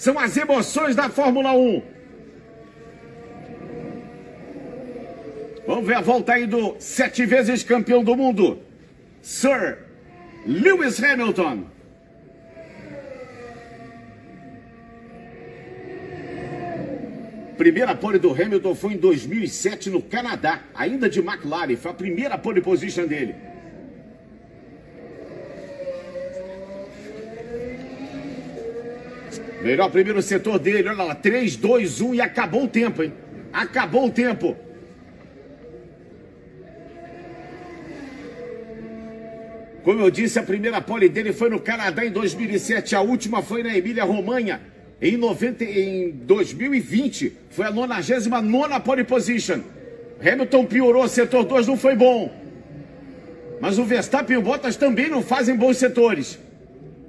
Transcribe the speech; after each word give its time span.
São 0.00 0.18
as 0.18 0.34
emoções 0.34 0.96
da 0.96 1.10
Fórmula 1.10 1.52
1. 1.52 1.82
Vamos 5.66 5.86
ver 5.86 5.96
a 5.96 6.00
volta 6.00 6.32
aí 6.32 6.46
do 6.46 6.74
sete 6.78 7.26
vezes 7.26 7.62
campeão 7.62 8.02
do 8.02 8.16
mundo, 8.16 8.60
Sir 9.20 9.76
Lewis 10.46 11.02
Hamilton. 11.04 11.66
Primeira 17.58 17.94
pole 17.94 18.18
do 18.18 18.32
Hamilton 18.32 18.74
foi 18.74 18.94
em 18.94 18.96
2007 18.96 19.90
no 19.90 20.00
Canadá, 20.00 20.62
ainda 20.74 21.10
de 21.10 21.20
McLaren. 21.20 21.76
Foi 21.76 21.90
a 21.90 21.94
primeira 21.94 22.38
pole 22.38 22.62
position 22.62 23.06
dele. 23.06 23.49
Melhor 29.62 29.90
primeiro 29.90 30.22
setor 30.22 30.58
dele, 30.58 30.88
olha 30.88 31.02
lá, 31.02 31.14
3, 31.14 31.56
2, 31.56 32.00
1 32.00 32.14
e 32.14 32.20
acabou 32.20 32.64
o 32.64 32.68
tempo, 32.68 33.02
hein? 33.02 33.12
Acabou 33.52 34.06
o 34.06 34.10
tempo. 34.10 34.56
Como 39.82 40.00
eu 40.00 40.10
disse, 40.10 40.38
a 40.38 40.42
primeira 40.42 40.80
pole 40.80 41.08
dele 41.08 41.32
foi 41.32 41.50
no 41.50 41.60
Canadá 41.60 42.04
em 42.04 42.10
2007, 42.10 42.94
a 42.94 43.00
última 43.00 43.42
foi 43.42 43.62
na 43.62 43.76
Emília 43.76 44.04
Romanha 44.04 44.60
em, 45.00 45.16
90, 45.16 45.64
em 45.64 46.10
2020. 46.10 47.32
Foi 47.50 47.66
a 47.66 47.70
99 47.70 48.80
pole 48.80 49.04
position. 49.04 49.60
Hamilton 50.20 50.66
piorou, 50.66 51.08
setor 51.08 51.44
2 51.44 51.66
não 51.66 51.76
foi 51.76 51.96
bom. 51.96 52.32
Mas 53.60 53.78
o 53.78 53.84
Verstappen 53.84 54.36
e 54.36 54.38
o 54.38 54.42
Bottas 54.42 54.76
também 54.76 55.08
não 55.08 55.22
fazem 55.22 55.56
bons 55.56 55.76
setores. 55.76 56.38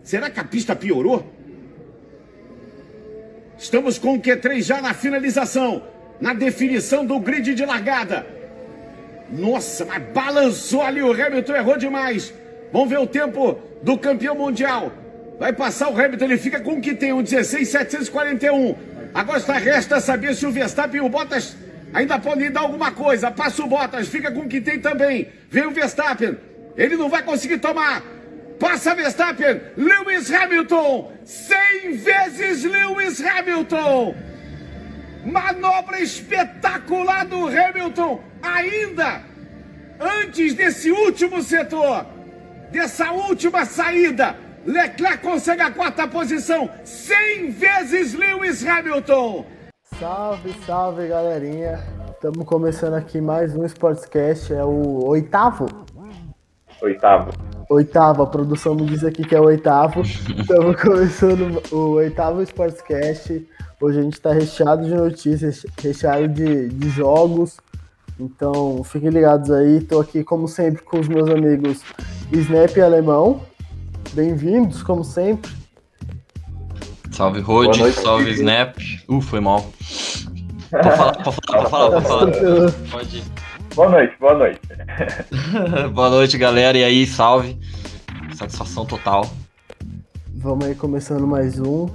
Será 0.04 0.30
que 0.30 0.40
a 0.40 0.44
pista 0.44 0.76
piorou? 0.76 1.41
Estamos 3.62 4.00
com 4.00 4.16
o 4.16 4.20
Q3 4.20 4.64
já 4.64 4.82
na 4.82 4.92
finalização, 4.92 5.84
na 6.20 6.34
definição 6.34 7.06
do 7.06 7.20
grid 7.20 7.54
de 7.54 7.64
largada. 7.64 8.26
Nossa, 9.30 9.86
mas 9.86 10.02
balançou 10.12 10.81
ali 10.81 11.03
o 11.03 11.12
Hamilton, 11.12 11.56
errou 11.56 11.78
demais. 11.78 12.34
Vamos 12.73 12.90
ver 12.90 12.98
o 12.98 13.06
tempo 13.06 13.59
do 13.84 14.00
campeão 14.00 14.34
mundial. 14.34 14.92
Vai 15.38 15.53
passar 15.53 15.92
o 15.92 15.95
Hamilton, 15.95 16.26
ele 16.26 16.38
fica 16.40 16.59
com 16.59 16.73
o 16.73 16.81
que 16.81 16.95
tem, 16.95 17.14
um 17.14 17.22
16,741. 17.22 18.76
Agora 19.14 19.38
está 19.38 19.53
resta 19.59 20.00
saber 20.00 20.34
se 20.34 20.48
o 20.48 20.52
Verstappen 20.52 21.00
e 21.00 21.06
o 21.06 21.09
Bottas 21.09 21.56
ainda 21.94 22.18
podem 22.18 22.50
dar 22.50 22.62
alguma 22.62 22.92
coisa. 22.92 23.30
Passa 23.30 23.64
o 23.64 23.68
Bottas, 23.68 24.08
fica 24.08 24.31
com 24.31 24.40
o 24.40 24.50
que 24.50 24.59
tem 24.59 24.80
também. 24.80 25.28
Vem 25.52 25.68
o 25.68 25.72
Verstappen, 25.72 26.36
ele 26.75 26.96
não 26.96 27.09
vai 27.09 27.22
conseguir 27.22 27.59
tomar. 27.59 28.03
Passa 28.62 28.94
Verstappen, 28.94 29.59
Lewis 29.76 30.30
Hamilton, 30.31 31.12
100 31.26 31.98
vezes 31.98 32.64
Lewis 32.64 33.20
Hamilton. 33.20 34.14
Manobra 35.26 36.00
espetacular 36.00 37.26
do 37.26 37.48
Hamilton, 37.48 38.22
ainda 38.40 39.23
antes 40.00 40.53
desse 40.53 40.92
último 40.92 41.42
setor 41.42 42.06
dessa 42.70 43.12
última 43.12 43.66
saída. 43.66 44.36
Leclerc 44.64 45.23
consegue 45.23 45.64
a 45.64 45.72
quarta 45.72 46.08
posição, 46.08 46.70
100 46.84 47.50
vezes 47.50 48.14
Lewis 48.14 48.64
Hamilton. 48.64 49.44
Salve, 50.00 50.53
salve 50.68 51.08
galerinha. 51.08 51.80
Estamos 52.12 52.46
começando 52.46 52.94
aqui 52.94 53.20
mais 53.20 53.56
um 53.56 53.66
Sportscast, 53.66 54.53
é 54.53 54.64
o 54.64 55.03
oitavo? 55.08 55.66
Oitavo. 56.80 57.31
Oitavo, 57.72 58.22
a 58.22 58.27
produção 58.27 58.75
me 58.75 58.86
diz 58.86 59.02
aqui 59.02 59.23
que 59.23 59.33
é 59.33 59.39
o 59.39 59.45
oitavo. 59.45 60.02
Estamos 60.03 60.75
começando 60.81 61.64
o 61.72 61.91
oitavo 61.91 62.41
Sportscast. 62.41 63.47
Hoje 63.80 64.00
a 64.00 64.02
gente 64.02 64.16
está 64.16 64.33
recheado 64.33 64.83
de 64.83 64.94
notícias, 64.94 65.66
recheado 65.81 66.28
de, 66.28 66.67
de 66.67 66.89
jogos, 66.89 67.58
então, 68.19 68.83
fiquem 68.83 69.09
ligados 69.09 69.50
aí. 69.50 69.78
Estou 69.78 70.02
aqui, 70.02 70.22
como 70.22 70.50
sempre, 70.50 70.84
com 70.84 71.00
os 71.00 71.07
meus 71.07 71.29
amigos 71.29 71.79
Snap 72.29 72.75
e 72.75 72.81
Alemão. 72.81 73.41
Bem-vindos, 74.12 74.84
como 74.84 75.06
sempre. 75.06 75.50
Salve, 77.09 77.40
Rod. 77.40 77.73
Salve, 77.94 78.31
Snap. 78.31 78.75
Uh, 79.07 79.22
foi 79.22 79.40
mal. 79.40 79.66
Pode 80.69 80.96
falar, 80.96 81.13
pode 81.13 81.35
falar, 81.35 81.57
pode 81.57 81.69
falar, 81.69 81.91
pode 81.91 82.40
falar. 82.40 82.72
Pode 82.91 83.17
ir. 83.17 83.41
Boa 83.76 83.90
noite, 83.90 84.16
boa 84.20 84.34
noite. 84.34 84.59
boa 85.94 86.09
noite, 86.09 86.38
galera. 86.38 86.78
E 86.78 86.84
aí, 86.84 87.06
salve. 87.06 87.58
Satisfação 88.36 88.86
total. 88.86 89.30
Vamos 90.36 90.66
aí 90.66 90.76
começando 90.76 91.26
mais 91.28 91.59
um. 91.59 91.90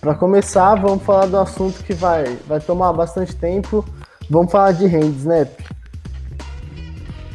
Para 0.00 0.14
começar, 0.14 0.74
vamos 0.74 1.04
falar 1.04 1.26
do 1.26 1.38
assunto 1.38 1.84
que 1.84 1.94
vai, 1.94 2.24
vai 2.46 2.60
tomar 2.60 2.92
bastante 2.92 3.36
tempo 3.36 3.84
Vamos 4.32 4.50
falar 4.50 4.72
de 4.72 4.86
Hand 4.86 5.14
Snap. 5.18 5.48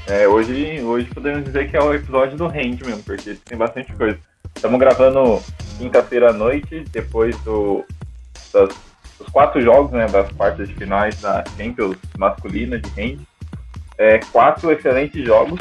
É, 0.07 0.27
hoje, 0.27 0.81
hoje 0.81 1.07
podemos 1.13 1.43
dizer 1.43 1.69
que 1.69 1.77
é 1.77 1.79
o 1.79 1.93
episódio 1.93 2.35
do 2.35 2.45
Hand 2.45 2.79
mesmo, 2.83 3.03
porque 3.03 3.35
tem 3.35 3.55
bastante 3.55 3.93
coisa. 3.93 4.17
Estamos 4.55 4.79
gravando 4.79 5.39
quinta-feira 5.77 6.31
à 6.31 6.33
noite, 6.33 6.85
depois 6.91 7.37
do, 7.43 7.85
das, 8.51 8.69
dos 9.19 9.27
quatro 9.31 9.61
jogos, 9.61 9.91
né, 9.91 10.07
das 10.07 10.31
quartas 10.31 10.67
de 10.67 10.73
finais 10.73 11.21
da 11.21 11.43
Champions 11.55 11.97
masculina 12.17 12.79
de 12.79 12.89
Hand. 12.99 13.19
É, 13.97 14.19
quatro 14.31 14.71
excelentes 14.71 15.25
jogos, 15.25 15.59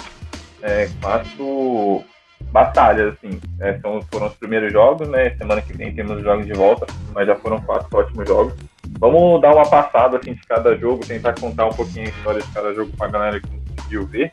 é, 0.63 0.89
quatro 1.01 2.05
batalhas, 2.53 3.15
assim. 3.15 3.41
É, 3.61 3.79
são, 3.79 4.01
foram 4.11 4.27
os 4.27 4.35
primeiros 4.35 4.73
jogos, 4.73 5.09
né? 5.09 5.31
Semana 5.37 5.63
que 5.63 5.77
vem 5.77 5.95
temos 5.95 6.17
os 6.17 6.23
jogos 6.23 6.47
de 6.47 6.53
volta, 6.53 6.87
mas 7.15 7.27
já 7.27 7.37
foram 7.37 7.61
quatro 7.61 7.89
ótimos 7.97 8.29
jogos. 8.29 8.55
Vamos 8.99 9.41
dar 9.41 9.55
uma 9.55 9.69
passada 9.69 10.19
assim, 10.19 10.35
de 10.35 10.43
cada 10.47 10.77
jogo, 10.77 11.05
tentar 11.05 11.35
contar 11.35 11.67
um 11.67 11.73
pouquinho 11.73 12.07
a 12.07 12.11
história 12.11 12.41
de 12.41 12.49
cada 12.53 12.75
jogo 12.75 12.93
para 12.97 13.09
a 13.09 13.11
galera 13.11 13.41
que 13.41 13.49
conseguiu 13.49 14.07
ver. 14.07 14.33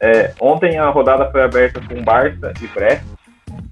É, 0.00 0.32
ontem 0.40 0.78
a 0.78 0.88
rodada 0.90 1.30
foi 1.30 1.42
aberta 1.42 1.80
com 1.80 2.02
Barça 2.02 2.52
e 2.60 2.66
Brest. 2.68 3.04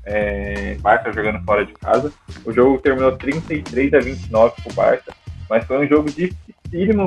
É, 0.05 0.77
Barça 0.81 1.12
jogando 1.12 1.45
fora 1.45 1.65
de 1.65 1.72
casa. 1.72 2.12
O 2.45 2.53
jogo 2.53 2.78
terminou 2.78 3.12
33 3.17 3.95
a 3.95 4.01
29 4.01 4.55
para 4.62 4.72
o 4.72 4.75
Barça, 4.75 5.12
mas 5.49 5.65
foi 5.65 5.84
um 5.84 5.89
jogo 5.89 6.09
dificílimo 6.09 6.52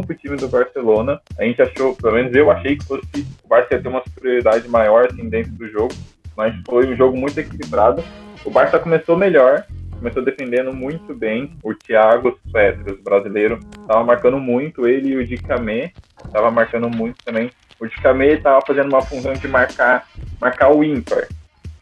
para 0.05 0.13
o 0.13 0.17
time 0.17 0.37
do 0.37 0.47
Barcelona. 0.47 1.19
A 1.39 1.43
gente 1.43 1.61
achou, 1.61 1.95
pelo 1.95 2.13
menos 2.13 2.35
eu 2.35 2.51
achei 2.51 2.77
que 2.77 2.85
fosse, 2.85 3.03
o 3.43 3.47
Barça 3.47 3.73
ia 3.73 3.81
ter 3.81 3.87
uma 3.87 4.03
superioridade 4.03 4.67
maior 4.67 5.07
assim, 5.11 5.27
dentro 5.27 5.51
do 5.53 5.67
jogo, 5.69 5.93
mas 6.37 6.53
foi 6.67 6.87
um 6.87 6.95
jogo 6.95 7.17
muito 7.17 7.39
equilibrado. 7.39 8.03
O 8.43 8.51
Barça 8.51 8.77
começou 8.77 9.17
melhor, 9.17 9.65
começou 9.97 10.23
defendendo 10.23 10.71
muito 10.71 11.15
bem. 11.15 11.51
O 11.63 11.73
Thiago 11.73 12.39
Petros, 12.53 13.01
brasileiro, 13.01 13.59
estava 13.81 14.03
marcando 14.03 14.37
muito. 14.37 14.87
Ele 14.87 15.09
e 15.09 15.17
o 15.17 15.25
Dicamé 15.25 15.91
estava 16.23 16.51
marcando 16.51 16.87
muito 16.89 17.17
também. 17.25 17.49
O 17.79 17.87
Dicamé 17.87 18.33
estava 18.33 18.61
fazendo 18.65 18.89
uma 18.89 19.01
função 19.01 19.33
de 19.33 19.47
marcar, 19.47 20.07
marcar 20.39 20.69
o 20.71 20.83
ímpar. 20.83 21.27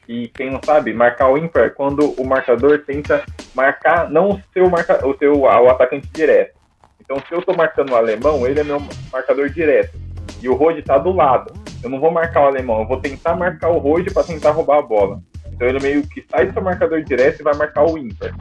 E 0.07 0.29
quem 0.29 0.49
não 0.49 0.59
sabe, 0.63 0.93
marcar 0.93 1.29
o 1.29 1.37
ímpar 1.37 1.63
é 1.65 1.69
quando 1.69 2.11
o 2.19 2.25
marcador 2.25 2.79
tenta 2.79 3.23
marcar 3.53 4.09
não 4.09 4.31
o 4.31 4.41
seu, 4.53 4.69
marca, 4.69 5.05
o 5.05 5.17
seu 5.17 5.41
o 5.41 5.69
atacante 5.69 6.07
direto. 6.13 6.62
Então, 7.03 7.17
se 7.27 7.33
eu 7.33 7.39
estou 7.39 7.55
marcando 7.55 7.91
o 7.91 7.95
alemão, 7.95 8.47
ele 8.47 8.61
é 8.61 8.63
meu 8.63 8.81
marcador 9.11 9.49
direto. 9.49 9.97
E 10.41 10.47
o 10.47 10.55
Rode 10.55 10.79
está 10.79 10.97
do 10.97 11.11
lado. 11.11 11.53
Eu 11.83 11.89
não 11.89 11.99
vou 11.99 12.11
marcar 12.11 12.43
o 12.43 12.47
alemão, 12.47 12.79
eu 12.79 12.87
vou 12.87 12.99
tentar 12.99 13.35
marcar 13.35 13.69
o 13.69 13.77
Rode 13.77 14.13
para 14.13 14.23
tentar 14.23 14.51
roubar 14.51 14.79
a 14.79 14.81
bola. 14.81 15.21
Então 15.51 15.67
ele 15.67 15.79
meio 15.79 16.07
que 16.07 16.25
sai 16.29 16.47
do 16.47 16.53
seu 16.53 16.61
marcador 16.61 17.03
direto 17.03 17.41
e 17.41 17.43
vai 17.43 17.55
marcar 17.55 17.85
o 17.85 17.97
ímpar. 17.97 18.33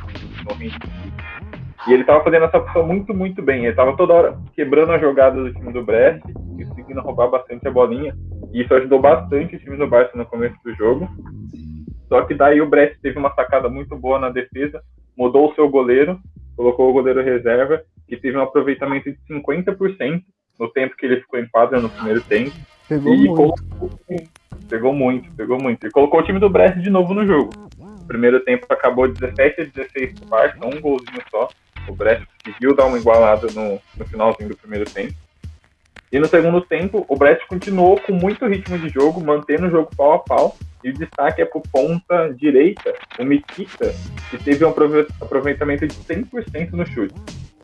E 1.86 1.92
ele 1.92 2.02
estava 2.02 2.22
fazendo 2.22 2.44
essa 2.44 2.60
função 2.60 2.86
muito, 2.86 3.12
muito 3.12 3.42
bem. 3.42 3.60
Ele 3.60 3.70
estava 3.70 3.96
toda 3.96 4.12
hora 4.12 4.38
quebrando 4.54 4.92
a 4.92 4.98
jogada 4.98 5.42
do 5.42 5.52
time 5.52 5.72
do 5.72 5.84
Brest, 5.84 6.22
conseguindo 6.68 7.00
roubar 7.00 7.28
bastante 7.28 7.66
a 7.66 7.70
bolinha. 7.70 8.16
E 8.52 8.62
isso 8.62 8.72
ajudou 8.74 9.00
bastante 9.00 9.56
o 9.56 9.58
time 9.58 9.76
do 9.76 9.88
Barça 9.88 10.16
no 10.16 10.24
começo 10.24 10.56
do 10.64 10.72
jogo. 10.74 11.08
Só 12.08 12.22
que 12.22 12.34
daí 12.34 12.60
o 12.60 12.68
Brest 12.68 13.00
teve 13.02 13.18
uma 13.18 13.34
sacada 13.34 13.68
muito 13.68 13.96
boa 13.96 14.18
na 14.18 14.30
defesa, 14.30 14.82
mudou 15.16 15.50
o 15.50 15.54
seu 15.54 15.68
goleiro, 15.68 16.20
colocou 16.56 16.90
o 16.90 16.92
goleiro 16.92 17.22
reserva, 17.22 17.82
que 18.12 18.16
teve 18.18 18.36
um 18.36 18.42
aproveitamento 18.42 19.10
de 19.10 19.16
50% 19.30 20.22
no 20.60 20.68
tempo 20.68 20.94
que 20.96 21.06
ele 21.06 21.22
ficou 21.22 21.40
em 21.40 21.48
quadra 21.48 21.80
no 21.80 21.88
primeiro 21.88 22.20
tempo. 22.20 22.52
Pegou 22.86 23.14
e 23.14 23.16
muito. 23.16 23.34
Colocou, 23.34 24.28
pegou 24.68 24.92
muito, 24.92 25.32
pegou 25.34 25.58
muito. 25.58 25.86
E 25.86 25.90
colocou 25.90 26.20
o 26.20 26.22
time 26.22 26.38
do 26.38 26.50
Brest 26.50 26.76
de 26.76 26.90
novo 26.90 27.14
no 27.14 27.26
jogo. 27.26 27.50
O 27.78 28.06
primeiro 28.06 28.40
tempo 28.40 28.66
acabou 28.68 29.08
17 29.08 29.62
a 29.62 29.64
16 29.64 30.20
pro 30.20 30.28
Barça, 30.28 30.58
um 30.62 30.78
golzinho 30.78 31.22
só. 31.30 31.48
O 31.88 31.94
Brest 31.94 32.22
conseguiu 32.44 32.76
dar 32.76 32.84
uma 32.84 32.98
igualada 32.98 33.46
no, 33.54 33.80
no 33.96 34.04
finalzinho 34.04 34.50
do 34.50 34.58
primeiro 34.58 34.84
tempo. 34.84 35.14
E 36.12 36.18
no 36.18 36.26
segundo 36.26 36.60
tempo, 36.60 37.06
o 37.08 37.16
Brest 37.16 37.46
continuou 37.46 37.98
com 37.98 38.12
muito 38.12 38.46
ritmo 38.46 38.78
de 38.78 38.90
jogo, 38.90 39.24
mantendo 39.24 39.68
o 39.68 39.70
jogo 39.70 39.90
pau 39.96 40.12
a 40.12 40.18
pau. 40.18 40.56
E 40.84 40.90
o 40.90 40.92
destaque 40.92 41.40
é 41.40 41.46
pro 41.46 41.62
ponta 41.62 42.28
direita, 42.34 42.92
o 43.18 43.24
Mikita, 43.24 43.94
que 44.28 44.36
teve 44.36 44.66
um 44.66 44.68
aproveitamento 44.68 45.86
de 45.86 45.94
100% 45.94 46.72
no 46.72 46.84
chute. 46.84 47.14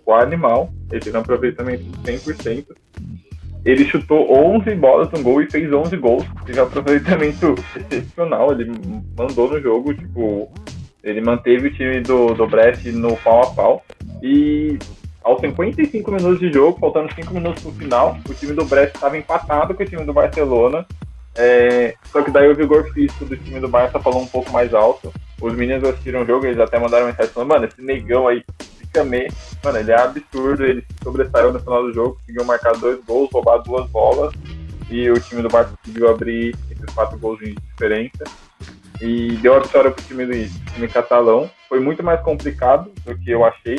O 0.09 0.15
animal, 0.15 0.71
ele 0.91 1.03
teve 1.03 1.19
um 1.19 1.21
aproveitamento 1.21 1.85
de 1.85 2.13
100%. 2.13 2.65
Ele 3.63 3.85
chutou 3.85 4.57
11 4.57 4.75
bolas 4.77 5.11
no 5.11 5.23
gol 5.23 5.43
e 5.43 5.51
fez 5.51 5.71
11 5.71 5.95
gols. 5.99 6.25
Teve 6.47 6.59
um 6.59 6.63
aproveitamento 6.63 7.55
excepcional. 7.77 8.51
Ele 8.53 8.73
mandou 9.15 9.53
no 9.53 9.61
jogo, 9.61 9.93
tipo, 9.93 10.51
Ele 11.05 11.21
manteve 11.21 11.69
o 11.69 11.75
time 11.75 12.01
do, 12.01 12.33
do 12.33 12.47
Brest 12.47 12.87
no 12.87 13.19
pau 13.19 13.43
a 13.43 13.51
pau. 13.51 13.85
E 14.23 14.79
aos 15.23 15.43
55 15.43 16.11
minutos 16.11 16.41
de 16.41 16.51
jogo, 16.55 16.81
faltando 16.81 17.13
5 17.13 17.35
minutos 17.35 17.63
pro 17.63 17.73
final, 17.73 18.19
o 18.27 18.33
time 18.33 18.55
do 18.55 18.65
Brest 18.65 18.95
estava 18.95 19.19
empatado 19.19 19.75
com 19.75 19.83
o 19.83 19.87
time 19.87 20.07
do 20.07 20.15
Barcelona. 20.15 20.87
É, 21.37 21.95
só 22.11 22.23
que 22.23 22.31
daí 22.31 22.51
o 22.51 22.57
vigor 22.57 22.91
físico 22.95 23.27
do 23.27 23.37
time 23.37 23.61
do 23.61 23.69
Barça 23.69 24.01
falou 24.01 24.23
um 24.23 24.27
pouco 24.27 24.51
mais 24.51 24.73
alto. 24.73 25.13
Os 25.39 25.55
meninos 25.55 25.87
assistiram 25.87 26.23
o 26.23 26.27
jogo, 26.27 26.47
eles 26.47 26.59
até 26.59 26.79
mandaram 26.79 27.07
mensagem 27.07 27.31
falando, 27.31 27.51
mano, 27.51 27.65
esse 27.67 27.83
negão 27.83 28.27
aí, 28.27 28.43
Camê, 28.93 29.29
mano, 29.63 29.79
ele 29.79 29.93
é 29.93 30.01
absurdo, 30.01 30.65
ele 30.65 30.83
se 30.83 31.05
sobressaiu 31.05 31.53
no 31.53 31.61
final 31.61 31.83
do 31.83 31.93
jogo, 31.93 32.17
conseguiu 32.17 32.45
marcar 32.45 32.73
dois 32.77 33.03
gols, 33.05 33.31
roubar 33.33 33.59
duas 33.59 33.89
bolas, 33.91 34.33
e 34.91 35.11
o 35.11 35.21
time 35.21 35.43
do 35.43 35.49
Barça 35.49 35.75
conseguiu 35.77 36.09
abrir 36.09 36.57
esses 36.71 36.95
quatro 36.95 37.19
gols 37.19 37.39
de 37.39 37.55
diferença. 37.55 38.25
E 39.01 39.37
deu 39.37 39.55
a 39.55 39.61
vitória 39.61 39.91
pro 39.91 40.05
time 40.05 40.27
do 40.27 40.33
time 40.73 40.89
catalão. 40.89 41.49
Foi 41.69 41.79
muito 41.79 42.03
mais 42.03 42.21
complicado 42.21 42.91
do 43.05 43.17
que 43.17 43.31
eu 43.31 43.45
achei. 43.45 43.79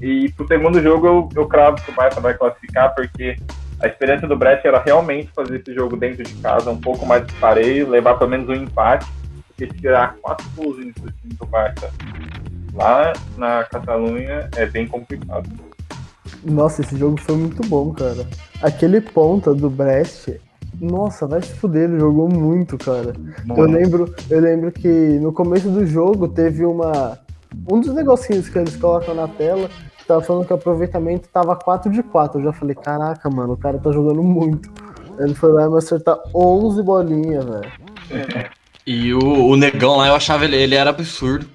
E 0.00 0.30
pro 0.32 0.46
segundo 0.46 0.80
jogo 0.80 1.06
eu, 1.06 1.28
eu 1.34 1.46
cravo 1.46 1.82
que 1.82 1.90
o 1.90 1.94
Barça 1.94 2.20
vai 2.20 2.34
classificar, 2.34 2.94
porque 2.94 3.36
a 3.80 3.86
experiência 3.86 4.26
do 4.26 4.36
Brest 4.36 4.64
era 4.64 4.80
realmente 4.80 5.30
fazer 5.34 5.60
esse 5.60 5.74
jogo 5.74 5.96
dentro 5.96 6.22
de 6.22 6.34
casa 6.34 6.70
um 6.70 6.80
pouco 6.80 7.04
mais 7.04 7.30
pareio, 7.34 7.88
levar 7.88 8.14
pelo 8.14 8.30
menos 8.30 8.48
um 8.48 8.54
empate, 8.54 9.06
porque 9.48 9.66
tirar 9.66 10.16
quatro 10.22 10.48
gols 10.56 10.76
do 10.76 11.12
time 11.12 11.34
do 11.34 11.46
Barça 11.46 11.92
lá 12.76 13.12
na 13.36 13.64
Catalunha 13.64 14.48
é 14.54 14.66
bem 14.66 14.86
complicado. 14.86 15.48
Nossa, 16.44 16.82
esse 16.82 16.96
jogo 16.96 17.20
foi 17.20 17.34
muito 17.36 17.66
bom, 17.66 17.92
cara. 17.92 18.26
Aquele 18.62 19.00
ponta 19.00 19.54
do 19.54 19.68
Brest, 19.68 20.28
nossa, 20.80 21.26
vai 21.26 21.42
se 21.42 21.54
fuder, 21.54 21.88
ele 21.88 21.98
jogou 21.98 22.28
muito, 22.28 22.76
cara. 22.76 23.14
Eu 23.48 23.64
lembro, 23.64 24.14
eu 24.30 24.40
lembro 24.40 24.70
que 24.70 24.88
no 24.88 25.32
começo 25.32 25.68
do 25.68 25.86
jogo 25.86 26.28
teve 26.28 26.64
uma 26.64 27.18
um 27.68 27.80
dos 27.80 27.94
negocinhos 27.94 28.48
que 28.48 28.58
eles 28.58 28.76
colocam 28.76 29.14
na 29.14 29.26
tela, 29.26 29.70
que 29.96 30.04
tava 30.04 30.20
falando 30.20 30.46
que 30.46 30.52
o 30.52 30.56
aproveitamento 30.56 31.28
tava 31.32 31.56
4 31.56 31.90
de 31.90 32.02
4. 32.02 32.38
Eu 32.38 32.44
já 32.44 32.52
falei, 32.52 32.74
caraca, 32.74 33.30
mano, 33.30 33.54
o 33.54 33.56
cara 33.56 33.78
tá 33.78 33.90
jogando 33.90 34.22
muito. 34.22 34.70
Ele 35.18 35.34
foi 35.34 35.52
lá 35.52 35.64
e 35.64 35.70
me 35.70 35.78
acertar 35.78 36.18
11 36.34 36.82
bolinhas, 36.82 37.44
velho. 37.44 38.50
E 38.86 39.14
o, 39.14 39.46
o 39.48 39.56
negão 39.56 39.96
lá, 39.96 40.08
eu 40.08 40.14
achava 40.14 40.44
ele, 40.44 40.56
ele 40.56 40.74
era 40.74 40.90
absurdo 40.90 41.46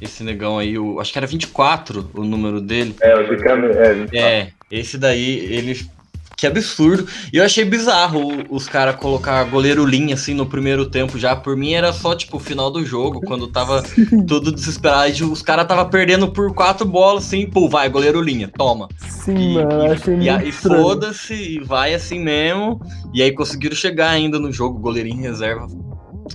esse 0.00 0.24
negão 0.24 0.58
aí, 0.58 0.78
o, 0.78 0.98
acho 0.98 1.12
que 1.12 1.18
era 1.18 1.26
24 1.26 2.10
o 2.14 2.24
número 2.24 2.60
dele. 2.60 2.94
É, 3.02 3.14
o 3.14 3.30
Ricano, 3.30 3.66
é, 3.66 4.18
é, 4.18 4.52
esse 4.70 4.96
daí, 4.96 5.38
ele. 5.52 5.88
Que 6.36 6.46
absurdo. 6.46 7.06
E 7.30 7.36
eu 7.36 7.44
achei 7.44 7.66
bizarro 7.66 8.46
os 8.48 8.66
caras 8.66 8.96
colocar 8.96 9.44
goleiro 9.44 9.84
linha 9.84 10.14
assim 10.14 10.32
no 10.32 10.46
primeiro 10.46 10.88
tempo 10.88 11.18
já. 11.18 11.36
Por 11.36 11.54
mim 11.54 11.74
era 11.74 11.92
só 11.92 12.14
tipo 12.14 12.38
o 12.38 12.40
final 12.40 12.70
do 12.70 12.82
jogo, 12.82 13.20
quando 13.20 13.46
tava 13.46 13.82
tudo 14.26 14.50
desesperado. 14.50 15.30
Os 15.30 15.42
caras 15.42 15.66
tava 15.66 15.84
perdendo 15.84 16.32
por 16.32 16.54
quatro 16.54 16.86
bolas 16.86 17.26
assim, 17.26 17.46
pô, 17.46 17.68
vai, 17.68 17.90
goleiro 17.90 18.22
linha, 18.22 18.48
toma. 18.48 18.88
Sim, 19.06 19.50
e, 19.50 19.54
mano, 19.54 19.92
achei 19.92 20.14
e, 20.14 20.48
e, 20.48 20.50
foda-se, 20.50 21.34
e 21.34 21.60
vai 21.60 21.92
assim 21.92 22.18
mesmo. 22.18 22.80
E 23.12 23.20
aí 23.20 23.32
conseguiram 23.32 23.76
chegar 23.76 24.08
ainda 24.08 24.38
no 24.38 24.50
jogo, 24.50 24.78
goleirinho 24.78 25.20
reserva. 25.20 25.66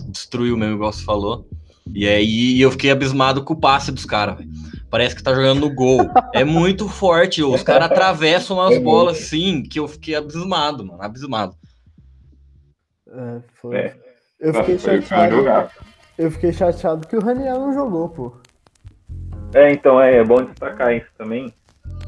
Destruiu 0.09 0.55
mesmo, 0.55 0.75
igual 0.75 0.93
você 0.93 1.03
falou. 1.03 1.47
E 1.93 2.07
aí 2.07 2.59
eu 2.59 2.71
fiquei 2.71 2.91
abismado 2.91 3.43
com 3.43 3.53
o 3.53 3.59
passe 3.59 3.91
dos 3.91 4.05
caras, 4.05 4.37
Parece 4.89 5.15
que 5.15 5.23
tá 5.23 5.33
jogando 5.33 5.59
no 5.59 5.73
gol. 5.73 6.09
É 6.33 6.45
muito 6.45 6.87
forte. 6.87 7.43
Os 7.43 7.61
caras 7.63 7.91
atravessam 7.91 8.61
as 8.61 8.77
bolas 8.77 9.17
assim, 9.17 9.61
que 9.61 9.77
eu 9.77 9.87
fiquei 9.89 10.15
abismado, 10.15 10.85
mano. 10.85 11.01
Abismado. 11.01 11.53
É, 13.07 13.41
foi. 13.59 13.75
É. 13.75 13.95
Eu 14.39 14.53
fiquei 14.53 14.79
chateado. 14.79 15.71
Eu 16.17 16.31
fiquei 16.31 16.53
chateado 16.53 17.07
que 17.07 17.15
o 17.15 17.19
Raniel 17.19 17.59
não 17.59 17.73
jogou, 17.73 18.07
pô. 18.07 18.37
É, 19.53 19.71
então 19.71 20.01
é, 20.01 20.17
é 20.17 20.23
bom 20.23 20.43
destacar 20.43 20.95
isso 20.95 21.09
também. 21.17 21.53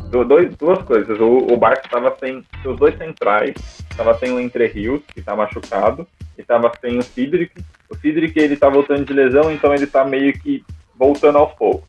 Dois, 0.09 0.55
duas 0.55 0.81
coisas. 0.83 1.19
O, 1.19 1.53
o 1.53 1.57
Barça 1.57 1.81
estava 1.85 2.15
sem 2.19 2.43
os 2.65 2.77
dois 2.77 2.97
centrais, 2.97 3.53
estava 3.89 4.17
sem 4.17 4.31
o 4.31 4.39
Entre 4.39 4.65
Rios, 4.67 5.01
que 5.13 5.19
está 5.19 5.35
machucado, 5.35 6.07
e 6.37 6.41
estava 6.41 6.71
sem 6.79 6.97
o 6.97 7.01
Cedric. 7.01 7.51
O 7.89 7.95
Cedric 7.95 8.37
ele 8.39 8.55
tá 8.55 8.69
voltando 8.69 9.05
de 9.05 9.13
lesão, 9.13 9.51
então 9.51 9.73
ele 9.73 9.85
está 9.85 10.05
meio 10.05 10.33
que 10.33 10.63
voltando 10.97 11.37
aos 11.37 11.53
poucos. 11.53 11.87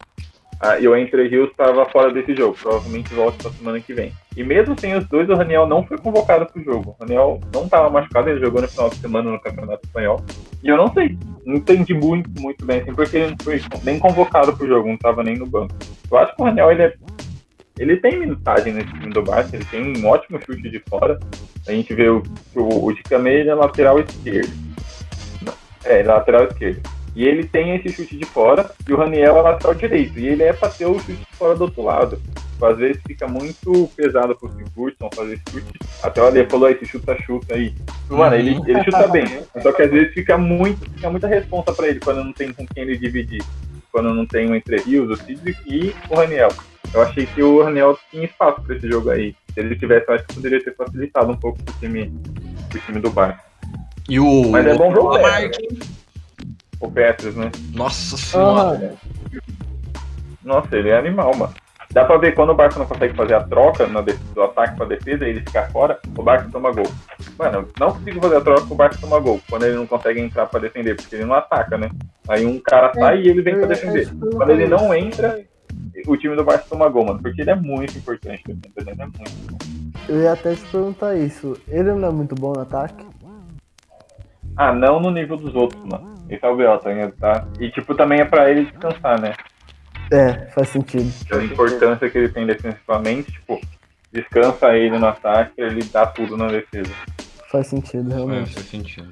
Ah, 0.60 0.76
e 0.78 0.88
o 0.88 0.96
Entre 0.96 1.28
Rios 1.28 1.50
estava 1.50 1.86
fora 1.86 2.12
desse 2.12 2.34
jogo, 2.34 2.56
provavelmente 2.60 3.14
volta 3.14 3.48
na 3.48 3.54
semana 3.54 3.80
que 3.80 3.94
vem. 3.94 4.12
E 4.36 4.42
mesmo 4.42 4.78
sem 4.78 4.96
os 4.96 5.06
dois, 5.06 5.28
o 5.28 5.34
Raniel 5.34 5.68
não 5.68 5.86
foi 5.86 5.96
convocado 5.98 6.46
para 6.46 6.60
o 6.60 6.64
jogo. 6.64 6.96
O 6.98 7.02
Raniel 7.02 7.40
não 7.54 7.64
estava 7.64 7.88
machucado, 7.88 8.28
ele 8.28 8.40
jogou 8.40 8.60
no 8.60 8.68
final 8.68 8.90
de 8.90 8.96
semana 8.96 9.30
no 9.30 9.40
Campeonato 9.40 9.86
Espanhol. 9.86 10.20
E 10.62 10.68
eu 10.68 10.76
não 10.76 10.92
sei, 10.92 11.16
não 11.46 11.54
entendi 11.54 11.94
muito, 11.94 12.28
muito 12.40 12.64
bem 12.66 12.80
assim, 12.80 12.92
porque 12.92 13.16
ele 13.16 13.30
não 13.30 13.36
foi 13.40 13.62
nem 13.84 14.00
convocado 14.00 14.56
para 14.56 14.64
o 14.64 14.68
jogo, 14.68 14.88
não 14.88 14.96
estava 14.96 15.22
nem 15.22 15.36
no 15.38 15.46
banco. 15.46 15.74
Eu 16.10 16.18
acho 16.18 16.34
que 16.34 16.42
o 16.42 16.44
Raniel 16.44 16.72
ele 16.72 16.82
é 16.82 16.94
ele 17.78 17.96
tem 17.96 18.18
minutagem 18.18 18.72
nesse 18.72 18.92
time 18.94 19.12
do 19.12 19.22
Barça, 19.22 19.54
ele 19.54 19.64
tem 19.66 19.96
um 19.96 20.06
ótimo 20.06 20.40
chute 20.44 20.68
de 20.68 20.80
fora. 20.88 21.18
A 21.66 21.72
gente 21.72 21.94
vê 21.94 22.08
o, 22.08 22.22
o, 22.54 22.86
o 22.86 22.92
Dicamê 22.92 23.46
é 23.46 23.54
lateral 23.54 24.00
esquerdo. 24.00 24.52
É, 25.84 26.02
lateral 26.02 26.44
esquerdo. 26.44 26.82
E 27.14 27.24
ele 27.24 27.44
tem 27.44 27.74
esse 27.74 27.90
chute 27.90 28.16
de 28.16 28.24
fora 28.24 28.70
e 28.88 28.92
o 28.92 28.96
Raniel 28.96 29.38
é 29.38 29.42
lateral 29.42 29.74
direito. 29.74 30.18
E 30.18 30.26
ele 30.26 30.42
é 30.42 30.52
para 30.52 30.68
ter 30.68 30.86
o 30.86 30.98
chute 30.98 31.14
de 31.14 31.36
fora 31.36 31.54
do 31.54 31.64
outro 31.64 31.82
lado. 31.82 32.20
Às 32.60 32.76
vezes 32.76 33.00
fica 33.06 33.28
muito 33.28 33.88
pesado 33.96 34.34
pro 34.36 34.50
Sigurdsson 34.50 35.08
fazer 35.14 35.34
esse 35.34 35.44
chute. 35.50 35.78
Até 36.02 36.20
o 36.20 36.26
Ale 36.26 36.46
falou, 36.50 36.68
esse 36.68 36.84
chuta-chuta 36.86 37.54
aí. 37.54 37.72
Mano, 38.10 38.34
ele, 38.34 38.56
uhum. 38.56 38.68
ele 38.68 38.84
chuta 38.84 39.06
bem. 39.08 39.24
Só 39.62 39.72
que 39.72 39.82
às 39.82 39.90
vezes 39.90 40.12
fica 40.12 40.36
muito, 40.36 40.90
fica 40.90 41.08
muita 41.08 41.28
responsa 41.28 41.72
para 41.72 41.88
ele 41.88 42.00
quando 42.00 42.24
não 42.24 42.32
tem 42.32 42.52
com 42.52 42.66
quem 42.66 42.82
ele 42.82 42.96
dividir. 42.96 43.42
Quando 43.92 44.12
não 44.12 44.26
tem 44.26 44.50
o 44.50 44.54
Entre 44.54 44.76
Rios, 44.82 45.10
o 45.10 45.16
Cedric 45.16 45.58
e 45.66 45.94
o 46.10 46.16
Raniel. 46.16 46.50
Eu 46.92 47.02
achei 47.02 47.26
que 47.26 47.42
o 47.42 47.62
Raniel 47.62 47.98
tinha 48.10 48.24
espaço 48.24 48.62
para 48.62 48.76
esse 48.76 48.88
jogo 48.88 49.10
aí. 49.10 49.34
Se 49.52 49.60
ele 49.60 49.76
tivesse, 49.76 50.08
eu 50.08 50.14
acho 50.14 50.26
que 50.26 50.34
poderia 50.34 50.62
ter 50.62 50.74
facilitado 50.74 51.30
um 51.30 51.36
pouco 51.36 51.58
o 51.60 51.80
time, 51.80 52.12
o 52.74 52.78
time 52.78 53.00
do 53.00 53.10
Bar. 53.10 53.44
E 54.08 54.18
o. 54.18 54.48
Mas 54.50 54.66
é 54.66 54.74
bom 54.74 54.92
jogo. 54.94 55.18
Né? 55.18 55.50
O 56.80 56.90
Petros, 56.90 57.34
né? 57.34 57.50
Nossa 57.74 58.16
senhora. 58.16 58.94
Ah. 58.94 59.08
Nossa, 60.42 60.76
ele 60.76 60.88
é 60.88 60.98
animal, 60.98 61.36
mano. 61.36 61.52
Dá 61.90 62.04
pra 62.04 62.18
ver 62.18 62.34
quando 62.34 62.50
o 62.50 62.54
Barça 62.54 62.78
não 62.78 62.86
consegue 62.86 63.14
fazer 63.14 63.34
a 63.34 63.42
troca 63.42 63.86
do 63.86 64.42
ataque 64.42 64.76
pra 64.76 64.86
defesa 64.86 65.26
e 65.26 65.30
ele 65.30 65.40
ficar 65.40 65.70
fora, 65.70 65.98
o 66.16 66.22
Barça 66.22 66.48
toma 66.52 66.70
gol. 66.70 66.86
Mano, 67.38 67.68
não 67.80 67.92
consigo 67.92 68.20
fazer 68.20 68.36
a 68.36 68.40
troca, 68.42 68.66
o 68.70 68.76
Barça 68.76 69.00
toma 69.00 69.18
gol. 69.18 69.40
Quando 69.48 69.64
ele 69.64 69.76
não 69.76 69.86
consegue 69.86 70.20
entrar 70.20 70.46
pra 70.46 70.60
defender, 70.60 70.96
porque 70.96 71.16
ele 71.16 71.24
não 71.24 71.34
ataca, 71.34 71.78
né? 71.78 71.90
Aí 72.28 72.44
um 72.44 72.60
cara 72.60 72.92
sai 72.92 73.22
e 73.22 73.28
ele 73.28 73.40
vem 73.40 73.56
pra 73.56 73.66
defender. 73.66 74.06
Quando 74.36 74.50
ele 74.50 74.68
não 74.68 74.94
entra, 74.94 75.40
o 76.08 76.16
time 76.16 76.34
do 76.34 76.44
Barça 76.44 76.66
toma 76.68 76.88
gol, 76.88 77.04
mano, 77.04 77.20
porque 77.20 77.42
ele 77.42 77.50
é 77.50 77.54
muito 77.54 77.96
importante. 77.96 78.42
Ele 78.46 78.90
é 78.90 78.94
muito 78.94 79.18
bom. 79.50 79.58
Eu 80.08 80.22
ia 80.22 80.32
até 80.32 80.54
te 80.54 80.62
perguntar 80.62 81.14
isso. 81.16 81.60
Ele 81.68 81.92
não 81.92 82.08
é 82.08 82.12
muito 82.12 82.34
bom 82.34 82.52
no 82.52 82.60
ataque? 82.60 83.04
Ah, 84.56 84.72
não 84.72 84.98
no 84.98 85.10
nível 85.10 85.36
dos 85.36 85.54
outros, 85.54 85.82
mano. 85.84 86.14
Esse 86.28 86.44
é 86.44 86.48
o 86.48 86.56
B.O., 86.56 86.78
tá? 86.78 87.46
E, 87.60 87.70
tipo, 87.70 87.94
também 87.94 88.20
é 88.20 88.24
pra 88.24 88.50
ele 88.50 88.64
descansar, 88.64 89.20
né? 89.20 89.34
É, 90.10 90.46
faz 90.50 90.68
sentido. 90.68 91.12
A 91.32 91.44
importância 91.44 92.08
que 92.08 92.18
ele 92.18 92.28
tem 92.28 92.46
defensivamente, 92.46 93.30
tipo, 93.30 93.60
descansa 94.10 94.74
ele 94.76 94.98
no 94.98 95.06
ataque, 95.06 95.52
ele 95.58 95.84
dá 95.84 96.06
tudo 96.06 96.36
na 96.36 96.48
defesa. 96.48 96.90
Faz 97.50 97.66
sentido, 97.66 98.08
realmente. 98.10 98.50
É, 98.50 98.54
faz 98.54 98.66
sentido. 98.66 99.10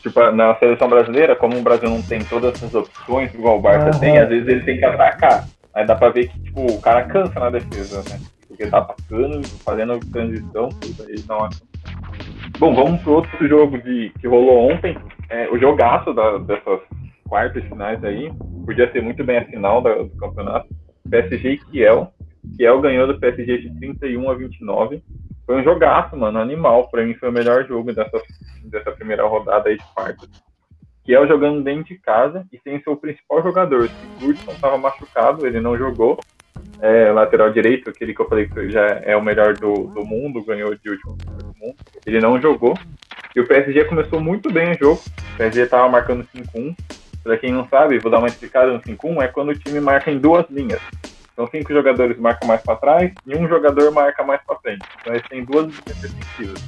Tipo, 0.00 0.32
na 0.32 0.54
seleção 0.56 0.88
brasileira, 0.88 1.36
como 1.36 1.56
o 1.56 1.62
Brasil 1.62 1.88
não 1.88 2.02
tem 2.02 2.24
todas 2.24 2.54
essas 2.54 2.74
opções, 2.74 3.32
igual 3.32 3.58
o 3.58 3.60
Barça 3.60 4.00
tem, 4.00 4.18
às 4.18 4.28
vezes 4.28 4.48
ele 4.48 4.64
tem 4.64 4.78
que 4.78 4.84
atacar. 4.84 5.46
Aí 5.74 5.86
dá 5.86 5.94
pra 5.94 6.10
ver 6.10 6.28
que, 6.28 6.40
tipo, 6.40 6.66
o 6.66 6.80
cara 6.80 7.04
cansa 7.04 7.38
na 7.40 7.50
defesa, 7.50 8.02
né? 8.10 8.20
Porque 8.46 8.66
tá 8.66 8.82
passando, 8.82 9.46
fazendo 9.64 9.98
transição, 10.10 10.68
tudo 10.68 11.04
aí 11.08 11.24
não 11.26 11.48
Bom, 12.58 12.74
vamos 12.74 13.02
pro 13.02 13.14
outro 13.14 13.48
jogo 13.48 13.78
de, 13.78 14.12
que 14.20 14.28
rolou 14.28 14.70
ontem. 14.70 14.96
É, 15.30 15.48
o 15.50 15.58
jogaço 15.58 16.12
da, 16.12 16.38
dessas 16.38 16.80
quartas 17.26 17.64
finais 17.64 18.04
aí. 18.04 18.30
Podia 18.66 18.90
ser 18.92 19.02
muito 19.02 19.24
bem 19.24 19.38
a 19.38 19.44
final 19.46 19.80
do, 19.80 20.04
do 20.04 20.16
campeonato. 20.16 20.68
PSG 21.08 21.52
e 21.52 21.58
Kiel. 21.58 22.12
Kiel 22.56 22.80
ganhou 22.80 23.06
do 23.06 23.18
PSG 23.18 23.58
de 23.58 23.74
31 23.80 24.30
a 24.30 24.34
29. 24.34 25.02
Foi 25.46 25.60
um 25.60 25.64
jogaço, 25.64 26.16
mano, 26.16 26.38
animal. 26.38 26.88
Pra 26.88 27.04
mim 27.04 27.14
foi 27.14 27.30
o 27.30 27.32
melhor 27.32 27.66
jogo 27.66 27.92
dessa, 27.92 28.22
dessa 28.64 28.92
primeira 28.92 29.26
rodada 29.26 29.70
aí 29.70 29.78
de 29.78 29.84
quartas. 29.94 30.28
Kiel 31.04 31.26
jogando 31.26 31.62
dentro 31.62 31.84
de 31.84 31.98
casa 31.98 32.46
e 32.52 32.58
sem 32.58 32.80
seu 32.82 32.96
principal 32.96 33.42
jogador. 33.42 33.88
Sigurdsson 34.18 34.52
estava 34.52 34.78
machucado, 34.78 35.46
ele 35.46 35.60
não 35.60 35.76
jogou. 35.76 36.18
É, 36.80 37.12
lateral 37.12 37.50
direito, 37.50 37.90
aquele 37.90 38.14
que 38.14 38.20
eu 38.20 38.28
falei 38.28 38.48
que 38.48 38.70
já 38.70 38.86
é 39.04 39.16
o 39.16 39.22
melhor 39.22 39.54
do, 39.54 39.84
do 39.88 40.04
mundo, 40.04 40.44
ganhou 40.44 40.74
de 40.74 40.90
último 40.90 41.16
do 41.16 41.54
mundo. 41.58 41.76
Ele 42.06 42.20
não 42.20 42.40
jogou. 42.40 42.74
E 43.34 43.40
o 43.40 43.46
PSG 43.46 43.84
começou 43.84 44.20
muito 44.20 44.52
bem 44.52 44.72
o 44.72 44.78
jogo. 44.78 45.00
O 45.34 45.36
PSG 45.38 45.62
estava 45.62 45.88
marcando 45.88 46.26
5-1. 46.34 46.76
Para 47.22 47.38
quem 47.38 47.52
não 47.52 47.66
sabe, 47.68 47.98
vou 47.98 48.10
dar 48.10 48.18
uma 48.18 48.26
explicada 48.26 48.72
no 48.72 48.80
5-1, 48.80 49.22
é 49.22 49.28
quando 49.28 49.50
o 49.50 49.58
time 49.58 49.80
marca 49.80 50.10
em 50.10 50.18
duas 50.18 50.48
linhas. 50.50 50.80
Então 51.32 51.46
cinco 51.46 51.72
jogadores 51.72 52.18
marcam 52.18 52.46
mais 52.46 52.60
para 52.62 52.76
trás 52.76 53.12
e 53.26 53.34
um 53.34 53.48
jogador 53.48 53.90
marca 53.90 54.22
mais 54.22 54.40
para 54.42 54.56
frente. 54.56 54.86
Então 55.00 55.14
eles 55.14 55.26
têm 55.28 55.44
duas 55.44 55.66
linhas 55.66 56.00
defensivas. 56.00 56.62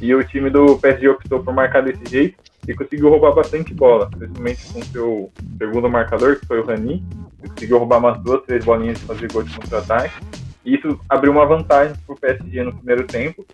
E 0.00 0.14
o 0.14 0.22
time 0.24 0.50
do 0.50 0.76
PSG 0.78 1.08
optou 1.08 1.42
por 1.42 1.54
marcar 1.54 1.82
desse 1.82 2.04
jeito 2.06 2.38
e 2.68 2.74
conseguiu 2.74 3.08
roubar 3.08 3.32
bastante 3.32 3.72
bola, 3.72 4.10
principalmente 4.10 4.72
com 4.72 4.82
seu 4.82 5.32
segundo 5.58 5.88
marcador, 5.88 6.38
que 6.38 6.46
foi 6.46 6.60
o 6.60 6.64
Rani. 6.64 7.04
Ele 7.40 7.48
conseguiu 7.50 7.78
roubar 7.78 7.98
umas 7.98 8.20
duas, 8.20 8.44
três 8.44 8.64
bolinhas 8.64 8.98
de 8.98 9.04
fazer 9.04 9.32
gol 9.32 9.42
de 9.42 9.56
contra-ataque. 9.56 10.14
E 10.64 10.74
isso 10.74 11.00
abriu 11.08 11.32
uma 11.32 11.46
vantagem 11.46 11.94
para 12.04 12.14
o 12.14 12.18
PSG 12.18 12.64
no 12.64 12.74
primeiro 12.74 13.04
tempo, 13.04 13.46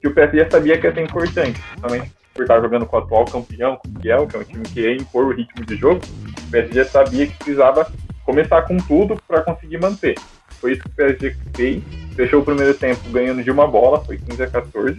que 0.00 0.08
o 0.08 0.14
PSG 0.14 0.50
sabia 0.50 0.78
que 0.78 0.86
ia 0.86 0.94
ser 0.94 1.02
importante, 1.02 1.60
principalmente 1.60 2.12
por 2.32 2.42
estar 2.42 2.60
jogando 2.60 2.86
com 2.86 2.96
o 2.96 3.00
atual 3.00 3.24
campeão, 3.24 3.76
com 3.76 3.88
o 3.88 3.92
Kiel, 4.00 4.26
que 4.26 4.36
é 4.36 4.38
um 4.38 4.44
time 4.44 4.62
que 4.62 4.80
ia 4.80 4.94
impor 4.94 5.26
o 5.26 5.34
ritmo 5.34 5.66
de 5.66 5.76
jogo. 5.76 6.00
O 6.46 6.50
PSG 6.50 6.84
sabia 6.84 7.26
que 7.26 7.36
precisava 7.36 7.90
começar 8.24 8.62
com 8.62 8.76
tudo 8.76 9.20
para 9.26 9.42
conseguir 9.42 9.78
manter. 9.78 10.14
Foi 10.60 10.72
isso 10.72 10.82
que 10.82 10.88
o 10.88 10.92
PSG 10.92 11.36
fez. 11.54 11.82
Fechou 12.14 12.40
o 12.40 12.44
primeiro 12.44 12.74
tempo 12.74 13.00
ganhando 13.10 13.42
de 13.42 13.50
uma 13.50 13.66
bola, 13.66 14.04
foi 14.04 14.16
15 14.16 14.42
a 14.42 14.46
14 14.48 14.96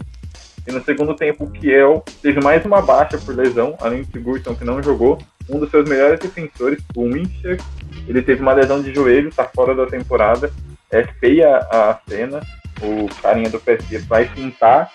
e 0.67 0.71
no 0.71 0.83
segundo 0.83 1.15
tempo, 1.15 1.45
o 1.45 1.49
Kiel 1.49 2.03
teve 2.21 2.39
mais 2.41 2.63
uma 2.65 2.81
baixa 2.81 3.17
por 3.17 3.35
lesão, 3.35 3.75
além 3.81 4.03
de 4.03 4.11
Sigurdsson, 4.11 4.55
que 4.55 4.63
não 4.63 4.81
jogou. 4.81 5.17
Um 5.49 5.59
dos 5.59 5.71
seus 5.71 5.89
melhores 5.89 6.19
defensores, 6.19 6.83
o 6.95 7.03
Wincher, 7.03 7.59
ele 8.07 8.21
teve 8.21 8.41
uma 8.41 8.53
lesão 8.53 8.81
de 8.81 8.93
joelho, 8.93 9.29
está 9.29 9.45
fora 9.45 9.73
da 9.73 9.85
temporada. 9.85 10.51
É 10.91 11.03
feia 11.03 11.57
a 11.57 11.99
cena. 12.07 12.41
O 12.81 13.07
carinha 13.21 13.49
do 13.49 13.59
PSG 13.59 13.99
vai 13.99 14.27
pintar, 14.27 14.91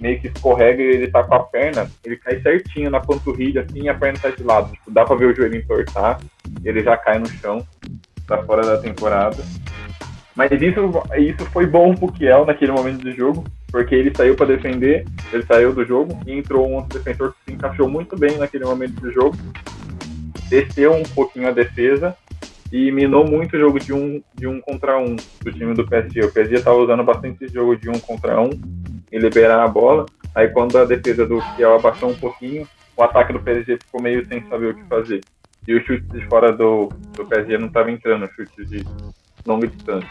meio 0.00 0.20
que 0.20 0.28
escorrega 0.28 0.82
e 0.82 0.86
ele 0.86 1.08
tá 1.08 1.22
com 1.22 1.34
a 1.34 1.40
perna, 1.40 1.88
ele 2.04 2.16
cai 2.16 2.40
certinho 2.40 2.90
na 2.90 2.98
panturrilha, 2.98 3.62
assim, 3.62 3.82
e 3.82 3.88
a 3.88 3.94
perna 3.94 4.18
tá 4.18 4.30
de 4.30 4.42
lado. 4.42 4.72
Tipo, 4.72 4.90
dá 4.90 5.04
pra 5.04 5.14
ver 5.14 5.26
o 5.26 5.36
joelho 5.36 5.56
entortar, 5.56 6.18
ele 6.64 6.82
já 6.82 6.96
cai 6.96 7.18
no 7.18 7.28
chão, 7.28 7.64
tá 8.26 8.42
fora 8.42 8.62
da 8.62 8.78
temporada. 8.78 9.44
Mas 10.40 10.50
isso, 10.52 11.02
isso 11.18 11.44
foi 11.50 11.66
bom 11.66 11.94
pro 11.94 12.10
Kiel 12.10 12.46
naquele 12.46 12.72
momento 12.72 13.02
do 13.02 13.12
jogo, 13.12 13.44
porque 13.70 13.94
ele 13.94 14.10
saiu 14.16 14.34
para 14.34 14.46
defender, 14.46 15.04
ele 15.30 15.42
saiu 15.42 15.70
do 15.70 15.84
jogo 15.84 16.18
e 16.26 16.32
entrou 16.32 16.66
um 16.66 16.76
outro 16.76 16.98
defensor 16.98 17.34
que 17.34 17.38
se 17.44 17.52
encaixou 17.52 17.86
muito 17.86 18.16
bem 18.16 18.38
naquele 18.38 18.64
momento 18.64 18.98
do 19.02 19.12
jogo, 19.12 19.36
desceu 20.48 20.94
um 20.94 21.02
pouquinho 21.02 21.46
a 21.46 21.50
defesa 21.50 22.16
e 22.72 22.90
minou 22.90 23.22
muito 23.22 23.54
o 23.54 23.60
jogo 23.60 23.78
de 23.78 23.92
um, 23.92 24.22
de 24.34 24.46
um 24.46 24.62
contra 24.62 24.98
um 24.98 25.14
do 25.14 25.52
time 25.52 25.74
do 25.74 25.86
PSG. 25.86 26.24
O 26.24 26.32
PSG 26.32 26.54
estava 26.54 26.78
usando 26.78 27.04
bastante 27.04 27.44
esse 27.44 27.52
jogo 27.52 27.76
de 27.76 27.90
um 27.90 28.00
contra 28.00 28.40
um 28.40 28.48
e 29.12 29.18
liberar 29.18 29.62
a 29.62 29.68
bola. 29.68 30.06
Aí 30.34 30.48
quando 30.48 30.78
a 30.78 30.86
defesa 30.86 31.26
do 31.26 31.42
Kiel 31.54 31.74
abaixou 31.74 32.08
um 32.08 32.16
pouquinho, 32.16 32.66
o 32.96 33.02
ataque 33.02 33.34
do 33.34 33.40
PSG 33.40 33.76
ficou 33.76 34.00
meio 34.00 34.26
sem 34.26 34.42
saber 34.48 34.68
o 34.68 34.74
que 34.74 34.84
fazer. 34.84 35.20
E 35.68 35.74
o 35.74 35.84
chute 35.84 36.06
de 36.06 36.26
fora 36.28 36.50
do, 36.50 36.88
do 37.14 37.26
PSG 37.26 37.58
não 37.58 37.66
estava 37.66 37.90
entrando, 37.90 38.24
o 38.24 38.32
chute 38.32 38.64
de 38.64 38.82
longa 39.50 39.66
distância. 39.66 40.08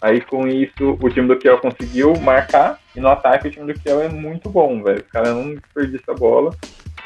Aí 0.00 0.20
com 0.20 0.46
isso 0.46 0.96
o 1.00 1.10
time 1.10 1.26
do 1.26 1.36
Kiel 1.36 1.58
conseguiu 1.58 2.14
marcar 2.20 2.78
e 2.94 3.00
no 3.00 3.08
ataque 3.08 3.48
o 3.48 3.50
time 3.50 3.72
do 3.72 3.78
Kiel 3.78 4.00
é 4.00 4.08
muito 4.08 4.48
bom, 4.48 4.82
velho. 4.82 5.02
Os 5.04 5.10
caras 5.10 5.34
não 5.34 5.54
desperdiçam 5.54 6.14
a 6.14 6.18
bola. 6.18 6.54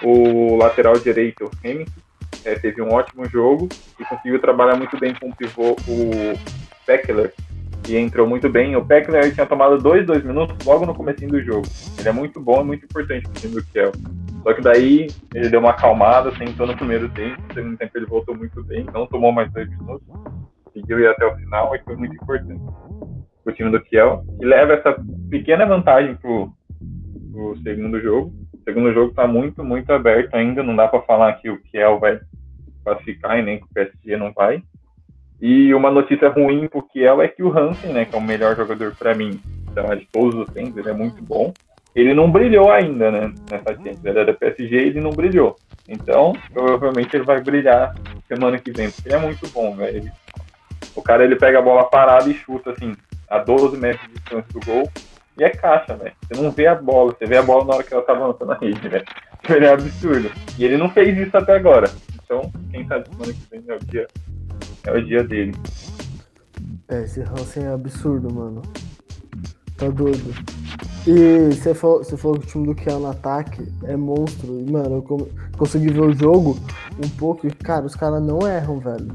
O 0.02 0.56
lateral 0.56 0.94
direito, 0.98 1.44
o 1.44 1.50
Hemming, 1.66 1.86
é, 2.44 2.54
teve 2.54 2.82
um 2.82 2.92
ótimo 2.92 3.24
jogo 3.28 3.68
e 3.98 4.04
conseguiu 4.04 4.40
trabalhar 4.40 4.76
muito 4.76 4.98
bem 4.98 5.14
com 5.14 5.28
o 5.28 5.36
pivô, 5.36 5.76
o 5.88 6.38
Peckler, 6.84 7.32
e 7.88 7.96
entrou 7.96 8.26
muito 8.26 8.48
bem. 8.48 8.76
O 8.76 8.84
Peckler 8.84 9.32
tinha 9.32 9.46
tomado 9.46 9.78
dois, 9.78 10.04
dois 10.04 10.24
minutos 10.24 10.56
logo 10.66 10.84
no 10.84 10.94
começo 10.94 11.26
do 11.26 11.40
jogo. 11.42 11.66
Ele 11.98 12.08
é 12.08 12.12
muito 12.12 12.40
bom, 12.40 12.60
é 12.60 12.64
muito 12.64 12.84
importante 12.84 13.22
pro 13.22 13.40
time 13.40 13.54
do 13.54 13.64
Kiel. 13.66 13.92
Só 14.42 14.52
que 14.52 14.60
daí 14.60 15.06
ele 15.34 15.48
deu 15.48 15.60
uma 15.60 15.70
acalmada, 15.70 16.34
sentou 16.36 16.66
no 16.66 16.76
primeiro 16.76 17.08
tempo, 17.10 17.40
no 17.48 17.54
segundo 17.54 17.76
tempo 17.76 17.96
ele 17.96 18.06
voltou 18.06 18.36
muito 18.36 18.62
bem, 18.64 18.84
não 18.92 19.06
tomou 19.06 19.30
mais 19.30 19.50
dois 19.52 19.70
minutos 19.70 20.06
conseguiu 20.72 21.00
ir 21.00 21.08
até 21.08 21.26
o 21.26 21.36
final 21.36 21.74
e 21.74 21.78
foi 21.80 21.96
muito 21.96 22.14
importante 22.14 22.60
para 23.44 23.52
o 23.52 23.54
time 23.54 23.70
do 23.70 23.80
Kiel. 23.80 24.24
E 24.40 24.44
leva 24.44 24.74
essa 24.74 24.96
pequena 25.30 25.66
vantagem 25.66 26.16
para 26.16 26.30
o 26.30 27.56
segundo 27.62 28.00
jogo. 28.00 28.32
O 28.54 28.64
segundo 28.64 28.92
jogo 28.92 29.10
está 29.10 29.26
muito, 29.26 29.62
muito 29.64 29.92
aberto 29.92 30.34
ainda. 30.34 30.62
Não 30.62 30.74
dá 30.74 30.88
para 30.88 31.02
falar 31.02 31.32
que 31.34 31.50
o 31.50 31.60
Kiel 31.62 31.98
vai 31.98 32.20
classificar 32.84 33.38
e 33.38 33.42
nem 33.42 33.58
que 33.58 33.64
o 33.64 33.74
PSG 33.74 34.16
não 34.16 34.32
vai. 34.32 34.62
E 35.40 35.74
uma 35.74 35.90
notícia 35.90 36.28
ruim 36.28 36.68
para 36.68 36.78
o 36.78 36.82
Kiel 36.82 37.20
é 37.20 37.28
que 37.28 37.42
o 37.42 37.56
Hansen, 37.56 37.92
né, 37.92 38.04
que 38.04 38.14
é 38.14 38.18
o 38.18 38.22
melhor 38.22 38.56
jogador 38.56 38.94
para 38.96 39.14
mim 39.14 39.40
de 39.98 40.06
todos 40.12 40.34
os 40.34 40.48
tempos, 40.52 40.76
ele 40.76 40.90
é 40.90 40.92
muito 40.92 41.22
bom. 41.22 41.52
Ele 41.94 42.14
não 42.14 42.30
brilhou 42.30 42.70
ainda, 42.70 43.10
né? 43.10 43.32
Nessa 43.50 43.74
Champions. 43.74 44.04
Ele 44.04 44.18
é 44.18 44.32
PSG 44.32 44.76
ele 44.76 45.00
não 45.00 45.10
brilhou. 45.10 45.56
Então, 45.88 46.32
provavelmente 46.52 47.14
ele 47.14 47.24
vai 47.24 47.42
brilhar 47.42 47.94
semana 48.28 48.58
que 48.58 48.70
vem, 48.70 48.90
porque 48.90 49.08
ele 49.08 49.16
é 49.16 49.18
muito 49.18 49.46
bom, 49.50 49.76
velho. 49.76 50.10
O 50.94 51.02
cara 51.02 51.24
ele 51.24 51.36
pega 51.36 51.58
a 51.58 51.62
bola 51.62 51.84
parada 51.84 52.28
e 52.28 52.34
chuta 52.34 52.70
assim, 52.70 52.94
a 53.28 53.38
12 53.38 53.76
metros 53.76 54.06
de 54.08 54.14
distância 54.14 54.52
do 54.52 54.60
gol. 54.64 54.90
E 55.38 55.44
é 55.44 55.50
caixa, 55.50 55.96
velho. 55.96 56.12
Você 56.28 56.42
não 56.42 56.50
vê 56.50 56.66
a 56.66 56.74
bola, 56.74 57.14
você 57.16 57.24
vê 57.24 57.38
a 57.38 57.42
bola 57.42 57.64
na 57.64 57.74
hora 57.74 57.82
que 57.82 57.94
ela 57.94 58.02
tá 58.02 58.12
avançando 58.12 58.48
na 58.48 58.54
rede, 58.54 58.88
velho. 58.88 59.04
Ele 59.48 59.66
é 59.66 59.72
absurdo. 59.72 60.30
E 60.56 60.64
ele 60.64 60.76
não 60.76 60.88
fez 60.88 61.18
isso 61.18 61.36
até 61.36 61.56
agora. 61.56 61.90
Então, 62.22 62.52
quem 62.70 62.86
sabe 62.86 63.08
semana 63.08 63.32
que 63.32 63.50
vem 63.50 63.64
é 63.66 63.74
o 63.74 63.78
dia, 63.80 64.06
é 64.84 64.92
o 64.92 65.04
dia 65.04 65.24
dele. 65.24 65.52
É, 66.88 67.02
esse 67.02 67.22
Hansen 67.22 67.64
é 67.64 67.72
absurdo, 67.72 68.32
mano. 68.32 68.62
Tá 69.76 69.88
doido. 69.88 70.32
E 71.06 71.52
você 71.52 71.74
falou, 71.74 72.04
você 72.04 72.16
falou 72.16 72.38
que 72.38 72.46
o 72.46 72.48
time 72.48 72.66
do 72.66 72.74
Kiel 72.74 73.00
no 73.00 73.10
ataque 73.10 73.66
é 73.82 73.96
monstro. 73.96 74.60
E, 74.60 74.70
mano, 74.70 74.96
eu 74.96 75.28
consegui 75.58 75.92
ver 75.92 76.02
o 76.02 76.12
jogo 76.12 76.56
um 77.04 77.08
pouco 77.18 77.46
e, 77.46 77.50
cara, 77.50 77.84
os 77.84 77.96
caras 77.96 78.22
não 78.22 78.46
erram, 78.46 78.78
velho. 78.78 79.12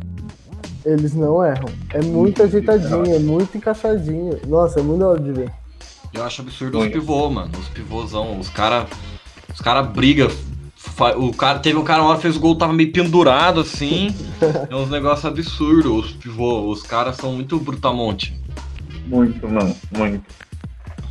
Eles 0.87 1.13
não 1.13 1.43
erram. 1.43 1.67
É 1.93 2.01
muito 2.01 2.41
ajeitadinho, 2.41 3.13
é 3.13 3.19
muito 3.19 3.57
encaixadinho. 3.57 4.39
Nossa, 4.47 4.79
é 4.79 4.83
muito 4.83 5.01
da 5.01 5.09
hora 5.09 5.19
de 5.19 5.33
ver. 5.33 5.51
Eu 6.13 6.23
acho 6.23 6.41
absurdo 6.41 6.79
os 6.79 6.87
pivôs, 6.87 7.33
mano. 7.33 7.51
Os 7.59 7.67
pivôzão. 7.67 8.39
Os 8.39 8.47
caras. 8.47 8.87
Os 9.53 9.59
caras 9.59 9.85
brigam. 9.87 10.29
O 11.17 11.33
cara, 11.33 11.59
teve 11.59 11.77
um 11.77 11.83
cara 11.83 12.01
uma 12.01 12.11
hora 12.11 12.19
fez 12.19 12.37
o 12.37 12.39
gol, 12.39 12.55
tava 12.55 12.71
meio 12.71 12.89
pendurado 12.93 13.59
assim. 13.59 14.15
é 14.69 14.73
uns 14.73 14.89
negócios 14.89 15.25
absurdos. 15.25 16.05
Os 16.05 16.11
pivôs, 16.13 16.79
os 16.79 16.87
caras 16.87 17.17
são 17.17 17.33
muito 17.33 17.59
brutamonte. 17.59 18.39
Muito, 19.05 19.45
mano, 19.45 19.75
muito. 19.91 20.23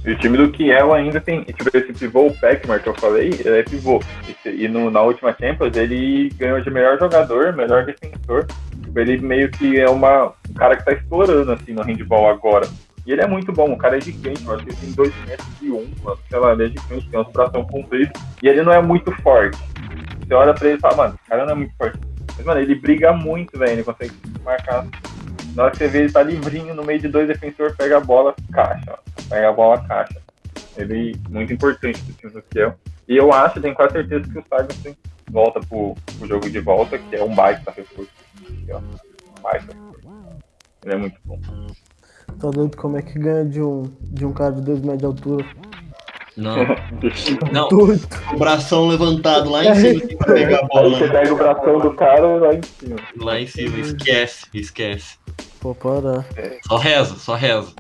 E 0.07 0.13
o 0.13 0.19
time 0.19 0.39
do 0.39 0.49
Kiel 0.53 0.95
ainda 0.95 1.21
tem, 1.21 1.43
tipo, 1.43 1.77
esse 1.77 1.93
pivô, 1.93 2.29
o 2.29 2.33
Peckmar 2.33 2.81
que 2.81 2.89
eu 2.89 2.95
falei, 2.95 3.31
ele 3.45 3.59
é 3.59 3.63
pivô. 3.65 4.01
E 4.45 4.69
no, 4.69 4.89
na 4.89 5.03
última 5.03 5.35
Champions 5.37 5.77
ele 5.77 6.29
ganhou 6.37 6.61
de 6.61 6.71
melhor 6.71 6.97
jogador, 6.97 7.53
melhor 7.53 7.85
defensor. 7.85 8.47
Tipo, 8.85 9.01
ele 9.01 9.19
meio 9.19 9.51
que 9.51 9.81
é 9.81 9.91
uma, 9.91 10.33
um 10.49 10.55
cara 10.55 10.77
que 10.77 10.85
tá 10.85 10.93
explorando, 10.93 11.51
assim, 11.51 11.73
no 11.73 11.83
handball 11.83 12.29
agora. 12.29 12.69
E 13.05 13.13
ele 13.13 13.21
é 13.21 13.27
muito 13.27 13.53
bom, 13.53 13.73
o 13.73 13.77
cara 13.77 13.99
é 13.99 14.01
gigante, 14.01 14.45
eu 14.45 14.55
acho 14.55 14.65
que 14.65 14.71
ele 14.71 14.79
tem 14.81 14.93
2 14.93 15.13
metros 15.27 15.49
e 15.61 15.71
1, 15.71 15.77
um, 15.77 16.17
sei 16.29 16.39
lá, 16.39 16.53
ele 16.53 16.65
é 16.65 16.69
gigante, 16.69 17.11
tem 17.11 17.25
superação 17.25 17.65
comprida. 17.65 18.13
E 18.41 18.49
ele 18.49 18.63
não 18.63 18.73
é 18.73 18.81
muito 18.81 19.11
forte. 19.23 19.59
Você 20.21 20.35
olha 20.35 20.55
pra 20.55 20.69
ele 20.69 20.77
e 20.79 20.81
fala, 20.81 20.97
mano, 20.97 21.15
o 21.15 21.29
cara 21.29 21.45
não 21.45 21.53
é 21.53 21.57
muito 21.57 21.75
forte. 21.77 21.99
Mas, 22.37 22.47
mano, 22.47 22.61
ele 22.61 22.77
briga 22.77 23.13
muito, 23.13 23.59
velho, 23.59 23.73
ele 23.73 23.83
consegue 23.83 24.13
marcar. 24.45 24.87
Na 25.57 25.65
hora 25.65 25.73
que 25.73 25.79
você 25.79 25.89
vê 25.89 26.01
ele 26.01 26.13
tá 26.13 26.23
livrinho 26.23 26.75
no 26.75 26.85
meio 26.85 27.01
de 27.01 27.09
dois 27.09 27.27
defensores, 27.27 27.75
pega 27.75 27.97
a 27.97 28.01
bola, 28.01 28.35
caixa, 28.53 28.93
ó 28.93 29.17
pega 29.29 29.49
a 29.49 29.53
bola 29.53 29.85
caixa. 29.87 30.21
Ele 30.77 31.17
muito 31.29 31.53
importante 31.53 32.03
pro 32.03 32.15
time 32.15 32.33
do 32.33 32.43
Kiel. 32.43 32.75
E 33.09 33.17
eu 33.17 33.33
acho, 33.33 33.61
tenho 33.61 33.75
quase 33.75 33.93
certeza 33.93 34.31
que 34.31 34.39
o 34.39 34.45
Sargent 34.49 34.97
volta 35.31 35.61
pro, 35.61 35.95
pro 36.19 36.29
jogo 36.29 36.51
de 36.51 36.61
volta, 36.61 36.99
que 36.99 37.17
é 37.17 37.25
um 37.25 37.35
baita 37.35 37.71
reforço. 37.71 38.11
Um 38.69 39.43
baita 39.43 39.73
reforço. 39.73 39.97
Ele 40.85 40.95
é 40.95 40.97
muito 40.97 41.19
bom. 41.25 41.41
Tá 42.39 42.51
doido 42.51 42.77
como 42.77 42.99
é 42.99 43.03
que 43.03 43.19
ganha 43.19 43.45
de 43.45 43.63
um, 43.63 43.85
de 44.01 44.27
um 44.27 44.33
cara 44.33 44.53
de 44.53 44.63
2 44.63 44.81
metros 44.81 44.99
de 44.99 45.07
altura? 45.07 45.47
Não. 46.37 46.57
Não. 47.51 47.69
O 48.35 48.39
bração 48.39 48.89
levantado 48.89 49.51
lá 49.51 49.65
em 49.65 49.75
cima 49.75 50.01
pra 50.19 50.35
pegar 50.35 50.59
a 50.59 50.67
bola. 50.67 50.89
Aí 50.89 50.95
você 50.95 51.09
pega 51.09 51.33
o 51.33 51.37
bração 51.37 51.79
do 51.79 51.95
cara 51.95 52.27
lá 52.37 52.55
em 52.55 52.63
cima. 52.63 52.97
Lá 53.17 53.41
em 53.41 53.47
cima, 53.47 53.79
esquece, 53.79 54.47
esquece. 54.53 55.19
Pô, 55.61 55.75
para. 55.75 56.25
Só 56.67 56.77
reza, 56.77 57.17
só 57.17 57.35
reza 57.35 57.75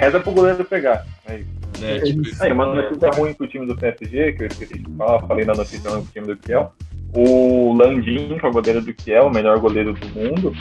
reza 0.00 0.18
pro 0.18 0.32
goleiro 0.32 0.64
pegar. 0.64 1.04
É 1.26 1.36
isso. 1.36 1.84
É, 1.84 2.00
tipo 2.00 2.22
isso. 2.22 2.42
Aí, 2.42 2.52
uma 2.52 2.74
notícia 2.74 3.10
ruim 3.10 3.34
pro 3.34 3.46
time 3.46 3.66
do 3.66 3.76
PSG, 3.76 4.32
que 4.32 4.42
eu 4.44 4.46
esqueci 4.46 4.78
de 4.78 4.96
falar, 4.96 5.26
falei 5.26 5.44
na 5.44 5.54
notícia 5.54 5.90
do 5.90 6.02
time 6.06 6.26
do 6.26 6.36
Kiel. 6.36 6.72
O 7.14 7.74
Landim, 7.74 8.38
que 8.38 8.46
é 8.46 8.48
o 8.48 8.52
goleiro 8.52 8.80
do 8.80 8.94
Kiel, 8.94 9.26
o 9.26 9.30
melhor 9.30 9.58
goleiro 9.58 9.92
do 9.92 10.08
mundo, 10.08 10.52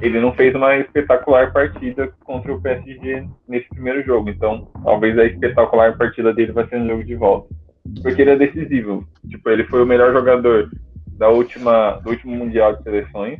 ele 0.00 0.20
não 0.20 0.32
fez 0.32 0.54
uma 0.54 0.76
espetacular 0.76 1.52
partida 1.52 2.12
contra 2.24 2.52
o 2.52 2.60
PSG 2.60 3.24
nesse 3.46 3.68
primeiro 3.68 4.02
jogo. 4.04 4.28
Então, 4.28 4.68
talvez 4.82 5.16
a 5.18 5.24
espetacular 5.24 5.96
partida 5.96 6.32
dele 6.34 6.52
vai 6.52 6.66
ser 6.68 6.80
no 6.80 6.88
jogo 6.88 7.04
de 7.04 7.14
volta. 7.14 7.54
Porque 8.02 8.22
ele 8.22 8.30
é 8.30 8.36
decisivo. 8.36 9.06
Tipo, 9.28 9.50
ele 9.50 9.64
foi 9.64 9.82
o 9.82 9.86
melhor 9.86 10.12
jogador 10.12 10.70
da 11.12 11.28
última, 11.28 12.00
do 12.02 12.10
último 12.10 12.34
Mundial 12.34 12.76
de 12.76 12.82
Seleções. 12.82 13.38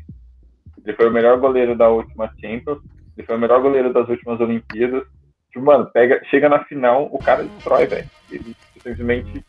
Ele 0.85 0.97
foi 0.97 1.09
o 1.09 1.13
melhor 1.13 1.39
goleiro 1.39 1.77
da 1.77 1.89
última 1.89 2.33
Champions. 2.41 2.79
Ele 3.17 3.27
foi 3.27 3.37
o 3.37 3.39
melhor 3.39 3.61
goleiro 3.61 3.93
das 3.93 4.09
últimas 4.09 4.41
Olimpíadas. 4.41 5.05
Tipo, 5.51 5.65
mano, 5.65 5.87
pega, 5.87 6.23
chega 6.31 6.49
na 6.49 6.65
final, 6.65 7.09
o 7.11 7.19
cara 7.19 7.45
destrói, 7.45 7.87
velho. 7.87 8.09
Ele 8.31 8.57
simplesmente. 8.75 9.45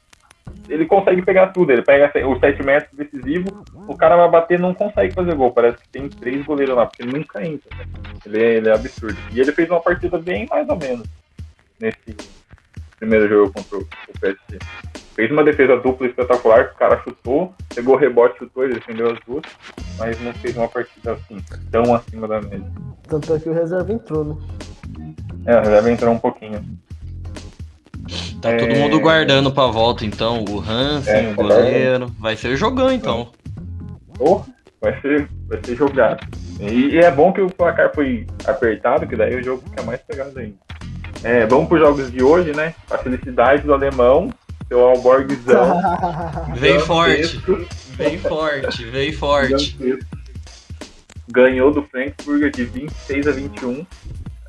Ele 0.67 0.85
consegue 0.85 1.21
pegar 1.21 1.47
tudo, 1.47 1.71
ele 1.71 1.83
pega 1.83 2.11
os 2.27 2.39
7 2.39 2.63
metros 2.63 2.91
decisivo, 2.97 3.63
o 3.87 3.95
cara 3.95 4.15
vai 4.15 4.29
bater 4.29 4.59
não 4.59 4.73
consegue 4.73 5.13
fazer 5.13 5.35
gol. 5.35 5.51
Parece 5.51 5.77
que 5.77 5.89
tem 5.89 6.09
três 6.09 6.43
goleiros 6.43 6.75
lá, 6.75 6.87
porque 6.87 7.05
nunca 7.05 7.45
entra. 7.45 7.69
Né? 7.77 7.85
Ele, 8.25 8.43
é, 8.43 8.55
ele 8.55 8.69
é 8.69 8.73
absurdo. 8.73 9.17
E 9.31 9.39
ele 9.39 9.51
fez 9.51 9.69
uma 9.69 9.79
partida 9.79 10.17
bem 10.17 10.47
mais 10.49 10.67
ou 10.67 10.75
menos 10.75 11.07
nesse, 11.79 12.15
primeiro 12.99 13.27
jogo 13.29 13.53
contra 13.53 13.77
o 13.77 13.87
PSG. 14.19 14.59
Fez 15.15 15.31
uma 15.31 15.43
defesa 15.43 15.75
dupla 15.77 16.07
espetacular, 16.07 16.71
o 16.73 16.77
cara 16.77 17.01
chutou, 17.03 17.53
pegou 17.73 17.95
o 17.95 17.97
rebote, 17.97 18.37
chutou, 18.39 18.63
ele 18.63 18.75
defendeu 18.75 19.11
as 19.11 19.19
duas, 19.27 19.43
mas 19.97 20.19
não 20.21 20.33
fez 20.33 20.55
uma 20.55 20.67
partida 20.67 21.13
assim, 21.13 21.37
tão 21.71 21.93
acima 21.93 22.27
da 22.27 22.41
média. 22.41 22.65
Tanto 23.07 23.33
é 23.33 23.39
que 23.39 23.49
o 23.49 23.53
reserva 23.53 23.91
entrou, 23.91 24.23
né? 24.23 24.35
É, 25.45 25.55
o 25.57 25.59
reserva 25.61 25.91
entrou 25.91 26.13
um 26.13 26.19
pouquinho. 26.19 26.63
Tá 28.41 28.55
todo 28.55 28.71
É. 28.71 28.79
mundo 28.79 28.99
guardando 28.99 29.51
pra 29.51 29.67
volta, 29.67 30.05
então. 30.05 30.45
O 30.49 30.59
Hansen, 30.61 31.27
É, 31.27 31.31
o 31.31 31.35
goleiro. 31.35 32.07
Vai 32.19 32.37
ser 32.37 32.55
jogão, 32.55 32.91
então. 32.91 33.31
Oh, 34.17 34.41
vai 34.81 34.99
ser, 35.01 35.27
vai 35.47 35.59
ser 35.63 35.75
jogado. 35.75 36.25
E, 36.59 36.95
e 36.95 36.97
é 36.99 37.11
bom 37.11 37.33
que 37.33 37.41
o 37.41 37.49
placar 37.49 37.93
foi 37.93 38.25
apertado, 38.45 39.05
que 39.07 39.15
daí 39.15 39.35
o 39.35 39.43
jogo 39.43 39.61
fica 39.69 39.83
mais 39.83 39.99
pegado 40.01 40.39
ainda. 40.39 40.55
É, 41.23 41.45
vamos 41.45 41.67
para 41.67 41.75
os 41.75 41.81
jogos 41.81 42.11
de 42.11 42.23
hoje, 42.23 42.53
né? 42.53 42.73
A 42.89 42.97
felicidade 42.97 43.63
do 43.63 43.73
alemão, 43.73 44.29
seu 44.67 44.79
Alborgzão. 44.81 45.81
Vem 46.55 46.79
forte, 46.79 47.37
vem 47.97 48.17
forte, 48.19 48.85
vem 48.85 49.11
forte. 49.11 49.99
Ganhou 51.27 51.71
do 51.71 51.83
Frankfurt 51.83 52.55
de 52.55 52.63
26 52.63 53.27
a 53.27 53.31
21. 53.31 53.85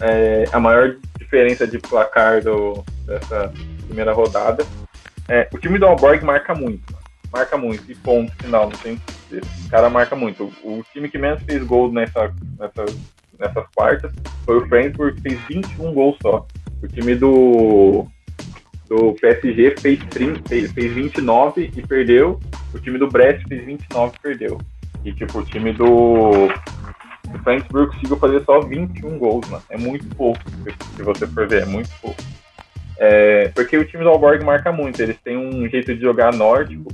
É, 0.01 0.45
a 0.53 0.61
maior 0.61 0.97
diferença 1.19 1.67
de 1.67 1.79
placar 1.79 2.43
do, 2.43 2.85
dessa 3.05 3.53
primeira 3.87 4.13
rodada. 4.13 4.65
É, 5.29 5.49
o 5.53 5.59
time 5.59 5.79
do 5.79 5.87
Alborg 5.87 6.25
marca 6.25 6.55
muito. 6.55 6.95
Marca 7.33 7.57
muito. 7.57 7.91
E 7.91 7.95
ponto 7.95 8.33
final. 8.37 8.71
Não 8.71 8.79
tem 8.79 9.01
cara 9.71 9.89
marca 9.89 10.17
muito. 10.17 10.53
O, 10.63 10.79
o 10.79 10.85
time 10.93 11.09
que 11.09 11.19
menos 11.19 11.43
fez 11.43 11.63
gols 11.65 11.93
nessa, 11.93 12.33
nessa, 12.59 12.85
nessas 13.39 13.67
quartas 13.75 14.13
foi 14.45 14.59
o 14.59 14.67
Frankfurt, 14.69 15.17
que 15.17 15.23
fez 15.23 15.41
21 15.49 15.93
gols 15.93 16.17
só. 16.21 16.47
O 16.83 16.89
time 16.89 17.15
do, 17.15 18.07
do 18.89 19.13
PSG 19.21 19.75
fez, 19.79 19.99
30, 20.11 20.49
fez, 20.49 20.73
fez 20.73 20.93
29 20.93 21.71
e 21.77 21.87
perdeu. 21.87 22.41
O 22.75 22.79
time 22.79 22.99
do 22.99 23.09
Brest 23.09 23.47
fez 23.49 23.65
29 23.65 24.15
e 24.17 24.21
perdeu. 24.21 24.61
E 25.05 25.13
tipo, 25.13 25.39
o 25.39 25.45
time 25.45 25.73
do, 25.73 26.49
do 27.31 27.39
Frankfurt 27.43 27.91
conseguiu 27.95 28.17
fazer 28.17 28.45
só 28.45 28.61
21 28.61 29.19
gols, 29.19 29.49
mano. 29.49 29.63
É 29.71 29.77
muito 29.79 30.07
pouco, 30.15 30.41
se- 30.97 31.03
você 31.03 31.27
for 31.27 31.47
ver, 31.49 31.63
é 31.63 31.67
muito 31.67 31.91
pouco. 32.01 32.21
É, 32.99 33.49
porque 33.49 33.77
o 33.79 33.85
time 33.87 34.03
do 34.03 34.11
Alborg 34.11 34.45
marca 34.45 34.71
muito, 34.71 35.01
eles 35.03 35.17
têm 35.25 35.37
um 35.37 35.67
jeito 35.69 35.95
de 35.95 36.01
jogar 36.03 36.35
nórdico, 36.35 36.93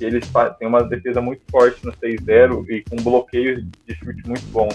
eles 0.00 0.24
têm 0.58 0.66
uma 0.66 0.82
defesa 0.82 1.20
muito 1.20 1.42
forte 1.50 1.84
no 1.84 1.92
6-0 1.92 2.64
e 2.70 2.82
com 2.88 2.96
bloqueios 2.96 3.62
de 3.86 3.94
chute 3.94 4.26
muito 4.26 4.44
bons. 4.50 4.74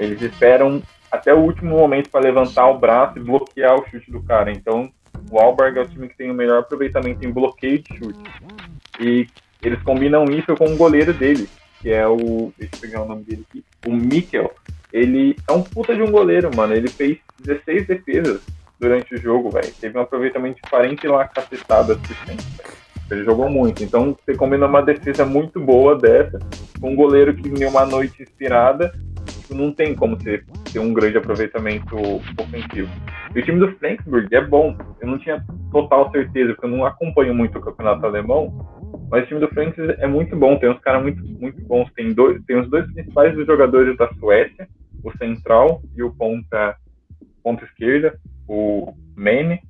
Eles 0.00 0.20
esperam 0.20 0.82
até 1.10 1.34
o 1.34 1.38
último 1.38 1.76
momento 1.76 2.10
para 2.10 2.20
levantar 2.20 2.68
o 2.68 2.78
braço 2.78 3.18
e 3.18 3.22
bloquear 3.22 3.74
o 3.74 3.88
chute 3.88 4.10
do 4.10 4.22
cara. 4.22 4.50
Então, 4.50 4.90
o 5.30 5.38
Alborg 5.38 5.78
é 5.78 5.82
o 5.82 5.88
time 5.88 6.08
que 6.08 6.16
tem 6.16 6.30
o 6.30 6.34
melhor 6.34 6.60
aproveitamento 6.60 7.24
em 7.26 7.32
bloqueio 7.32 7.82
de 7.82 7.98
chute. 7.98 8.30
E 9.00 9.26
eles 9.62 9.82
combinam 9.82 10.24
isso 10.24 10.54
com 10.56 10.66
o 10.72 10.76
goleiro 10.76 11.12
dele, 11.12 11.48
que 11.80 11.90
é 11.90 12.06
o. 12.06 12.52
Deixa 12.56 12.76
eu 12.76 12.80
pegar 12.80 13.02
o 13.02 13.08
nome 13.08 13.24
dele 13.24 13.44
aqui. 13.48 13.64
O 13.86 13.92
Mikkel. 13.92 14.52
Ele 14.92 15.36
é 15.48 15.52
um 15.52 15.62
puta 15.62 15.94
de 15.94 16.02
um 16.02 16.10
goleiro, 16.10 16.50
mano. 16.54 16.74
Ele 16.74 16.88
fez 16.88 17.18
16 17.42 17.86
defesas 17.86 18.40
durante 18.78 19.14
o 19.14 19.18
jogo, 19.18 19.50
velho. 19.50 19.72
Teve 19.80 19.96
um 19.98 20.02
aproveitamento 20.02 20.56
de 20.56 20.62
40 20.68 21.06
e 21.06 21.08
lá 21.08 21.30
cento, 21.34 22.44
velho. 22.56 22.80
Ele 23.10 23.24
jogou 23.24 23.50
muito. 23.50 23.82
Então 23.82 24.16
você 24.24 24.36
combina 24.36 24.66
uma 24.66 24.82
defesa 24.82 25.24
muito 25.24 25.60
boa 25.60 25.96
dessa, 25.96 26.38
com 26.80 26.92
um 26.92 26.96
goleiro 26.96 27.34
que 27.34 27.48
em 27.48 27.64
uma 27.66 27.84
noite 27.84 28.22
inspirada, 28.22 28.92
não 29.54 29.72
tem 29.72 29.94
como 29.94 30.16
você 30.16 30.42
ter 30.72 30.78
um 30.78 30.92
grande 30.92 31.18
aproveitamento 31.18 31.96
ofensivo. 32.38 32.90
E 33.34 33.40
o 33.40 33.44
time 33.44 33.60
do 33.60 33.72
Frankfurt 33.76 34.32
é 34.32 34.40
bom. 34.40 34.76
Eu 35.00 35.08
não 35.08 35.18
tinha 35.18 35.44
total 35.70 36.10
certeza, 36.10 36.52
porque 36.54 36.66
eu 36.66 36.70
não 36.70 36.84
acompanho 36.84 37.34
muito 37.34 37.58
o 37.58 37.60
campeonato 37.60 38.04
alemão, 38.06 38.52
mas 39.10 39.24
o 39.24 39.26
time 39.26 39.40
do 39.40 39.48
Frankfurt 39.48 39.98
é 39.98 40.06
muito 40.06 40.36
bom, 40.36 40.58
tem 40.58 40.70
uns 40.70 40.80
caras 40.80 41.02
muito, 41.02 41.22
muito 41.22 41.60
bons. 41.62 41.90
Tem, 41.94 42.12
dois, 42.12 42.42
tem 42.44 42.58
os 42.58 42.68
dois 42.70 42.90
principais 42.92 43.34
jogadores 43.46 43.96
da 43.96 44.12
Suécia, 44.14 44.68
o 45.02 45.16
central 45.16 45.82
e 45.96 46.02
o 46.02 46.12
ponta, 46.12 46.76
ponta 47.42 47.64
esquerda, 47.64 48.18
o 48.48 48.94
Mane. 49.16 49.60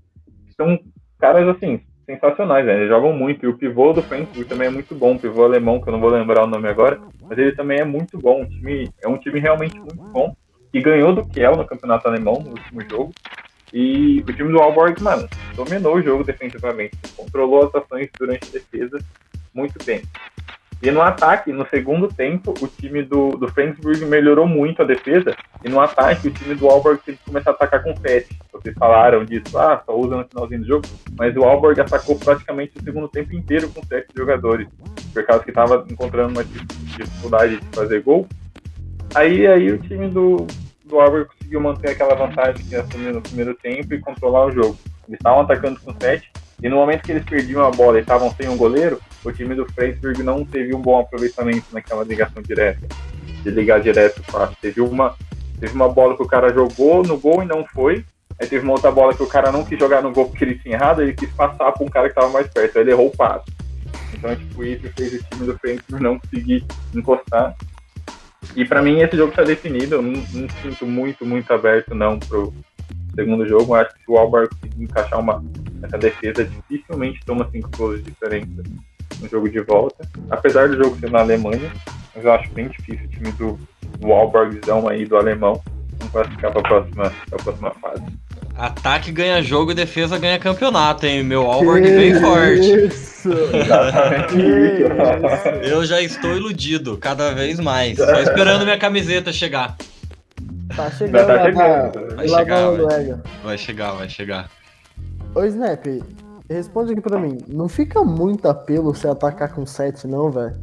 São 0.57 0.79
caras, 1.19 1.49
assim, 1.49 1.81
sensacionais, 2.11 2.67
né? 2.67 2.75
Eles 2.75 2.89
jogam 2.89 3.13
muito. 3.13 3.45
E 3.45 3.49
o 3.49 3.57
pivô 3.57 3.93
do 3.93 4.03
Frankfurt 4.03 4.49
também 4.49 4.69
é 4.69 4.71
muito 4.71 4.95
bom, 4.95 5.15
o 5.15 5.19
pivô 5.19 5.45
alemão, 5.45 5.81
que 5.81 5.89
eu 5.89 5.93
não 5.93 6.01
vou 6.01 6.11
lembrar 6.11 6.45
o 6.45 6.47
nome 6.47 6.69
agora, 6.69 7.01
mas 7.23 7.39
ele 7.39 7.53
também 7.53 7.81
é 7.81 7.85
muito 7.85 8.19
bom. 8.19 8.43
Um 8.43 8.47
time, 8.47 8.91
é 9.03 9.09
um 9.09 9.17
time 9.17 9.39
realmente 9.39 9.79
muito 9.79 10.03
bom, 10.11 10.35
que 10.73 10.81
ganhou 10.81 11.15
do 11.15 11.27
Kiel 11.27 11.57
no 11.57 11.67
campeonato 11.67 12.09
alemão, 12.09 12.35
no 12.35 12.51
último 12.51 12.81
jogo. 12.89 13.13
E 13.73 14.21
o 14.29 14.33
time 14.33 14.51
do 14.51 14.59
Alborg, 14.59 15.01
mano, 15.01 15.29
dominou 15.55 15.97
o 15.97 16.03
jogo 16.03 16.25
defensivamente, 16.25 16.97
controlou 17.17 17.69
as 17.69 17.75
ações 17.75 18.09
durante 18.19 18.49
a 18.49 18.53
defesa 18.53 18.99
muito 19.55 19.83
bem. 19.85 20.03
E 20.83 20.91
no 20.91 21.03
ataque, 21.03 21.53
no 21.53 21.67
segundo 21.69 22.09
tempo, 22.09 22.55
o 22.59 22.67
time 22.67 23.03
do, 23.03 23.33
do 23.33 23.49
Frankfurt 23.49 24.01
melhorou 24.01 24.47
muito 24.47 24.81
a 24.81 24.85
defesa. 24.85 25.37
E 25.63 25.69
no 25.69 25.79
ataque, 25.79 26.29
o 26.29 26.31
time 26.31 26.55
do 26.55 26.69
Alborg 26.69 27.03
teve 27.05 27.19
que 27.19 27.25
começar 27.25 27.51
a 27.51 27.53
atacar 27.53 27.83
com 27.83 27.95
7. 27.95 28.39
Vocês 28.51 28.75
falaram 28.79 29.23
disso, 29.23 29.59
ah, 29.59 29.83
só 29.85 29.95
usa 29.95 30.17
no 30.17 30.25
finalzinho 30.25 30.61
do 30.61 30.67
jogo. 30.67 30.87
Mas 31.19 31.37
o 31.37 31.45
Alborg 31.45 31.79
atacou 31.79 32.19
praticamente 32.19 32.79
o 32.79 32.83
segundo 32.83 33.09
tempo 33.09 33.35
inteiro 33.35 33.69
com 33.69 33.85
7 33.85 34.07
jogadores. 34.17 34.69
Por 35.13 35.27
causa 35.27 35.45
que 35.45 35.51
estava 35.51 35.85
encontrando 35.91 36.33
uma 36.33 36.45
dificuldade 36.45 37.59
de 37.59 37.77
fazer 37.77 38.01
gol. 38.03 38.27
Aí, 39.15 39.47
aí 39.47 39.71
o 39.73 39.79
time 39.79 40.09
do, 40.09 40.47
do 40.85 40.99
Alborg 40.99 41.27
conseguiu 41.27 41.61
manter 41.61 41.91
aquela 41.91 42.15
vantagem 42.15 42.65
que 42.65 42.75
assumiu 42.75 43.13
no 43.13 43.21
primeiro 43.21 43.55
tempo 43.55 43.93
e 43.93 44.01
controlar 44.01 44.47
o 44.47 44.53
jogo. 44.53 44.79
Eles 45.07 45.19
estavam 45.19 45.43
atacando 45.43 45.79
com 45.81 45.93
7. 46.01 46.31
E 46.63 46.69
no 46.69 46.77
momento 46.77 47.03
que 47.03 47.13
eles 47.13 47.25
perdiam 47.25 47.65
a 47.65 47.71
bola 47.71 47.99
e 47.99 48.03
estavam 48.03 48.31
sem 48.35 48.49
um 48.49 48.57
goleiro, 48.57 49.01
o 49.25 49.33
time 49.33 49.55
do 49.55 49.67
Freiburg 49.73 50.23
não 50.23 50.45
teve 50.45 50.75
um 50.75 50.81
bom 50.81 50.99
aproveitamento 50.99 51.67
naquela 51.73 52.05
ligação 52.05 52.43
direta, 52.43 52.87
de 53.43 53.51
ligar 53.51 53.81
direto 53.81 54.23
fácil. 54.25 54.57
Teve 54.61 54.81
uma, 54.81 55.15
teve 55.59 55.75
uma 55.75 55.89
bola 55.89 56.17
que 56.17 56.23
o 56.23 56.29
cara 56.29 56.53
jogou 56.53 57.03
no 57.03 57.19
gol 57.19 57.43
e 57.43 57.47
não 57.47 57.65
foi. 57.65 58.05
Aí 58.41 58.47
teve 58.47 58.65
uma 58.65 58.73
outra 58.73 58.91
bola 58.91 59.15
que 59.15 59.23
o 59.23 59.27
cara 59.27 59.53
não 59.53 59.65
quis 59.65 59.79
jogar 59.79 60.03
no 60.03 60.13
gol 60.13 60.29
porque 60.29 60.45
ele 60.45 60.59
tinha 60.59 60.75
errado, 60.75 61.03
ele 61.03 61.13
quis 61.13 61.31
passar 61.33 61.73
para 61.73 61.85
um 61.85 61.89
cara 61.89 62.09
que 62.09 62.13
estava 62.13 62.33
mais 62.33 62.47
perto, 62.49 62.77
aí 62.77 62.83
ele 62.83 62.93
errou 62.93 63.09
o 63.09 63.17
passo. 63.17 63.45
Então, 64.15 64.35
tipo, 64.35 64.65
isso 64.65 64.91
fez 64.97 65.15
o 65.15 65.25
time 65.25 65.47
do 65.47 65.59
Freiburg 65.59 66.03
não 66.03 66.19
conseguir 66.19 66.65
encostar. 66.95 67.55
E 68.57 68.65
para 68.65 68.83
mim 68.83 69.01
esse 69.01 69.17
jogo 69.17 69.31
está 69.31 69.43
definido, 69.43 69.97
eu 69.97 70.03
não, 70.03 70.13
não, 70.13 70.49
sinto 70.63 70.87
muito, 70.87 71.25
muito 71.25 71.53
aberto 71.53 71.95
não 71.95 72.19
pro 72.19 72.53
segundo 73.15 73.47
jogo. 73.47 73.75
Eu 73.75 73.81
acho 73.81 73.95
que 73.95 74.05
se 74.05 74.11
o 74.11 74.19
Albar 74.19 74.49
encaixar 74.79 75.21
uma, 75.21 75.43
essa 75.83 75.99
defesa, 75.99 76.45
dificilmente 76.45 77.21
toma 77.25 77.49
cinco 77.51 77.71
gols 77.77 78.03
de 78.03 78.11
diferença 78.11 78.63
no 79.21 79.29
jogo 79.29 79.49
de 79.49 79.61
volta. 79.61 80.07
Apesar 80.31 80.69
do 80.69 80.83
jogo 80.83 80.99
ser 80.99 81.11
na 81.11 81.21
Alemanha, 81.21 81.71
mas 82.15 82.25
eu 82.25 82.33
acho 82.33 82.51
bem 82.53 82.69
difícil 82.69 83.07
o 83.07 83.09
time 83.09 83.33
do, 83.33 83.59
Alborgzão 84.03 84.89
aí, 84.89 85.05
do 85.05 85.17
alemão, 85.17 85.61
não 86.01 86.09
classificar 86.09 86.53
para 86.53 86.61
a 86.61 86.65
próxima, 86.65 87.13
pra 87.29 87.39
próxima 87.39 87.71
fase. 87.81 88.03
Ataque 88.57 89.11
ganha 89.11 89.43
jogo 89.43 89.73
e 89.73 89.75
defesa 89.75 90.19
ganha 90.19 90.39
campeonato, 90.39 91.07
hein? 91.07 91.23
Meu 91.23 91.51
Alborg 91.51 91.83
vem 91.83 92.15
forte. 92.21 92.87
Isso! 92.87 93.31
Exatamente 93.55 94.35
isso. 94.37 95.49
Eu 95.63 95.85
já 95.87 96.01
estou 96.03 96.37
iludido, 96.37 96.99
cada 96.99 97.33
vez 97.33 97.59
mais. 97.59 97.97
Só 97.97 98.21
esperando 98.21 98.65
minha 98.65 98.79
camiseta 98.79 99.33
chegar. 99.33 99.77
Tá 100.77 100.91
chegando 100.91 101.27
tá 101.27 101.45
chegando. 101.45 102.17
Vai 102.17 102.29
chegar, 102.29 102.67
vai. 102.67 102.77
Noruega. 102.77 103.23
Vai 103.43 103.59
chegar, 103.59 103.93
vai 103.93 104.09
chegar. 104.09 104.51
Ô, 105.35 105.45
Snap, 105.45 105.85
responde 106.49 106.93
aqui 106.93 107.01
pra 107.01 107.19
mim. 107.19 107.39
Não 107.49 107.69
fica 107.69 108.03
muito 108.03 108.49
apelo 108.49 108.93
você 108.95 109.09
atacar 109.09 109.53
com 109.55 109.65
7, 109.65 110.07
não, 110.07 110.31
velho? 110.31 110.57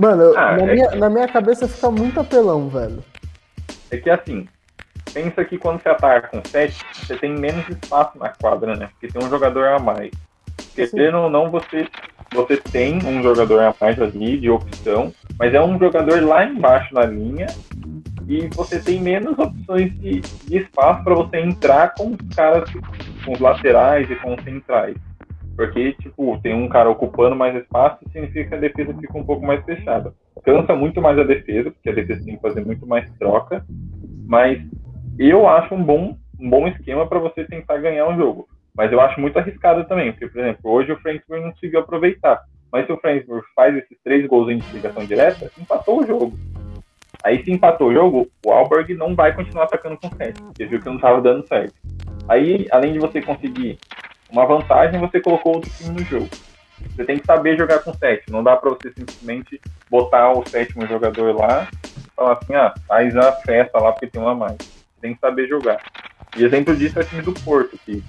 Mano, 0.00 0.36
Ah, 0.36 0.56
na, 0.56 0.62
é 0.64 0.72
minha, 0.72 0.88
que- 0.88 0.96
na 0.96 1.10
minha 1.10 1.28
cabeça 1.28 1.68
fica 1.68 1.90
muito 1.90 2.18
apelão, 2.20 2.68
velho. 2.68 3.02
É 3.90 3.96
que 3.98 4.10
assim, 4.10 4.48
pensa 5.12 5.44
que 5.44 5.56
quando 5.58 5.80
você 5.80 5.88
ataca 5.88 6.28
com 6.28 6.42
7, 6.48 6.84
você 6.94 7.16
tem 7.16 7.32
menos 7.32 7.68
espaço 7.68 8.18
na 8.18 8.30
quadra, 8.30 8.74
né? 8.74 8.88
Porque 8.92 9.08
tem 9.16 9.24
um 9.24 9.30
jogador 9.30 9.66
a 9.68 9.78
mais. 9.78 10.10
Querendo 10.74 11.18
ou 11.18 11.30
não, 11.30 11.50
você, 11.50 11.86
você 12.34 12.56
tem 12.56 12.98
um 13.06 13.22
jogador 13.22 13.60
a 13.60 13.74
mais 13.80 14.00
ali 14.00 14.40
de 14.40 14.50
opção, 14.50 15.12
mas 15.38 15.54
é 15.54 15.60
um 15.62 15.78
jogador 15.78 16.20
lá 16.24 16.44
embaixo 16.44 16.92
na 16.92 17.04
linha 17.04 17.46
e 18.26 18.48
você 18.48 18.80
tem 18.80 19.00
menos 19.00 19.38
opções 19.38 19.92
de, 20.00 20.20
de 20.20 20.56
espaço 20.58 21.04
para 21.04 21.14
você 21.14 21.38
entrar 21.40 21.94
com 21.94 22.10
os 22.10 22.34
caras, 22.34 22.70
com 23.24 23.32
os 23.32 23.40
laterais 23.40 24.10
e 24.10 24.16
com 24.16 24.34
os 24.34 24.42
centrais. 24.42 24.96
Porque, 25.56 25.92
tipo, 25.94 26.38
tem 26.42 26.54
um 26.54 26.68
cara 26.68 26.90
ocupando 26.90 27.36
mais 27.36 27.54
espaço, 27.54 27.98
significa 28.12 28.48
que 28.48 28.54
a 28.54 28.58
defesa 28.58 28.94
fica 28.94 29.18
um 29.18 29.24
pouco 29.24 29.46
mais 29.46 29.64
fechada. 29.64 30.12
Cansa 30.42 30.74
muito 30.74 31.00
mais 31.00 31.18
a 31.18 31.22
defesa, 31.22 31.70
porque 31.70 31.90
a 31.90 31.94
defesa 31.94 32.24
tem 32.24 32.36
que 32.36 32.42
fazer 32.42 32.64
muito 32.64 32.86
mais 32.86 33.08
troca, 33.18 33.64
mas 34.26 34.60
eu 35.18 35.46
acho 35.46 35.74
um 35.74 35.82
bom, 35.82 36.16
um 36.40 36.50
bom 36.50 36.66
esquema 36.66 37.06
para 37.06 37.20
você 37.20 37.44
tentar 37.44 37.78
ganhar 37.78 38.08
um 38.08 38.16
jogo. 38.16 38.48
Mas 38.76 38.90
eu 38.90 39.00
acho 39.00 39.20
muito 39.20 39.38
arriscado 39.38 39.84
também, 39.84 40.10
porque, 40.10 40.26
por 40.26 40.40
exemplo, 40.40 40.70
hoje 40.70 40.92
o 40.92 40.98
Frankfurt 40.98 41.40
não 41.40 41.52
conseguiu 41.52 41.80
aproveitar. 41.80 42.42
Mas 42.72 42.86
se 42.86 42.92
o 42.92 42.98
Frankfurt 42.98 43.44
faz 43.54 43.76
esses 43.76 43.96
três 44.02 44.26
gols 44.26 44.50
em 44.50 44.58
ligação 44.72 45.04
direta, 45.06 45.48
empatou 45.56 46.00
o 46.00 46.06
jogo. 46.06 46.36
Aí 47.24 47.42
se 47.42 47.50
empatou 47.50 47.88
o 47.88 47.94
jogo, 47.94 48.30
o 48.44 48.52
Alberg 48.52 48.94
não 48.94 49.14
vai 49.14 49.34
continuar 49.34 49.64
atacando 49.64 49.96
com 49.96 50.14
7, 50.14 50.42
porque 50.42 50.66
viu 50.66 50.78
que 50.78 50.86
não 50.86 50.96
estava 50.96 51.22
dando 51.22 51.46
certo. 51.48 51.74
Aí, 52.28 52.66
além 52.70 52.92
de 52.92 52.98
você 52.98 53.22
conseguir 53.22 53.78
uma 54.30 54.44
vantagem, 54.44 55.00
você 55.00 55.20
colocou 55.20 55.54
outro 55.54 55.70
time 55.70 56.00
no 56.00 56.04
jogo. 56.04 56.28
Você 56.90 57.04
tem 57.04 57.18
que 57.18 57.24
saber 57.24 57.56
jogar 57.56 57.78
com 57.80 57.94
sete. 57.94 58.30
Não 58.30 58.42
dá 58.42 58.56
para 58.56 58.70
você 58.70 58.92
simplesmente 58.92 59.60
botar 59.90 60.32
o 60.32 60.46
sétimo 60.46 60.86
jogador 60.86 61.34
lá 61.34 61.68
e 61.86 62.14
falar 62.14 62.32
assim, 62.32 62.54
ah, 62.54 62.74
faz 62.86 63.16
a 63.16 63.32
festa 63.32 63.78
lá 63.78 63.92
porque 63.92 64.06
tem 64.06 64.20
uma 64.20 64.34
mais. 64.34 64.56
Você 64.56 65.00
tem 65.00 65.14
que 65.14 65.20
saber 65.20 65.48
jogar. 65.48 65.80
E 66.36 66.44
exemplo 66.44 66.76
disso 66.76 66.98
é 66.98 67.02
o 67.02 67.06
time 67.06 67.22
do 67.22 67.32
Porto, 67.32 67.78
que 67.84 68.02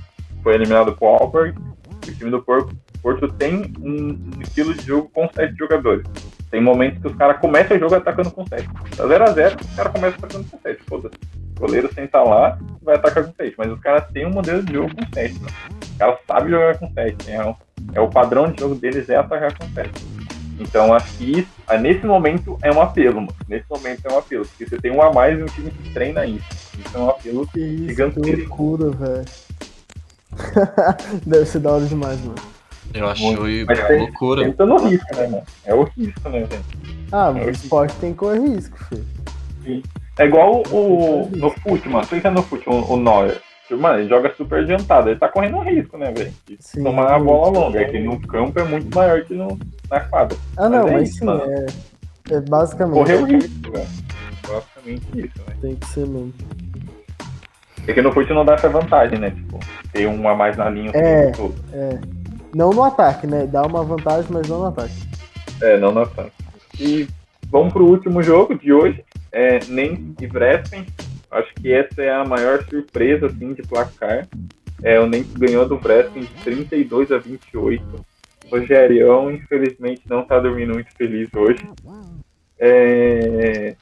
foi 0.43 0.55
eliminado 0.55 0.95
por 0.95 1.07
Alberg. 1.21 1.57
O 1.57 2.13
time 2.13 2.31
do 2.31 2.41
Porto, 2.41 2.75
Porto 3.01 3.27
tem 3.31 3.73
um 3.79 4.41
estilo 4.41 4.73
de 4.73 4.85
jogo 4.85 5.09
com 5.13 5.29
sete 5.33 5.55
jogadores. 5.55 6.05
Tem 6.55 6.63
momentos 6.63 7.01
que 7.01 7.07
os 7.07 7.15
caras 7.17 7.37
começam 7.41 7.75
o 7.75 7.79
jogo 7.81 7.95
atacando 7.95 8.31
com 8.31 8.47
7. 8.47 8.65
Tá 8.95 9.03
0x0, 9.03 9.61
os 9.61 9.75
caras 9.75 9.91
começam 9.91 10.17
atacando 10.17 10.45
com 10.49 10.57
7. 10.57 10.83
Foda-se. 10.87 11.15
O 11.57 11.59
goleiro 11.59 11.93
senta 11.93 12.23
lá 12.23 12.57
e 12.81 12.85
vai 12.85 12.95
atacar 12.95 13.25
com 13.25 13.33
7. 13.33 13.55
Mas 13.57 13.71
os 13.73 13.79
caras 13.81 14.05
têm 14.13 14.25
um 14.25 14.29
modelo 14.29 14.63
de 14.63 14.73
jogo 14.73 14.95
com 14.95 15.05
7. 15.13 15.33
Né? 15.33 15.49
Os 15.83 15.97
caras 15.97 16.17
sabem 16.25 16.51
jogar 16.51 16.77
com 16.77 16.89
7. 16.93 17.29
Né? 17.29 17.55
É 17.93 17.99
o 17.99 18.07
padrão 18.07 18.49
de 18.49 18.61
jogo 18.61 18.73
deles 18.75 19.09
é 19.09 19.17
atacar 19.17 19.53
com 19.57 19.67
7. 19.67 19.91
Então 20.57 20.93
acho 20.93 21.17
que 21.17 21.39
isso, 21.39 21.49
ah, 21.67 21.77
nesse 21.77 22.05
momento 22.05 22.57
é 22.63 22.71
um 22.71 22.79
apelo, 22.79 23.15
mano. 23.19 23.35
Nesse 23.49 23.65
momento 23.69 24.05
é 24.05 24.13
um 24.13 24.17
apelo. 24.17 24.45
Porque 24.45 24.65
você 24.65 24.77
tem 24.77 24.91
um 24.93 25.01
a 25.01 25.11
mais 25.11 25.37
e 25.37 25.43
um 25.43 25.47
time 25.47 25.69
que 25.69 25.89
treina 25.91 26.25
isso. 26.25 26.47
Isso 26.79 26.95
é 26.95 26.99
um 27.01 27.09
apelo 27.09 27.45
Que 27.47 27.59
isso, 27.59 27.79
que 27.81 27.87
gigantesco. 27.89 28.63
loucura, 28.63 28.91
velho. 28.91 29.25
Deve 31.27 31.45
ser 31.47 31.59
da 31.59 31.71
hora 31.71 31.85
demais, 31.85 32.17
mano. 32.23 32.54
Eu 32.93 33.07
acho 33.09 33.23
Muito. 33.23 33.41
Mas 33.67 33.87
tem- 33.87 33.99
loucura. 33.99 34.43
Tem 34.43 34.53
todo 34.53 34.73
o 34.75 34.87
risco, 34.87 35.15
né, 35.15 35.27
mano? 35.27 35.43
É 35.65 35.73
o 35.73 35.83
risco, 35.83 36.29
né, 36.29 36.39
gente? 36.39 36.59
Ah, 37.11 37.29
É 37.29 37.33
mas 37.33 37.47
o 37.47 37.49
esporte 37.51 37.95
tem 37.95 38.11
que 38.13 38.17
correr 38.19 38.39
risco, 38.39 38.77
filho. 38.85 39.83
É 40.17 40.25
igual 40.25 40.63
o, 40.71 41.29
no 41.35 41.49
fute, 41.49 41.89
mano. 41.89 42.07
Pensa 42.07 42.31
no 42.31 42.41
fute, 42.43 42.69
o, 42.69 42.93
o 42.93 42.97
Neuer. 42.97 43.41
Mano, 43.71 43.99
ele 43.99 44.07
joga 44.07 44.31
super 44.35 44.59
adiantado. 44.59 45.09
Ele 45.09 45.19
tá 45.19 45.27
correndo 45.27 45.57
um 45.57 45.63
risco, 45.63 45.97
né, 45.97 46.13
velho? 46.15 46.31
Tomar 46.83 47.15
a 47.15 47.19
bola 47.19 47.49
longa. 47.59 47.81
É 47.81 47.85
que 47.85 47.99
no 47.99 48.19
campo 48.21 48.59
é 48.59 48.63
muito 48.63 48.95
maior 48.95 49.23
que 49.23 49.33
no, 49.33 49.57
na 49.89 49.99
quadra. 50.01 50.37
Ah, 50.55 50.69
não, 50.69 50.83
Mas 50.83 50.91
é 50.91 50.93
mas 50.93 51.09
isso, 51.09 51.19
sim, 51.19 51.25
mano. 51.25 51.41
é, 51.51 51.65
é 52.35 52.39
basicamente. 52.41 52.93
Correr 52.95 53.15
o 53.15 53.25
risco, 53.25 53.71
velho. 53.71 53.87
Basicamente 54.47 55.07
isso, 55.15 55.39
né? 55.47 55.55
Tem 55.61 55.75
que 55.75 55.87
ser 55.87 56.07
mesmo. 56.07 56.33
É 57.87 57.93
que 57.93 58.01
no 58.01 58.11
fute 58.11 58.31
não 58.33 58.45
dá 58.45 58.53
essa 58.53 58.69
vantagem, 58.69 59.17
né? 59.19 59.31
Tipo, 59.31 59.59
ter 59.91 60.07
um 60.07 60.27
a 60.29 60.35
mais 60.35 60.55
na 60.57 60.69
linha 60.69 60.91
o 60.91 60.95
É. 60.95 61.25
tempo 61.25 61.37
todo. 61.37 61.55
É. 61.73 61.99
Não 62.55 62.69
no 62.69 62.85
ataque, 62.85 63.27
né? 63.27 63.45
Dá 63.45 63.63
uma 63.63 63.83
vantagem, 63.83 64.31
mas 64.31 64.47
não 64.47 64.59
no 64.59 64.67
ataque. 64.67 64.93
É, 65.61 65.77
não 65.77 65.91
na 65.91 66.05
frente. 66.05 66.31
E 66.79 67.05
vamos 67.49 67.73
pro 67.73 67.85
último 67.85 68.23
jogo 68.23 68.57
de 68.57 68.71
hoje. 68.71 69.03
É 69.29 69.59
Nem 69.67 70.15
e 70.21 70.25
Bressen. 70.25 70.85
Acho 71.29 71.53
que 71.55 71.73
essa 71.73 72.01
é 72.01 72.09
a 72.09 72.23
maior 72.23 72.63
surpresa 72.63 73.25
assim, 73.25 73.53
de 73.53 73.61
placar. 73.61 74.25
É, 74.81 74.97
o 75.01 75.05
Nense 75.05 75.37
ganhou 75.37 75.67
do 75.67 75.77
Bressen 75.77 76.21
de 76.21 76.33
32 76.45 77.11
a 77.11 77.17
28. 77.17 77.83
O 78.49 79.31
infelizmente, 79.31 80.03
não 80.07 80.23
tá 80.23 80.39
dormindo 80.39 80.75
muito 80.75 80.95
feliz 80.95 81.27
hoje. 81.35 81.69
É, 82.57 83.75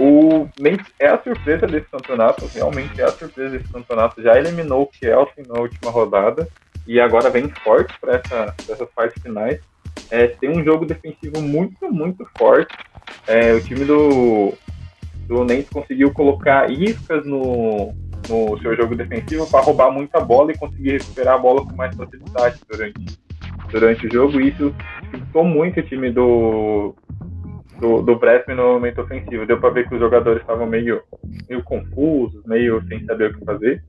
o 0.00 0.48
Nense 0.58 0.86
é 0.98 1.08
a 1.08 1.22
surpresa 1.22 1.66
desse 1.66 1.90
campeonato, 1.90 2.46
realmente 2.54 2.98
é 3.02 3.04
a 3.04 3.12
surpresa 3.12 3.58
desse 3.58 3.70
campeonato. 3.70 4.22
Já 4.22 4.38
eliminou 4.38 4.84
o 4.84 4.90
Chelsea 4.98 5.44
na 5.46 5.60
última 5.60 5.90
rodada 5.90 6.48
e 6.88 6.98
agora 6.98 7.28
vem 7.28 7.50
forte 7.62 7.94
para 8.00 8.14
essa, 8.14 8.54
essas 8.66 8.88
partes 8.90 9.22
finais. 9.22 9.60
É, 10.10 10.26
tem 10.26 10.48
um 10.48 10.64
jogo 10.64 10.86
defensivo 10.86 11.42
muito, 11.42 11.92
muito 11.92 12.26
forte. 12.38 12.74
É, 13.26 13.52
o 13.52 13.60
time 13.60 13.84
do, 13.84 14.54
do 15.26 15.44
Nantes 15.44 15.68
conseguiu 15.68 16.10
colocar 16.14 16.70
iscas 16.70 17.26
no, 17.26 17.94
no 18.26 18.58
seu 18.62 18.74
jogo 18.74 18.96
defensivo 18.96 19.46
para 19.50 19.60
roubar 19.60 19.90
muita 19.90 20.18
bola 20.18 20.50
e 20.50 20.58
conseguir 20.58 20.92
recuperar 20.92 21.34
a 21.34 21.38
bola 21.38 21.62
com 21.66 21.76
mais 21.76 21.94
facilidade 21.94 22.58
durante, 22.66 23.18
durante 23.70 24.06
o 24.06 24.12
jogo. 24.12 24.40
Isso 24.40 24.74
dificultou 25.02 25.44
muito 25.44 25.80
o 25.80 25.82
time 25.82 26.10
do, 26.10 26.94
do, 27.78 28.00
do 28.00 28.16
Breslin 28.16 28.54
no 28.54 28.72
momento 28.72 29.02
ofensivo. 29.02 29.44
Deu 29.44 29.60
para 29.60 29.74
ver 29.74 29.86
que 29.86 29.94
os 29.94 30.00
jogadores 30.00 30.40
estavam 30.40 30.66
meio, 30.66 31.02
meio 31.46 31.62
confusos, 31.62 32.42
meio 32.46 32.82
sem 32.88 33.04
saber 33.04 33.30
o 33.30 33.38
que 33.38 33.44
fazer. 33.44 33.84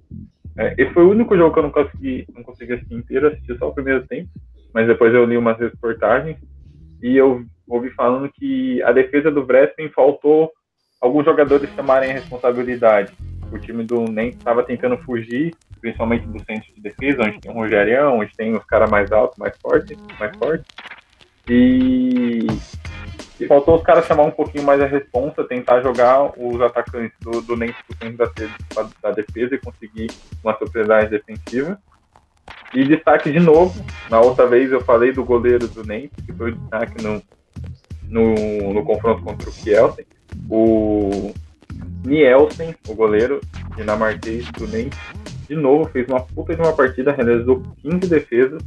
É, 0.58 0.74
esse 0.78 0.94
foi 0.94 1.04
o 1.04 1.12
único 1.12 1.38
jogo 1.38 1.54
que 1.54 1.60
eu 1.60 1.64
não 1.64 1.72
consegui, 1.72 2.26
não 2.34 2.44
consegui 2.44 2.74
assistir 2.74 2.96
inteiro, 2.96 3.28
assisti 3.28 3.58
só 3.58 3.70
o 3.70 3.74
primeiro 3.74 4.06
tempo, 4.08 4.30
mas 4.74 4.88
depois 4.88 5.14
eu 5.14 5.26
li 5.26 5.38
umas 5.38 5.58
reportagens 5.58 6.38
e 7.02 7.16
eu 7.16 7.46
ouvi 7.68 7.90
falando 7.92 8.30
que 8.32 8.82
a 8.84 8.92
defesa 8.92 9.32
do 9.32 9.46
Breslin 9.46 9.90
faltou 9.90 10.52
alguns 11.00 11.26
jogadores 11.26 11.70
chamarem 11.76 12.12
a 12.12 12.14
responsabilidade. 12.14 13.14
O 13.52 13.58
time 13.58 13.84
do 13.84 14.04
NEM 14.06 14.30
estava 14.30 14.64
tentando 14.64 14.98
fugir, 14.98 15.56
principalmente 15.80 16.28
do 16.28 16.40
centro 16.44 16.74
de 16.74 16.82
defesa, 16.82 17.24
onde 17.24 17.40
tem 17.40 17.52
o 17.52 17.56
Rogerião, 17.56 18.20
onde 18.20 18.36
tem 18.36 18.54
os 18.54 18.64
caras 18.66 18.90
mais 18.90 19.12
altos, 19.12 19.38
mais 19.38 19.58
fortes, 19.58 19.98
mais 20.20 20.36
fortes. 20.38 20.66
E, 21.48 22.46
e 23.40 23.48
faltou 23.48 23.78
os 23.78 23.84
caras 23.84 24.06
chamar 24.06 24.24
um 24.24 24.32
pouquinho 24.32 24.64
mais 24.64 24.82
a 24.82 24.86
responsa, 24.86 25.44
tentar 25.44 25.82
jogar 25.82 26.32
os 26.38 26.62
atacantes 26.62 27.18
do, 27.22 27.42
do 27.42 27.56
NEM 27.56 27.74
pro 27.88 27.98
centro 27.98 28.18
da, 28.76 28.90
da, 29.02 29.12
defesa 29.12 29.56
e 29.56 29.60
conseguir 29.60 30.12
uma 30.44 30.58
superioridade 30.58 31.10
defensiva. 31.10 31.80
E 32.74 32.84
destaque 32.84 33.32
de 33.32 33.40
novo, 33.40 33.84
na 34.10 34.20
outra 34.20 34.46
vez 34.46 34.72
eu 34.72 34.82
falei 34.82 35.14
do 35.14 35.24
goleiro 35.24 35.68
do 35.68 35.86
NEM, 35.86 36.10
que 36.26 36.34
foi 36.34 36.52
o 36.52 36.56
destaque 36.56 37.02
no, 37.02 37.22
no, 38.04 38.74
no 38.74 38.84
confronto 38.84 39.24
contra 39.24 39.50
o 39.50 39.54
Kielsen. 39.54 40.06
O 40.50 41.34
Nielsen, 42.06 42.76
o 42.88 42.94
goleiro 42.94 43.40
dinamarquês 43.76 44.46
do 44.52 44.68
NEM, 44.68 44.90
de 45.48 45.56
novo 45.56 45.90
fez 45.90 46.08
uma 46.08 46.22
puta 46.22 46.56
de 46.56 46.62
uma 46.62 46.74
partida, 46.74 47.12
realizou 47.12 47.64
15 47.82 48.10
defesas, 48.10 48.62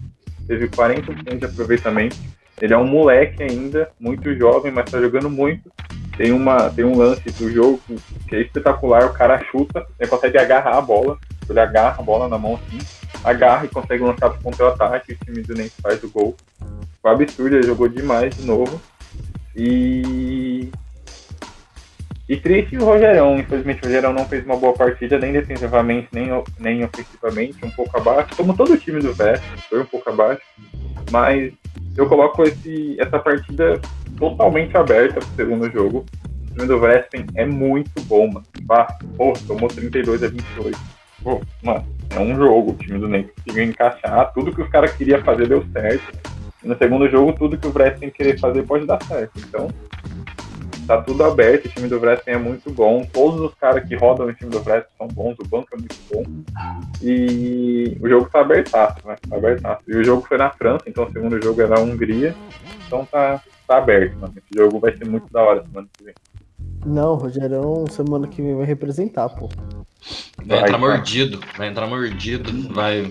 teve 0.46 0.68
40% 0.68 1.38
de 1.38 1.44
aproveitamento. 1.44 2.16
Ele 2.62 2.72
é 2.72 2.78
um 2.78 2.86
moleque 2.86 3.42
ainda, 3.42 3.90
muito 3.98 4.32
jovem, 4.36 4.70
mas 4.70 4.88
tá 4.88 5.00
jogando 5.00 5.28
muito. 5.28 5.68
Tem, 6.16 6.30
uma, 6.30 6.70
tem 6.70 6.84
um 6.84 6.96
lance 6.96 7.28
do 7.32 7.50
jogo 7.50 7.80
que 8.28 8.36
é 8.36 8.40
espetacular, 8.40 9.04
o 9.04 9.12
cara 9.12 9.42
chuta, 9.50 9.84
ele 9.98 10.08
consegue 10.08 10.38
agarrar 10.38 10.78
a 10.78 10.80
bola, 10.80 11.18
ele 11.50 11.58
agarra 11.58 11.96
a 11.98 12.02
bola 12.04 12.28
na 12.28 12.38
mão 12.38 12.54
assim, 12.54 12.78
agarra 13.24 13.64
e 13.64 13.68
consegue 13.68 14.04
lançar 14.04 14.30
pro 14.30 14.44
contra-ataque, 14.44 15.12
o 15.12 15.24
time 15.24 15.42
do 15.42 15.54
NEM 15.54 15.68
faz 15.82 16.04
o 16.04 16.08
gol. 16.08 16.36
Foi 17.02 17.10
absurdo, 17.10 17.56
ele 17.56 17.66
jogou 17.66 17.88
demais 17.88 18.36
de 18.36 18.46
novo. 18.46 18.80
E 19.56 20.70
e 22.28 22.36
triste 22.36 22.76
o 22.76 22.84
Rogerão, 22.84 23.40
infelizmente 23.40 23.82
o 23.82 23.86
Rogerão 23.86 24.12
não 24.12 24.24
fez 24.24 24.44
uma 24.44 24.56
boa 24.56 24.72
partida, 24.72 25.18
nem 25.18 25.32
defensivamente, 25.32 26.08
nem, 26.12 26.28
nem 26.60 26.84
ofensivamente, 26.84 27.64
um 27.64 27.70
pouco 27.70 27.98
abaixo, 27.98 28.36
como 28.36 28.56
todo 28.56 28.72
o 28.72 28.78
time 28.78 29.00
do 29.00 29.12
Vest, 29.12 29.42
foi 29.68 29.82
um 29.82 29.84
pouco 29.84 30.08
abaixo, 30.08 30.42
mas 31.10 31.52
eu 31.96 32.08
coloco 32.08 32.42
esse, 32.42 32.96
essa 32.98 33.18
partida 33.18 33.80
totalmente 34.16 34.76
aberta 34.76 35.20
pro 35.20 35.36
segundo 35.36 35.70
jogo. 35.70 36.04
O 36.24 36.54
time 36.54 36.66
do 36.66 36.78
Wrestling 36.78 37.26
é 37.34 37.44
muito 37.44 38.00
bom, 38.02 38.26
mano. 38.26 38.46
Ah, 38.70 38.86
pô, 39.16 39.32
tomou 39.46 39.68
32 39.68 40.22
a 40.22 40.28
28. 40.28 40.78
Pô, 41.22 41.40
mano, 41.62 41.86
é 42.10 42.18
um 42.18 42.34
jogo. 42.34 42.72
O 42.72 42.74
time 42.74 42.98
do 42.98 43.08
NEM 43.08 43.28
conseguiu 43.36 43.64
encaixar. 43.64 44.32
Tudo 44.32 44.52
que 44.52 44.62
os 44.62 44.68
caras 44.68 44.92
queriam 44.92 45.20
fazer 45.22 45.48
deu 45.48 45.64
certo. 45.72 46.30
E 46.62 46.68
no 46.68 46.76
segundo 46.76 47.08
jogo, 47.08 47.32
tudo 47.32 47.58
que 47.58 47.66
o 47.66 47.72
Wrestling 47.72 48.10
querer 48.10 48.38
fazer 48.38 48.62
pode 48.62 48.86
dar 48.86 49.02
certo. 49.02 49.32
Então, 49.38 49.68
tá 50.86 51.00
tudo 51.02 51.24
aberto, 51.24 51.66
o 51.66 51.68
time 51.68 51.88
do 51.88 51.98
Wrestling 51.98 52.32
é 52.32 52.38
muito 52.38 52.70
bom. 52.70 53.04
Todos 53.12 53.40
os 53.40 53.54
caras 53.54 53.86
que 53.86 53.94
rodam 53.94 54.26
no 54.26 54.34
time 54.34 54.50
do 54.50 54.58
Wrestling 54.58 54.94
são 54.98 55.08
bons, 55.08 55.36
o 55.38 55.46
banco 55.46 55.68
é 55.72 55.76
muito 55.76 55.96
bom. 56.12 56.24
E 57.02 57.96
o 58.00 58.08
jogo 58.08 58.28
tá 58.30 58.40
abertaço, 58.40 59.06
né? 59.06 59.16
Tá 59.28 59.36
abertaço. 59.36 59.82
E 59.88 59.96
o 59.96 60.04
jogo 60.04 60.24
foi 60.26 60.38
na 60.38 60.50
França, 60.50 60.84
então 60.86 61.04
o 61.04 61.12
segundo 61.12 61.42
jogo 61.42 61.60
é 61.62 61.66
na 61.66 61.78
Hungria. 61.78 62.34
Então 62.86 63.04
tá, 63.06 63.40
tá 63.66 63.78
aberto, 63.78 64.16
mano. 64.18 64.34
Esse 64.36 64.58
jogo 64.58 64.78
vai 64.78 64.96
ser 64.96 65.06
muito 65.06 65.30
da 65.32 65.40
hora 65.40 65.62
semana 65.62 65.88
que 65.96 66.04
vem. 66.04 66.14
Não, 66.84 67.12
o 67.12 67.14
Rogerão 67.14 67.84
semana 67.90 68.26
que 68.26 68.42
vem 68.42 68.56
vai 68.56 68.66
representar, 68.66 69.28
pô. 69.28 69.48
Vai 70.38 70.46
Vai, 70.46 70.58
entrar 70.62 70.78
vai. 70.78 70.80
mordido, 70.80 71.40
vai 71.56 71.68
entrar 71.68 71.86
mordido, 71.86 72.72
vai. 72.72 73.10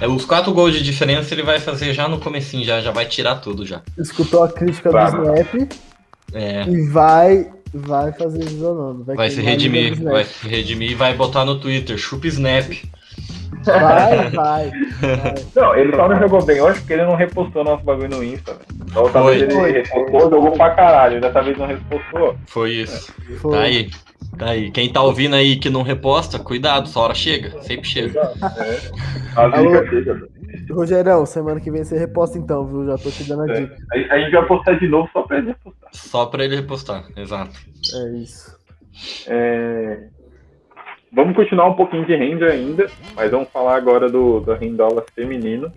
É, 0.00 0.06
os 0.06 0.24
quatro 0.24 0.52
gols 0.52 0.74
de 0.74 0.82
diferença 0.84 1.34
ele 1.34 1.42
vai 1.42 1.58
fazer 1.58 1.92
já 1.92 2.08
no 2.08 2.20
comecinho, 2.20 2.64
já, 2.64 2.80
já 2.80 2.92
vai 2.92 3.06
tirar 3.06 3.36
tudo 3.36 3.66
já. 3.66 3.82
Escutou 3.98 4.44
a 4.44 4.48
crítica 4.48 4.90
Vai, 4.92 5.10
do 5.10 5.22
Snap 5.24 5.68
É, 6.32 6.62
e 6.68 6.86
vai, 6.88 7.50
vai 7.72 8.12
fazer 8.12 8.44
desanando. 8.44 9.04
Vai, 9.04 9.16
vai 9.16 9.30
se 9.30 9.40
redimir, 9.40 10.02
vai 10.02 10.24
se 10.24 10.46
redimir 10.46 10.92
e 10.92 10.94
vai 10.94 11.14
botar 11.14 11.44
no 11.44 11.58
Twitter, 11.58 11.96
chupa 11.96 12.26
Snap. 12.26 12.70
Vai, 13.64 14.30
vai. 14.30 14.30
vai. 14.30 15.34
Não, 15.54 15.74
ele 15.74 15.94
só 15.94 16.08
não 16.08 16.18
jogou 16.18 16.42
bem 16.44 16.60
hoje 16.60 16.80
porque 16.80 16.92
ele 16.92 17.04
não 17.04 17.16
repostou 17.16 17.64
nosso 17.64 17.82
bagulho 17.82 18.08
no 18.08 18.24
Insta, 18.24 18.52
velho. 18.54 18.92
Da 18.92 19.00
outra 19.00 19.22
Foi. 19.22 19.38
vez 19.38 19.42
ele 19.42 19.54
Foi. 19.60 19.72
repostou, 19.72 20.30
jogou 20.30 20.52
pra 20.52 20.70
caralho. 20.70 21.20
Dessa 21.20 21.42
vez 21.42 21.58
não 21.58 21.66
repostou. 21.66 22.36
Foi 22.46 22.70
isso. 22.72 23.12
Foi. 23.40 23.52
Tá 23.52 23.60
aí. 23.60 23.90
Tá 24.38 24.50
aí. 24.50 24.70
Quem 24.70 24.92
tá 24.92 25.02
ouvindo 25.02 25.34
aí 25.34 25.56
que 25.56 25.68
não 25.68 25.82
reposta, 25.82 26.38
cuidado, 26.38 26.88
sua 26.88 27.02
hora 27.04 27.14
chega. 27.14 27.60
Sempre 27.62 27.88
chega. 27.88 28.20
É. 28.20 28.80
A 29.36 29.42
Alô? 29.44 29.66
dica 29.66 29.90
chega, 29.90 30.14
velho. 30.14 30.37
Rogerão, 30.70 31.26
semana 31.26 31.60
que 31.60 31.70
vem 31.70 31.84
você 31.84 31.98
reposta 31.98 32.38
então, 32.38 32.66
viu? 32.66 32.86
Já 32.86 32.96
tô 32.98 33.10
te 33.10 33.24
dando 33.24 33.42
a 33.42 33.50
É. 33.54 33.60
dica. 33.60 33.76
A, 33.92 34.14
a 34.14 34.18
gente 34.20 34.32
vai 34.32 34.46
postar 34.46 34.78
de 34.78 34.88
novo 34.88 35.08
só 35.12 35.22
pra 35.22 35.38
ele 35.38 35.48
repostar. 35.48 35.90
Só 35.92 36.26
pra 36.26 36.44
ele 36.44 36.56
repostar, 36.56 37.04
exato. 37.16 37.52
É 37.94 38.08
isso. 38.16 38.58
É... 39.28 40.08
vamos 41.12 41.36
continuar 41.36 41.66
um 41.68 41.74
pouquinho 41.74 42.04
de 42.06 42.14
rende 42.16 42.44
ainda, 42.44 42.90
mas 43.14 43.30
vamos 43.30 43.48
falar 43.50 43.76
agora 43.76 44.10
do, 44.10 44.40
do 44.40 44.54
Rendola 44.54 45.04
feminino. 45.14 45.70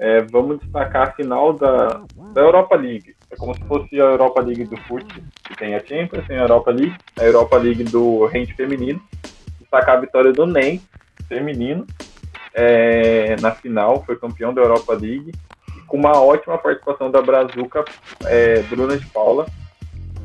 É, 0.00 0.22
vamos 0.22 0.58
destacar 0.58 1.08
a 1.08 1.12
final 1.12 1.52
da, 1.52 2.02
da 2.32 2.40
Europa 2.40 2.74
League. 2.74 3.14
É 3.30 3.36
como 3.36 3.54
se 3.54 3.60
fosse 3.64 3.94
a 4.00 4.04
Europa 4.04 4.40
League 4.40 4.64
do 4.64 4.76
FUT, 4.88 5.04
que 5.44 5.56
tem 5.56 5.74
a 5.76 5.80
Champions, 5.84 6.26
tem 6.26 6.36
a 6.36 6.42
Europa 6.42 6.72
League, 6.72 6.96
a 7.18 7.22
Europa 7.24 7.56
League 7.58 7.84
do 7.84 8.26
rende 8.26 8.52
feminino. 8.54 9.00
Destacar 9.60 9.98
a 9.98 10.00
vitória 10.00 10.32
do 10.32 10.46
NEM 10.46 10.80
feminino 11.28 11.86
é, 12.54 13.36
na 13.40 13.50
final, 13.50 14.04
foi 14.04 14.16
campeão 14.16 14.54
da 14.54 14.62
Europa 14.62 14.94
League, 14.94 15.32
com 15.86 15.96
uma 15.96 16.20
ótima 16.20 16.56
participação 16.56 17.10
da 17.10 17.20
Brazuca 17.20 17.84
é, 18.24 18.62
Bruna 18.62 18.96
de 18.96 19.06
Paula, 19.06 19.46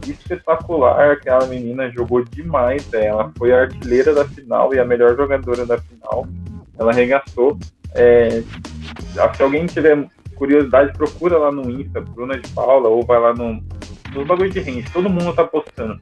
espetacular. 0.08 1.12
Aquela 1.12 1.46
menina 1.48 1.90
jogou 1.90 2.24
demais. 2.24 2.92
É, 2.94 3.08
ela 3.08 3.32
foi 3.38 3.52
a 3.52 3.62
artilheira 3.62 4.14
da 4.14 4.26
final 4.26 4.74
e 4.74 4.80
a 4.80 4.86
melhor 4.86 5.16
jogadora 5.16 5.66
da 5.66 5.78
final. 5.78 6.28
Ela 6.78 6.92
arregaçou. 6.92 7.58
É, 7.94 8.42
se 9.36 9.44
alguém 9.44 9.66
tiver 9.66 10.08
curiosidade, 10.36 10.94
procura 10.94 11.38
lá 11.38 11.52
no 11.52 11.70
Insta, 11.70 12.00
Bruna 12.00 12.38
de 12.40 12.48
Paula, 12.50 12.88
ou 12.88 13.06
vai 13.06 13.20
lá 13.20 13.34
no, 13.34 13.62
no 14.14 14.26
bagulho 14.26 14.50
de 14.50 14.60
range. 14.60 14.90
Todo 14.94 15.10
mundo 15.10 15.34
tá 15.34 15.44
postando. 15.44 16.00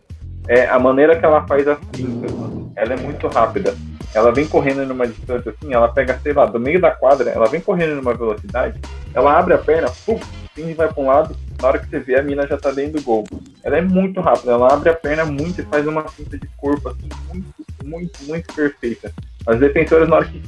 É, 0.47 0.67
a 0.67 0.79
maneira 0.79 1.17
que 1.17 1.25
ela 1.25 1.45
faz 1.45 1.67
as 1.67 1.79
pintas, 1.91 2.31
ela 2.75 2.93
é 2.93 2.97
muito 2.97 3.27
rápida. 3.27 3.75
Ela 4.13 4.31
vem 4.31 4.47
correndo 4.47 4.85
numa 4.85 5.05
distância 5.05 5.51
assim, 5.51 5.73
ela 5.73 5.89
pega, 5.89 6.17
sei 6.23 6.33
lá, 6.33 6.45
do 6.45 6.59
meio 6.59 6.79
da 6.79 6.91
quadra, 6.91 7.29
ela 7.29 7.47
vem 7.47 7.59
correndo 7.59 7.95
numa 7.95 8.13
velocidade, 8.13 8.79
ela 9.13 9.37
abre 9.37 9.53
a 9.53 9.57
perna, 9.57 9.91
pum, 10.05 10.19
e 10.55 10.73
vai 10.73 10.87
para 10.87 11.03
um 11.03 11.07
lado, 11.07 11.35
na 11.61 11.67
hora 11.67 11.79
que 11.79 11.89
você 11.89 11.99
vê, 11.99 12.17
a 12.17 12.23
mina 12.23 12.47
já 12.47 12.57
tá 12.57 12.71
dentro 12.71 12.99
do 12.99 13.03
gol. 13.03 13.25
Ela 13.63 13.77
é 13.77 13.81
muito 13.81 14.21
rápida, 14.21 14.53
ela 14.53 14.73
abre 14.73 14.89
a 14.89 14.93
perna 14.93 15.25
muito 15.25 15.61
e 15.61 15.65
faz 15.65 15.85
uma 15.85 16.03
pinta 16.03 16.37
de 16.37 16.47
corpo 16.57 16.89
assim, 16.89 17.09
muito, 17.27 17.65
muito, 17.83 18.23
muito 18.23 18.53
perfeita. 18.53 19.11
As 19.45 19.59
defensoras, 19.59 20.09
na 20.09 20.15
hora 20.15 20.25
que 20.25 20.41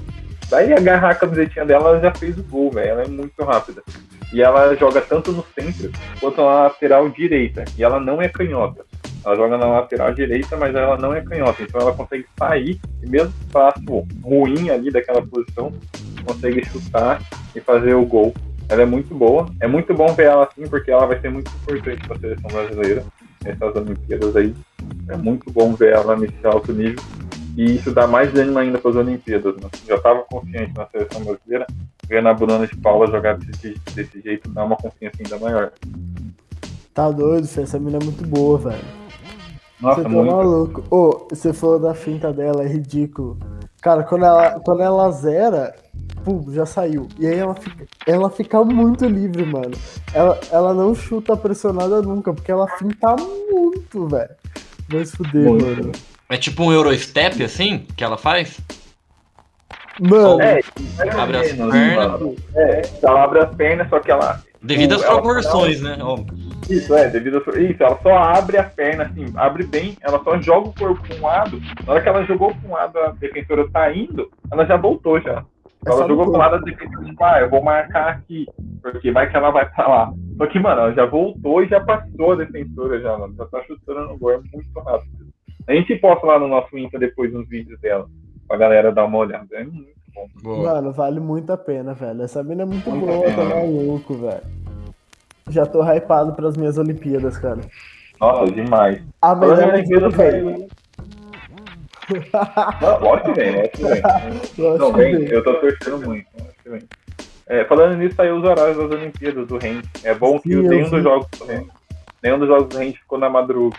vai 0.50 0.74
agarrar 0.74 1.12
a 1.12 1.16
camisetinha 1.16 1.66
dela, 1.66 1.90
ela 1.90 2.00
já 2.00 2.14
fez 2.14 2.38
o 2.38 2.44
gol, 2.44 2.72
velho. 2.72 2.90
Ela 2.90 3.04
é 3.04 3.08
muito 3.08 3.44
rápida. 3.44 3.84
E 4.34 4.42
ela 4.42 4.76
joga 4.76 5.02
tanto 5.02 5.32
no 5.32 5.46
centro 5.56 5.92
quanto 6.20 6.38
na 6.38 6.64
lateral 6.64 7.08
direita. 7.10 7.64
E 7.78 7.84
ela 7.84 8.00
não 8.00 8.22
é 8.22 8.28
canhota. 8.28 8.84
Ela 9.26 9.36
joga 9.36 9.58
na 9.58 9.68
lateral 9.68 10.14
direita, 10.14 10.56
mas 10.58 10.74
ela 10.74 10.98
não 10.98 11.14
é 11.14 11.22
canhota. 11.22 11.62
Então 11.62 11.82
ela 11.82 11.94
consegue 11.94 12.26
sair 12.38 12.80
e 13.04 13.10
mesmo 13.10 13.34
espaço 13.42 14.08
ruim 14.24 14.70
ali 14.70 14.92
daquela 14.92 15.22
posição, 15.22 15.72
consegue 16.26 16.64
chutar 16.66 17.22
e 17.56 17.60
fazer 17.60 17.94
o 17.94 18.06
gol. 18.06 18.34
Ela 18.70 18.84
é 18.84 18.86
muito 18.86 19.14
boa. 19.16 19.48
É 19.60 19.68
muito 19.68 19.94
bom 19.94 20.14
ver 20.14 20.28
ela 20.28 20.44
assim, 20.44 20.68
porque 20.68 20.92
ela 20.92 21.06
vai 21.06 21.20
ser 21.20 21.30
muito 21.30 21.52
importante 21.52 22.08
para 22.08 22.16
a 22.16 22.20
seleção 22.20 22.50
brasileira 22.52 23.04
nessas 23.44 23.76
Olimpíadas 23.76 24.36
aí. 24.36 24.54
É 25.10 25.18
muito 25.18 25.52
bom 25.52 25.74
ver 25.74 25.94
ela 25.94 26.16
nesse 26.16 26.46
alto 26.46 26.72
nível. 26.72 27.04
E 27.58 27.76
isso 27.76 27.92
dá 27.92 28.08
mais 28.08 28.34
ânimo 28.36 28.60
ainda 28.60 28.78
para 28.78 28.92
as 28.92 28.96
Olimpíadas. 28.96 29.56
Né? 29.58 29.70
Já 29.88 29.96
estava 29.96 30.22
confiante 30.24 30.74
na 30.76 30.86
seleção 30.86 31.24
brasileira, 31.24 31.68
vendo 32.08 32.30
a 32.30 32.34
Bruna 32.34 32.68
de 32.68 32.78
Paula 32.78 33.08
jogar 33.08 33.38
desse, 33.38 33.76
desse 33.94 34.22
jeito 34.22 34.50
dá 34.52 34.64
uma 34.64 34.78
confiança 34.78 35.18
ainda 35.20 35.38
maior. 35.40 35.72
Tá 36.94 37.10
doido, 37.12 37.46
essa 37.46 37.80
menina 37.80 37.98
é 38.02 38.06
muito 38.06 38.26
boa, 38.26 38.58
velho. 38.58 38.99
Nossa, 39.82 39.96
você 39.98 40.04
tá 40.04 40.10
muito. 40.10 40.32
maluco. 40.36 40.84
Ô, 40.90 40.96
oh, 41.10 41.28
você 41.30 41.54
falou 41.54 41.80
da 41.80 41.94
finta 41.94 42.34
dela, 42.34 42.64
é 42.64 42.68
ridículo. 42.68 43.38
Cara, 43.82 44.04
quando 44.04 44.26
ela, 44.26 44.60
quando 44.60 44.82
ela 44.82 45.10
zera, 45.12 45.74
pum, 46.24 46.46
já 46.52 46.66
saiu. 46.66 47.08
E 47.18 47.26
aí 47.26 47.38
ela 47.38 47.56
fica, 47.56 47.86
ela 48.06 48.30
fica 48.30 48.64
muito 48.64 49.06
livre, 49.06 49.46
mano. 49.46 49.72
Ela, 50.14 50.40
ela 50.52 50.74
não 50.74 50.94
chuta 50.94 51.38
pressionada 51.38 52.02
nunca, 52.02 52.34
porque 52.34 52.52
ela 52.52 52.68
finta 52.78 53.16
muito, 53.50 54.08
velho. 54.08 54.30
Vai 54.90 55.06
se 55.06 55.16
fuder, 55.16 55.46
Muito. 55.48 55.66
mano. 55.66 55.92
É 56.30 56.38
tipo 56.38 56.64
um 56.64 56.74
Eurostep, 56.74 57.42
assim, 57.44 57.86
que 57.96 58.04
ela 58.04 58.18
faz? 58.18 58.60
Mano, 60.02 60.42
É, 60.42 60.60
Abre 61.18 61.38
as 61.38 61.54
menos, 61.54 61.72
pernas. 61.74 62.22
É, 62.56 62.82
ela 63.04 63.24
abre 63.24 63.40
as 63.40 63.56
pernas, 63.56 63.90
só 63.90 64.00
que 64.00 64.12
ela. 64.12 64.42
Devido 64.62 64.96
às 64.96 65.04
Ela- 65.04 65.14
proporções, 65.14 65.82
né? 65.82 65.98
Ó, 66.02 66.18
Isso, 66.70 66.94
é, 66.94 67.10
devido 67.10 67.38
a. 67.38 67.60
Isso, 67.60 67.84
ela 67.84 68.00
só 68.02 68.16
abre 68.18 68.58
a 68.58 68.64
perna, 68.64 69.06
assim, 69.06 69.26
abre 69.36 69.66
bem, 69.66 69.98
ela 70.02 70.24
só 70.24 70.40
joga 70.40 70.70
o 70.70 70.74
corpo 70.74 71.02
para 71.08 71.18
um 71.18 71.22
lado. 71.22 71.62
Na 71.86 71.94
hora 71.94 72.02
que 72.02 72.10
ela 72.10 72.24
jogou 72.26 72.54
para 72.54 72.70
um 72.70 72.74
lado, 72.74 73.00
a 73.00 73.12
defensora 73.12 73.70
tá 73.72 73.92
indo, 73.92 74.30
ela 74.52 74.66
já 74.66 74.78
voltou 74.78 75.20
já. 75.20 75.44
É 75.86 75.90
Ela 75.90 76.08
jogou 76.08 76.26
pro 76.26 76.38
lado 76.38 76.60
da 76.60 76.72
defensora, 76.72 77.06
tipo, 77.06 77.24
ah, 77.24 77.40
eu 77.40 77.50
vou 77.50 77.64
marcar 77.64 78.10
aqui, 78.10 78.46
porque 78.82 79.12
vai 79.12 79.30
que 79.30 79.36
ela 79.36 79.50
vai 79.50 79.68
pra 79.70 79.88
lá. 79.88 80.14
Só 80.38 80.46
que, 80.46 80.60
mano, 80.60 80.82
ela 80.82 80.94
já 80.94 81.06
voltou 81.06 81.64
e 81.64 81.68
já 81.68 81.80
passou 81.80 82.34
a 82.34 82.36
defensora 82.36 83.00
já, 83.02 83.18
mano. 83.18 83.34
Já 83.36 83.46
tá 83.46 83.64
chutando 83.64 84.08
no 84.10 84.18
gol, 84.18 84.34
é 84.34 84.38
muito 84.38 84.80
rápido. 84.80 85.30
A 85.68 85.74
gente 85.74 85.96
posta 85.96 86.26
lá 86.26 86.38
no 86.38 86.48
nosso 86.48 86.78
Insta 86.78 87.00
depois 87.00 87.34
uns 87.34 87.48
vídeos 87.48 87.80
dela, 87.80 88.08
pra 88.48 88.58
galera 88.58 88.92
dar 88.92 89.06
uma 89.06 89.20
olhada. 89.20 89.48
É 89.52 89.64
muito 89.64 89.94
bom. 90.14 90.28
boa. 90.44 90.74
Mano, 90.74 90.92
vale 90.92 91.20
muito 91.20 91.52
a 91.52 91.58
pena, 91.58 91.94
velho. 91.94 92.24
Essa 92.24 92.44
mina 92.44 92.64
é 92.64 92.66
muito 92.66 92.90
Muito 92.90 93.06
boa, 93.06 93.32
tá 93.32 93.44
maluco, 93.44 94.14
velho. 94.16 94.69
Já 95.50 95.66
tô 95.66 95.82
hypado 95.84 96.34
pras 96.34 96.56
minhas 96.56 96.78
Olimpíadas, 96.78 97.38
cara. 97.38 97.62
Nossa, 98.20 98.52
demais. 98.52 99.02
A 99.22 99.36
melhor 99.36 99.74
Olimpíada, 99.74 100.10
velho. 100.10 100.68
Não, 102.82 103.00
Lógico 103.00 103.34
que 103.34 103.40
vem, 103.40 103.56
lógico 103.56 103.78
que 103.78 103.84
vem. 103.84 104.02
Não, 104.78 104.94
vem, 104.94 105.12
que 105.16 105.26
vem. 105.26 105.32
eu 105.32 105.44
tô 105.44 105.54
torcendo 105.56 106.06
muito. 106.06 106.28
Que 106.64 106.70
vem. 106.70 106.82
É, 107.48 107.66
falando 107.66 107.98
nisso, 107.98 108.16
saiu 108.16 108.38
os 108.38 108.44
horários 108.44 108.78
das 108.78 108.92
Olimpíadas 108.92 109.48
do 109.48 109.58
Rende. 109.58 109.90
É 110.04 110.14
bom 110.14 110.40
que 110.40 110.50
Sim, 110.50 110.56
eu 110.56 110.64
nenhum 110.64 110.90
dos 110.90 111.04
jogos 111.04 111.28
do 111.38 111.46
Rende, 111.46 111.70
nenhum 112.24 112.40
dos 112.40 112.48
jogos 112.48 112.68
do 112.68 112.78
Rende 112.78 113.00
ficou 113.00 113.18
na 113.18 113.30
madruga. 113.30 113.78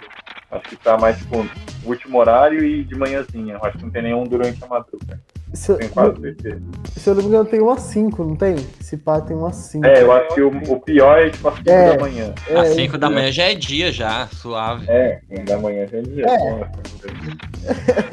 Acho 0.50 0.62
que 0.64 0.76
tá 0.76 0.98
mais 0.98 1.18
tipo 1.18 1.38
o 1.38 1.88
último 1.88 2.18
horário 2.18 2.64
e 2.64 2.82
de 2.84 2.96
manhãzinha. 2.96 3.58
Acho 3.62 3.78
que 3.78 3.84
não 3.84 3.90
tem 3.90 4.02
nenhum 4.02 4.24
durante 4.24 4.62
a 4.64 4.66
madruga. 4.66 5.20
Se, 5.52 5.74
Tenho 5.74 5.90
quase 5.90 6.20
certeza. 6.20 6.60
se 6.96 7.10
eu 7.10 7.14
não 7.14 7.22
me 7.22 7.28
engano, 7.28 7.44
tem 7.44 7.60
umas 7.60 7.80
5, 7.82 8.22
não 8.24 8.36
tem? 8.36 8.56
Se 8.80 8.96
pá, 8.96 9.20
tem 9.20 9.36
umas 9.36 9.56
5. 9.56 9.84
É, 9.84 10.02
eu 10.02 10.12
acho 10.12 10.34
que 10.34 10.40
o, 10.42 10.48
o 10.72 10.80
pior 10.80 11.18
é 11.18 11.28
tipo 11.30 11.48
às 11.48 11.56
5 11.56 11.68
É. 11.70 11.96
da 11.96 12.00
manhã. 12.00 12.34
Às 12.56 12.68
5 12.68 12.98
da 12.98 13.10
manhã 13.10 13.32
já 13.32 13.42
é 13.50 13.54
dia, 13.54 13.90
já, 13.90 14.28
suave. 14.28 14.86
É, 14.88 15.18
5 15.28 15.44
da 15.44 15.58
manhã 15.58 15.86
já 15.88 15.98
é 15.98 16.02
dia. 16.02 16.24
É. 16.26 16.70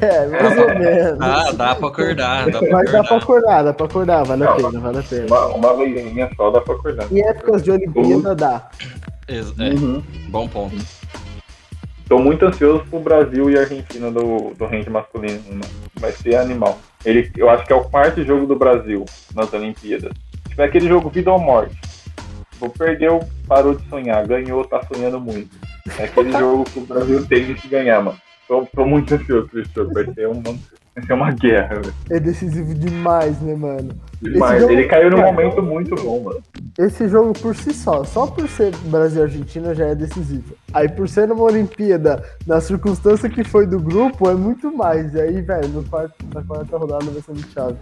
É, 0.00 0.26
mais 0.26 0.58
ou 0.58 0.66
menos. 0.78 1.18
Ah, 1.20 1.52
dá 1.52 1.74
pra 1.74 1.88
acordar, 1.88 2.50
dá 2.50 2.58
pra 2.60 2.68
Mas 2.70 2.92
dá 2.92 3.02
pra 3.04 3.16
acordar. 3.16 3.16
acordar, 3.16 3.62
dá 3.64 3.72
pra 3.72 3.86
acordar, 3.86 4.24
vale 4.24 4.44
a 4.44 4.46
Não, 4.46 4.56
pena, 4.56 4.80
vale 4.80 4.98
a 4.98 5.02
pena. 5.02 5.26
Uma, 5.26 5.46
uma 5.46 5.76
vezinha 5.76 6.30
só 6.36 6.50
dá 6.50 6.60
pra 6.60 6.74
acordar. 6.74 7.12
Em 7.12 7.20
épocas 7.26 7.62
de 7.62 7.70
Olimpíada 7.70 8.34
dá. 8.34 8.68
Ex- 9.28 9.54
É, 9.58 9.70
Uhum. 9.70 10.02
bom 10.28 10.48
ponto. 10.48 10.76
Tô 12.08 12.18
muito 12.18 12.46
ansioso 12.46 12.84
pro 12.88 13.00
Brasil 13.00 13.50
e 13.50 13.58
Argentina 13.58 14.10
do, 14.10 14.54
do 14.54 14.64
rende 14.64 14.88
masculino. 14.88 15.42
mano. 15.46 15.60
Vai 16.00 16.10
ser 16.12 16.36
animal. 16.36 16.78
Ele, 17.04 17.30
eu 17.36 17.50
acho 17.50 17.66
que 17.66 17.72
é 17.72 17.76
o 17.76 17.84
quarto 17.84 18.24
jogo 18.24 18.46
do 18.46 18.56
Brasil 18.56 19.04
nas 19.34 19.52
Olimpíadas. 19.52 20.12
Tipo, 20.48 20.62
é 20.62 20.64
aquele 20.64 20.88
jogo 20.88 21.10
vida 21.10 21.30
ou 21.30 21.38
morte. 21.38 21.76
Tipo, 22.52 22.70
perdeu, 22.70 23.20
parou 23.46 23.74
de 23.74 23.86
sonhar. 23.90 24.26
Ganhou, 24.26 24.64
tá 24.64 24.82
sonhando 24.90 25.20
muito. 25.20 25.54
É 25.98 26.04
aquele 26.04 26.32
jogo 26.38 26.64
que 26.64 26.78
o 26.78 26.86
Brasil 26.86 27.26
tem 27.26 27.54
que 27.54 27.68
ganhar, 27.68 28.02
mano. 28.02 28.18
Tô, 28.48 28.64
tô 28.74 28.86
muito 28.86 29.14
ansioso 29.14 29.50
jogo. 29.74 29.92
Vai 29.92 30.06
ser 30.14 30.28
uma, 30.28 30.58
vai 30.94 31.04
ser 31.06 31.12
uma 31.12 31.30
guerra, 31.32 31.74
velho. 31.80 31.94
É 32.10 32.20
decisivo 32.20 32.74
demais, 32.74 33.40
né, 33.40 33.54
mano? 33.54 33.90
Demais. 34.20 34.60
jogo- 34.60 34.72
Ele 34.72 34.84
caiu 34.88 35.10
num 35.10 35.18
Cara, 35.18 35.32
momento 35.32 35.62
muito 35.62 35.94
bom, 35.96 36.22
mano. 36.24 36.40
Esse 36.78 37.08
jogo 37.08 37.32
por 37.32 37.54
si 37.56 37.72
só, 37.72 38.02
só 38.04 38.26
por 38.26 38.48
ser 38.48 38.74
Brasil 38.86 39.20
e 39.20 39.24
Argentina 39.24 39.74
já 39.74 39.86
é 39.86 39.94
decisivo. 39.94 40.54
Aí 40.72 40.88
por 40.88 41.08
ser 41.08 41.26
numa 41.28 41.42
Olimpíada, 41.44 42.22
na 42.46 42.60
circunstância 42.60 43.28
que 43.30 43.42
foi 43.44 43.66
do 43.66 43.78
grupo, 43.80 44.28
é 44.28 44.34
muito 44.34 44.74
mais. 44.76 45.14
E 45.14 45.20
aí, 45.20 45.40
velho, 45.40 45.68
no 45.68 45.84
quarto, 45.84 46.14
na 46.34 46.42
quarta 46.42 46.76
rodada 46.76 47.04
vai 47.06 47.22
ser 47.22 47.32
muito 47.32 47.48
chave. 47.52 47.76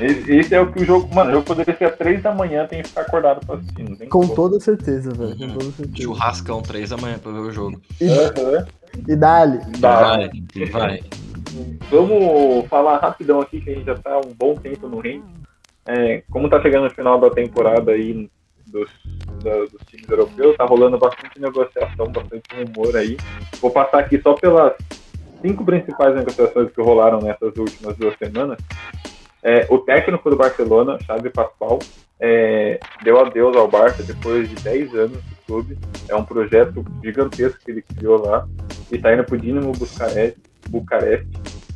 Esse, 0.00 0.32
esse 0.36 0.54
é 0.54 0.60
o 0.60 0.70
que 0.70 0.82
o 0.82 0.86
jogo. 0.86 1.14
Mano, 1.14 1.30
o 1.30 1.32
jogo 1.34 1.44
poderia 1.46 1.76
ser 1.76 1.84
às 1.86 1.96
3 1.96 2.22
da 2.22 2.34
manhã, 2.34 2.66
tem 2.66 2.82
que 2.82 2.88
ficar 2.88 3.02
acordado 3.02 3.44
pra 3.46 3.56
assistir. 3.56 3.84
Com 4.08 4.20
como. 4.20 4.34
toda 4.34 4.60
certeza, 4.60 5.10
velho. 5.12 5.36
Com 5.36 5.44
Uhum. 5.44 5.52
toda 5.58 5.70
certeza. 5.72 6.02
Churrascão 6.02 6.62
3 6.62 6.90
da 6.90 6.96
manhã 6.96 7.18
pra 7.18 7.32
ver 7.32 7.38
o 7.40 7.50
jogo. 7.50 7.80
Aham. 8.02 8.66
E 9.06 9.16
dali. 9.16 9.58
Dá. 9.78 10.00
Vai, 10.16 10.30
vai. 10.72 11.00
Vamos 11.90 12.66
falar 12.68 12.98
rapidão 12.98 13.40
aqui, 13.40 13.60
que 13.60 13.70
a 13.70 13.74
gente 13.74 13.86
já 13.86 13.94
tá 13.96 14.14
há 14.14 14.18
um 14.18 14.32
bom 14.34 14.54
tempo 14.54 14.88
no 14.88 14.98
ring. 15.00 15.22
É, 15.86 16.22
como 16.30 16.48
tá 16.50 16.60
chegando 16.60 16.84
no 16.84 16.90
final 16.90 17.18
da 17.18 17.30
temporada 17.30 17.92
aí 17.92 18.28
dos, 18.66 18.90
da- 19.42 19.60
dos 19.64 19.80
times 19.86 20.08
europeus, 20.08 20.56
tá 20.56 20.64
rolando 20.64 20.98
bastante 20.98 21.40
negociação, 21.40 22.06
bastante 22.12 22.42
rumor 22.54 22.94
aí. 22.96 23.16
Vou 23.60 23.70
passar 23.70 24.00
aqui 24.00 24.20
só 24.20 24.34
pelas 24.34 24.74
cinco 25.40 25.64
principais 25.64 26.14
negociações 26.14 26.70
que 26.72 26.82
rolaram 26.82 27.20
nessas 27.20 27.56
últimas 27.56 27.96
duas 27.96 28.14
semanas. 28.18 28.58
É, 29.42 29.66
o 29.70 29.78
técnico 29.78 30.28
do 30.28 30.36
Barcelona, 30.36 30.98
Xavi 31.06 31.30
Pascual, 31.30 31.78
é, 32.20 32.78
deu 33.02 33.18
adeus 33.20 33.56
ao 33.56 33.68
Barça 33.68 34.02
depois 34.02 34.48
de 34.48 34.56
10 34.56 34.94
anos 34.94 35.12
do 35.22 35.36
clube. 35.46 35.78
É 36.08 36.14
um 36.16 36.24
projeto 36.24 36.84
gigantesco 37.02 37.60
que 37.64 37.70
ele 37.70 37.80
criou 37.82 38.20
lá 38.26 38.46
e 38.90 38.98
tá 38.98 39.14
indo 39.14 39.24
pro 39.24 39.38
Dinamo 39.38 39.72
Bucareste. 39.72 40.40
Bucareste. 40.68 41.28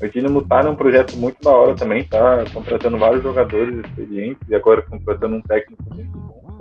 O 0.02 0.08
Dinamo 0.08 0.44
tá 0.46 0.62
num 0.62 0.74
projeto 0.74 1.16
muito 1.16 1.42
da 1.42 1.50
hora 1.50 1.76
também, 1.76 2.04
tá 2.04 2.44
contratando 2.52 2.98
vários 2.98 3.22
jogadores 3.22 3.78
experientes 3.78 4.48
e 4.48 4.54
agora 4.54 4.82
contratando 4.82 5.36
um 5.36 5.42
técnico 5.42 5.82
muito 5.94 6.10
bom. 6.18 6.58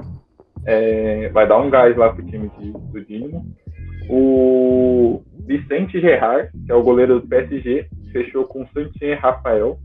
É, 0.63 1.29
vai 1.29 1.47
dar 1.47 1.57
um 1.57 1.69
gás 1.69 1.97
lá 1.97 2.13
pro 2.13 2.23
time 2.23 2.51
de- 2.59 2.71
do 2.71 3.03
Dinamo. 3.03 3.45
O 4.09 5.23
Vicente 5.45 5.99
Gerard, 5.99 6.49
que 6.65 6.71
é 6.71 6.75
o 6.75 6.83
goleiro 6.83 7.19
do 7.19 7.27
PSG, 7.27 7.87
fechou 8.11 8.45
com 8.45 8.67
Santier 8.67 9.19
Rafael. 9.19 9.79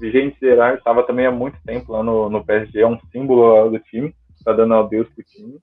Vigente 0.00 0.36
Gerard 0.40 0.78
estava 0.78 1.02
também 1.02 1.26
há 1.26 1.30
muito 1.30 1.58
tempo 1.64 1.92
lá 1.92 2.02
no, 2.02 2.28
no 2.28 2.44
PSG, 2.44 2.80
é 2.80 2.86
um 2.86 2.98
símbolo 3.12 3.70
do 3.70 3.78
time, 3.78 4.14
está 4.36 4.52
dando 4.52 4.74
adeus 4.74 5.08
pro 5.08 5.22
time. 5.24 5.58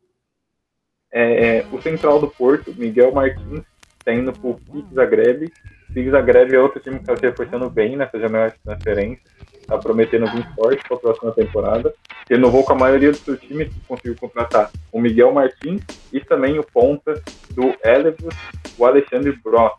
É, 1.11 1.65
o 1.71 1.81
central 1.81 2.19
do 2.19 2.27
Porto, 2.27 2.73
Miguel 2.75 3.11
Martins, 3.11 3.63
está 4.07 4.13
indo 4.13 4.31
para 4.31 4.49
o 4.49 4.53
Pix 4.55 4.93
Zagreb. 4.93 5.51
Pix 5.93 6.11
Zagreb 6.11 6.55
é 6.55 6.59
outro 6.59 6.79
time 6.79 6.95
que 6.95 7.03
está 7.03 7.17
se 7.17 7.21
reforçando 7.23 7.69
bem 7.69 7.97
nessa 7.97 8.17
janela 8.17 8.49
de 8.49 8.57
transferência. 8.59 9.21
Está 9.59 9.77
prometendo 9.77 10.31
vir 10.31 10.47
forte 10.55 10.81
para 10.87 10.95
a 10.95 10.99
próxima 10.99 11.31
temporada. 11.33 11.93
Renovou 12.29 12.63
com 12.63 12.73
a 12.73 12.77
maioria 12.77 13.11
do 13.11 13.17
seu 13.17 13.35
time, 13.35 13.69
conseguiu 13.87 14.15
contratar 14.15 14.71
o 14.91 15.01
Miguel 15.01 15.33
Martins 15.33 15.81
e 16.13 16.21
também 16.21 16.57
o 16.57 16.63
ponta 16.63 17.21
do 17.51 17.75
Elevus, 17.83 18.35
o 18.77 18.85
Alexandre 18.85 19.33
Bro. 19.43 19.71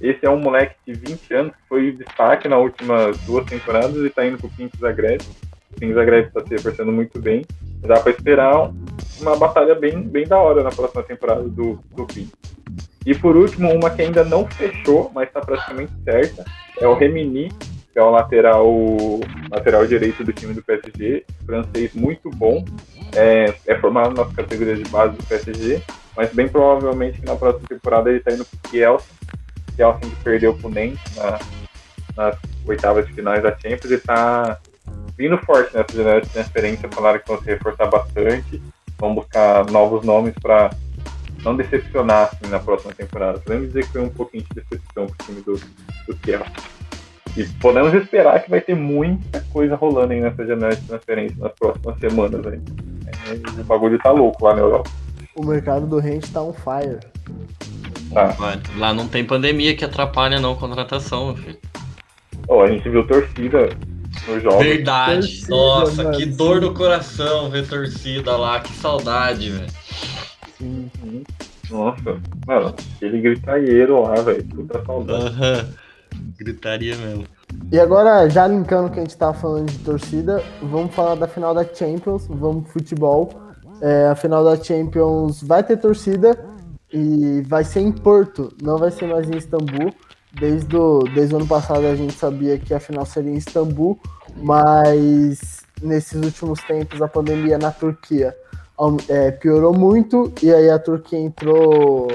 Esse 0.00 0.26
é 0.26 0.30
um 0.30 0.38
moleque 0.38 0.74
de 0.86 0.92
20 0.92 1.34
anos 1.34 1.52
que 1.52 1.62
foi 1.68 1.92
destaque 1.92 2.48
nas 2.48 2.58
últimas 2.58 3.16
duas 3.18 3.46
temporadas 3.46 3.96
e 3.96 4.06
está 4.06 4.26
indo 4.26 4.36
para 4.36 4.48
o 4.48 4.50
Pinto 4.50 4.76
Zagreb. 4.78 5.22
Pinto 5.78 5.94
Zagreb 5.94 6.26
está 6.26 6.40
se 6.40 6.50
reforçando 6.50 6.92
muito 6.92 7.18
bem. 7.20 7.44
Dá 7.80 8.00
para 8.00 8.12
esperar 8.12 8.70
uma 9.20 9.36
batalha 9.36 9.74
bem, 9.74 10.02
bem 10.02 10.26
da 10.26 10.38
hora 10.38 10.62
na 10.62 10.70
próxima 10.70 11.02
temporada 11.02 11.42
do, 11.42 11.78
do 11.94 12.04
Pinto. 12.06 12.36
E 13.04 13.14
por 13.14 13.36
último, 13.36 13.72
uma 13.72 13.90
que 13.90 14.02
ainda 14.02 14.24
não 14.24 14.46
fechou, 14.46 15.10
mas 15.14 15.28
está 15.28 15.40
praticamente 15.40 15.92
certa, 16.04 16.44
é 16.80 16.86
o 16.86 16.94
Remini, 16.94 17.48
que 17.92 17.98
é 17.98 18.02
o 18.02 18.10
lateral, 18.10 18.66
lateral 19.50 19.86
direito 19.86 20.24
do 20.24 20.32
time 20.32 20.54
do 20.54 20.62
PSG, 20.62 21.24
francês 21.44 21.92
muito 21.94 22.30
bom, 22.30 22.64
é, 23.14 23.52
é 23.66 23.78
formado 23.78 24.14
nas 24.14 24.32
categorias 24.32 24.78
de 24.78 24.88
base 24.88 25.16
do 25.16 25.24
PSG, 25.24 25.82
mas 26.16 26.32
bem 26.32 26.48
provavelmente 26.48 27.20
que 27.20 27.26
na 27.26 27.36
próxima 27.36 27.68
temporada 27.68 28.08
ele 28.08 28.18
está 28.18 28.32
indo 28.32 28.44
para 28.44 28.56
o 28.56 28.70
Kielsen, 28.70 29.16
Kielsen 29.76 30.10
que 30.10 30.22
perdeu 30.22 30.54
para 30.54 30.66
o 30.68 30.70
Nantes 30.70 31.16
na, 31.16 31.38
nas 32.16 32.38
oitavas 32.66 33.06
de 33.06 33.12
finais 33.12 33.42
da 33.42 33.50
Champions 33.50 33.90
e 33.90 33.94
está 33.94 34.58
vindo 35.16 35.36
forte 35.38 35.74
nessa 35.76 35.94
janela 35.94 36.20
de 36.20 36.28
transferência, 36.28 36.88
falaram 36.90 37.18
que 37.18 37.28
vão 37.28 37.40
se 37.40 37.46
reforçar 37.46 37.86
bastante, 37.86 38.62
vão 38.98 39.14
buscar 39.14 39.70
novos 39.70 40.04
nomes 40.04 40.34
para 40.40 40.70
não 41.44 41.56
decepcionar 41.56 42.30
assim, 42.32 42.50
na 42.50 42.58
próxima 42.58 42.92
temporada. 42.92 43.38
Podemos 43.38 43.68
dizer 43.68 43.86
que 43.86 43.92
foi 43.92 44.02
um 44.02 44.08
pouquinho 44.08 44.44
de 44.44 44.62
decepção 44.62 45.06
para 45.06 45.14
o 45.14 45.26
time 45.26 45.40
do, 45.42 45.54
do 45.54 46.18
Chelsea. 46.24 46.52
E 47.36 47.44
podemos 47.60 47.94
esperar 47.94 48.42
que 48.42 48.50
vai 48.50 48.60
ter 48.60 48.74
muita 48.74 49.40
coisa 49.52 49.74
rolando 49.74 50.12
aí 50.12 50.20
nessa 50.20 50.44
janela 50.46 50.74
de 50.74 50.82
transferência 50.82 51.36
nas 51.38 51.52
próximas 51.52 51.98
semanas. 51.98 52.46
Aí. 52.46 52.60
É, 53.30 53.60
o 53.60 53.64
bagulho 53.64 53.98
tá 53.98 54.10
louco 54.10 54.44
lá 54.44 54.54
na 54.54 54.60
Europa. 54.60 54.90
O 55.34 55.44
mercado 55.44 55.86
do 55.86 55.98
rente 55.98 56.30
tá 56.30 56.42
on 56.42 56.52
fire. 56.52 57.00
Tá. 58.12 58.36
Lá 58.76 58.92
não 58.92 59.08
tem 59.08 59.24
pandemia 59.24 59.74
que 59.74 59.84
atrapalha 59.84 60.38
não 60.38 60.52
a 60.52 60.56
contratação, 60.56 61.34
filho. 61.34 61.58
Oh, 62.46 62.60
a 62.60 62.66
gente 62.66 62.86
viu 62.88 63.06
torcida 63.06 63.70
no 64.28 64.40
jogo. 64.40 64.58
Verdade. 64.58 65.20
Torcida, 65.20 65.48
Nossa, 65.48 66.04
mano, 66.04 66.18
que 66.18 66.26
dor 66.26 66.60
no 66.60 66.74
coração 66.74 67.48
ver 67.48 67.66
torcida 67.66 68.36
lá. 68.36 68.60
Que 68.60 68.72
saudade, 68.74 69.48
velho. 69.48 69.72
Uhum. 70.62 71.24
Nossa, 71.70 72.20
mano, 72.46 72.74
aquele 72.96 73.20
gritaieiro 73.20 74.02
lá, 74.02 74.14
velho. 74.16 74.44
Puta 74.44 74.84
saudade. 74.84 75.24
Uhum. 75.24 75.74
Gritaria 76.38 76.96
mesmo. 76.96 77.24
E 77.70 77.80
agora, 77.80 78.28
já 78.28 78.46
linkando 78.46 78.90
que 78.90 78.98
a 78.98 79.02
gente 79.02 79.16
tava 79.16 79.34
falando 79.34 79.70
de 79.70 79.78
torcida, 79.78 80.42
vamos 80.62 80.94
falar 80.94 81.14
da 81.14 81.26
final 81.26 81.54
da 81.54 81.64
Champions, 81.64 82.26
vamos 82.28 82.64
pro 82.64 82.72
futebol. 82.72 83.30
É, 83.80 84.08
a 84.08 84.14
final 84.14 84.44
da 84.44 84.62
Champions 84.62 85.42
vai 85.42 85.62
ter 85.62 85.76
torcida 85.76 86.38
e 86.92 87.42
vai 87.46 87.64
ser 87.64 87.80
em 87.80 87.90
Porto, 87.90 88.52
não 88.62 88.78
vai 88.78 88.90
ser 88.90 89.06
mais 89.06 89.28
em 89.28 89.36
Istambul. 89.36 89.92
Desde 90.38 90.76
o, 90.76 91.00
desde 91.14 91.34
o 91.34 91.38
ano 91.38 91.46
passado 91.46 91.86
a 91.86 91.94
gente 91.94 92.14
sabia 92.14 92.58
que 92.58 92.72
a 92.72 92.80
final 92.80 93.04
seria 93.04 93.30
em 93.30 93.36
Istambul, 93.36 93.98
mas 94.36 95.62
nesses 95.82 96.22
últimos 96.22 96.60
tempos 96.62 97.02
a 97.02 97.08
pandemia 97.08 97.58
na 97.58 97.70
Turquia 97.70 98.34
é, 99.08 99.30
piorou 99.30 99.76
muito 99.76 100.32
e 100.42 100.52
aí 100.52 100.70
a 100.70 100.78
Turquia 100.78 101.18
entrou 101.18 102.08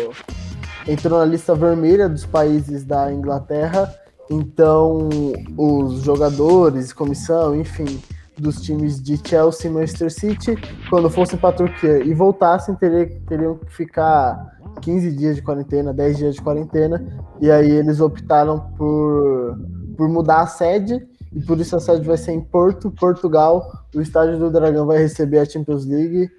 entrou 0.88 1.20
na 1.20 1.26
lista 1.26 1.54
vermelha 1.54 2.08
dos 2.08 2.26
países 2.26 2.84
da 2.84 3.12
Inglaterra. 3.12 3.93
Então 4.30 5.10
os 5.58 6.02
jogadores, 6.02 6.91
comissão, 6.91 7.56
enfim, 7.56 8.02
dos 8.38 8.62
times 8.62 9.02
de 9.02 9.20
Chelsea 9.26 9.70
e 9.70 9.74
Manchester 9.74 10.12
City, 10.12 10.58
quando 10.89 11.10
fossem 11.10 11.39
para 11.39 11.50
a 11.50 11.54
Turquia 11.54 12.04
e 12.04 12.13
voltassem, 12.13 12.76
teriam, 12.76 13.10
teriam 13.28 13.58
que 13.58 13.74
ficar 13.74 14.58
15 14.82 15.12
dias 15.12 15.36
de 15.38 15.41
quarentena, 15.41 15.93
10 15.93 16.17
dias 16.17 16.36
de 16.36 16.41
quarentena, 16.41 17.06
e 17.41 17.50
aí 17.50 17.70
eles 17.70 18.00
optaram 18.00 18.60
por, 18.78 19.58
por 19.98 20.08
mudar 20.10 20.41
a 20.41 20.48
sede, 20.48 21.08
e 21.34 21.41
por 21.41 21.60
isso 21.60 21.76
a 21.76 21.80
sede 21.80 22.06
vai 22.06 22.17
ser 22.17 22.32
em 22.32 22.41
Porto, 22.41 22.91
Portugal. 22.91 23.86
O 23.96 24.02
estádio 24.02 24.39
do 24.39 24.50
Dragão 24.50 24.86
vai 24.86 25.00
receber 25.00 25.39
a 25.39 25.46
Champions 25.46 25.86
League 25.86 26.30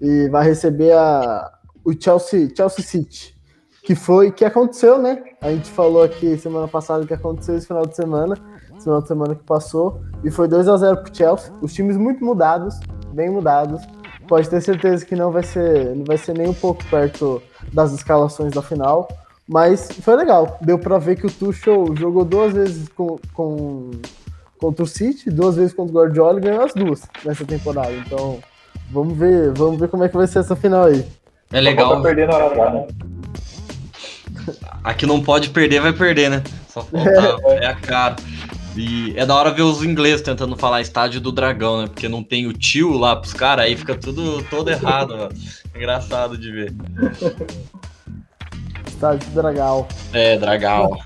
e 0.00 0.28
vai 0.28 0.44
receber 0.46 0.92
a, 0.92 1.50
o 1.84 1.92
Chelsea, 1.92 2.48
Chelsea 2.54 2.84
City, 2.84 3.36
que 3.82 3.94
foi 3.94 4.30
que 4.30 4.44
aconteceu, 4.44 4.98
né? 4.98 5.22
A 5.40 5.50
gente 5.50 5.70
falou 5.70 6.02
aqui 6.02 6.36
semana 6.38 6.68
passada 6.68 7.06
que 7.06 7.14
aconteceu 7.14 7.56
esse 7.56 7.66
final 7.66 7.86
de 7.86 7.94
semana, 7.94 8.36
esse 8.74 8.84
final 8.84 9.00
de 9.00 9.08
semana 9.08 9.34
que 9.34 9.44
passou, 9.44 10.00
e 10.24 10.30
foi 10.30 10.48
2 10.48 10.68
a 10.68 10.76
0 10.76 11.02
pro 11.02 11.14
Chelsea. 11.14 11.52
Os 11.60 11.72
times 11.72 11.96
muito 11.96 12.24
mudados, 12.24 12.78
bem 13.12 13.30
mudados. 13.30 13.82
Pode 14.26 14.50
ter 14.50 14.60
certeza 14.60 15.06
que 15.06 15.14
não 15.14 15.30
vai 15.30 15.44
ser, 15.44 15.94
não 15.94 16.04
vai 16.04 16.18
ser 16.18 16.36
nem 16.36 16.48
um 16.48 16.54
pouco 16.54 16.84
perto 16.86 17.40
das 17.72 17.92
escalações 17.92 18.52
da 18.52 18.60
final, 18.60 19.08
mas 19.48 19.88
foi 20.02 20.16
legal. 20.16 20.58
Deu 20.60 20.78
para 20.78 20.98
ver 20.98 21.16
que 21.16 21.26
o 21.26 21.30
Tuchel 21.30 21.94
jogou 21.94 22.24
duas 22.24 22.52
vezes 22.52 22.88
com, 22.88 23.18
com 23.32 23.92
contra 24.58 24.82
o 24.82 24.86
City, 24.86 25.30
duas 25.30 25.56
vezes 25.56 25.72
contra 25.72 25.92
o 25.92 25.96
Guardiola 25.96 26.38
e 26.38 26.42
ganhou 26.42 26.64
as 26.64 26.74
duas 26.74 27.02
nessa 27.24 27.44
temporada. 27.44 27.92
Então, 27.92 28.38
Vamos 28.90 29.16
ver, 29.18 29.52
vamos 29.52 29.80
ver 29.80 29.88
como 29.88 30.04
é 30.04 30.08
que 30.08 30.16
vai 30.16 30.26
ser 30.26 30.38
essa 30.40 30.54
final 30.56 30.84
aí. 30.84 31.04
É 31.52 31.60
legal. 31.60 32.00
perder 32.02 32.28
na 32.28 32.36
hora, 32.36 32.70
né? 32.70 32.86
Aqui 34.82 35.06
não 35.06 35.22
pode 35.22 35.50
perder, 35.50 35.80
vai 35.80 35.92
perder, 35.92 36.30
né? 36.30 36.42
Só 36.68 36.82
falta, 36.82 37.10
é. 37.48 37.64
é 37.64 37.66
a 37.66 37.74
cara. 37.74 38.16
E 38.76 39.14
é 39.16 39.24
da 39.24 39.34
hora 39.34 39.50
ver 39.50 39.62
os 39.62 39.82
ingleses 39.82 40.20
tentando 40.20 40.54
falar 40.54 40.82
estádio 40.82 41.20
do 41.20 41.32
dragão, 41.32 41.82
né? 41.82 41.86
Porque 41.88 42.08
não 42.08 42.22
tem 42.22 42.46
o 42.46 42.52
tio 42.52 42.92
lá 42.92 43.16
pros 43.16 43.32
caras, 43.32 43.64
aí 43.64 43.76
fica 43.76 43.94
tudo 43.94 44.42
todo 44.44 44.70
errado, 44.70 45.16
mano. 45.16 45.32
Engraçado 45.74 46.36
de 46.36 46.52
ver. 46.52 46.74
Estádio 48.86 49.28
do 49.30 49.34
dragão. 49.34 49.88
É, 50.12 50.36
dragão. 50.36 50.90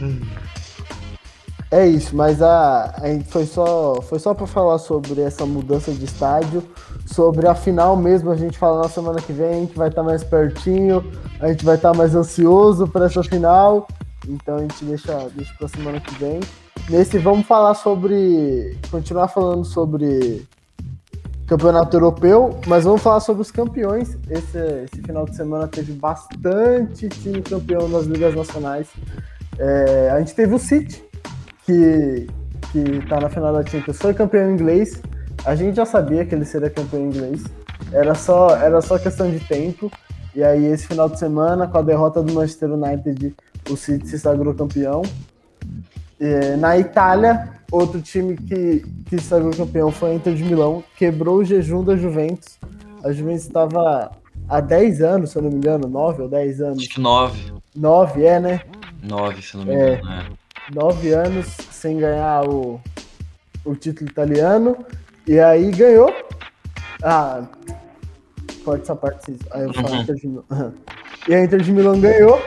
É 1.70 1.86
isso, 1.86 2.16
mas 2.16 2.42
a, 2.42 2.96
a 2.96 3.24
foi 3.28 3.46
só, 3.46 4.02
foi 4.02 4.18
só 4.18 4.34
para 4.34 4.46
falar 4.46 4.78
sobre 4.78 5.20
essa 5.20 5.46
mudança 5.46 5.92
de 5.92 6.04
estádio, 6.04 6.64
sobre 7.06 7.46
a 7.46 7.54
final 7.54 7.96
mesmo, 7.96 8.28
a 8.30 8.36
gente 8.36 8.58
fala 8.58 8.82
na 8.82 8.88
semana 8.88 9.20
que 9.20 9.32
vem, 9.32 9.50
a 9.50 9.60
gente 9.60 9.78
vai 9.78 9.88
estar 9.88 10.02
tá 10.02 10.08
mais 10.08 10.24
pertinho, 10.24 11.04
a 11.38 11.46
gente 11.46 11.64
vai 11.64 11.76
estar 11.76 11.92
tá 11.92 11.96
mais 11.96 12.12
ansioso 12.12 12.88
para 12.88 13.06
essa 13.06 13.22
final, 13.22 13.86
então 14.28 14.56
a 14.56 14.60
gente 14.62 14.84
deixa, 14.84 15.28
deixa 15.32 15.54
para 15.56 15.68
semana 15.68 16.00
que 16.00 16.12
vem. 16.16 16.40
Nesse 16.88 17.18
vamos 17.18 17.46
falar 17.46 17.74
sobre, 17.74 18.76
continuar 18.90 19.28
falando 19.28 19.64
sobre 19.64 20.44
campeonato 21.46 21.96
europeu, 21.96 22.58
mas 22.66 22.82
vamos 22.82 23.00
falar 23.00 23.20
sobre 23.20 23.42
os 23.42 23.50
campeões. 23.52 24.18
Esse, 24.28 24.58
esse 24.84 25.02
final 25.02 25.24
de 25.24 25.36
semana 25.36 25.68
teve 25.68 25.92
bastante 25.92 27.08
time 27.08 27.42
campeão 27.42 27.88
nas 27.88 28.06
ligas 28.06 28.34
nacionais. 28.34 28.88
É, 29.56 30.10
a 30.10 30.18
gente 30.18 30.34
teve 30.34 30.52
o 30.52 30.58
City, 30.58 31.04
que, 31.70 32.26
que 32.72 33.06
tá 33.06 33.20
na 33.20 33.28
final 33.28 33.52
da 33.52 33.64
Champions, 33.64 33.98
foi 33.98 34.12
campeão 34.12 34.50
inglês. 34.50 35.00
A 35.44 35.54
gente 35.54 35.76
já 35.76 35.86
sabia 35.86 36.24
que 36.24 36.34
ele 36.34 36.44
seria 36.44 36.68
campeão 36.68 37.06
inglês. 37.06 37.44
Era 37.92 38.14
só, 38.14 38.56
era 38.56 38.80
só 38.80 38.98
questão 38.98 39.30
de 39.30 39.40
tempo. 39.40 39.90
E 40.34 40.42
aí, 40.42 40.66
esse 40.66 40.86
final 40.86 41.08
de 41.08 41.18
semana, 41.18 41.66
com 41.66 41.78
a 41.78 41.82
derrota 41.82 42.22
do 42.22 42.32
Manchester 42.32 42.72
United, 42.72 43.34
o 43.68 43.76
City 43.76 44.06
se 44.08 44.18
sagrou 44.18 44.54
campeão. 44.54 45.02
E, 46.20 46.56
na 46.56 46.78
Itália, 46.78 47.50
outro 47.70 48.00
time 48.00 48.36
que, 48.36 48.84
que 49.06 49.18
se 49.18 49.24
sagrou 49.24 49.52
campeão 49.52 49.90
foi 49.90 50.10
a 50.10 50.14
Inter 50.14 50.34
de 50.34 50.44
Milão. 50.44 50.84
Quebrou 50.96 51.38
o 51.38 51.44
jejum 51.44 51.82
da 51.82 51.96
Juventus. 51.96 52.58
A 53.02 53.12
Juventus 53.12 53.46
estava 53.46 54.12
há 54.48 54.60
10 54.60 55.00
anos, 55.00 55.30
se 55.30 55.38
eu 55.38 55.42
não 55.42 55.50
me 55.50 55.56
engano, 55.56 55.88
9 55.88 56.22
ou 56.22 56.28
10 56.28 56.60
anos. 56.60 56.78
Acho 56.78 56.88
que 56.90 57.00
9. 57.00 57.52
9, 57.74 58.24
é, 58.24 58.40
né? 58.40 58.60
9, 59.02 59.42
se 59.42 59.54
eu 59.54 59.58
não 59.58 59.66
me 59.66 59.74
engano, 59.74 60.10
é. 60.10 60.26
é 60.26 60.39
nove 60.74 61.12
anos 61.12 61.46
sem 61.70 61.98
ganhar 61.98 62.48
o, 62.48 62.80
o 63.64 63.74
título 63.74 64.10
italiano. 64.10 64.76
E 65.26 65.38
aí 65.38 65.70
ganhou. 65.70 66.12
Ah, 67.02 67.44
corta 68.64 68.82
essa 68.82 68.96
parte. 68.96 69.36
Aí 69.50 69.62
eu 69.64 69.74
falo 69.74 69.90
uhum. 69.90 70.00
Inter 70.02 70.14
de 70.16 70.28
Milão. 70.28 70.44
E 71.28 71.34
a 71.34 71.44
Inter 71.44 71.60
de 71.60 71.70
Milão 71.70 72.00
ganhou. 72.00 72.40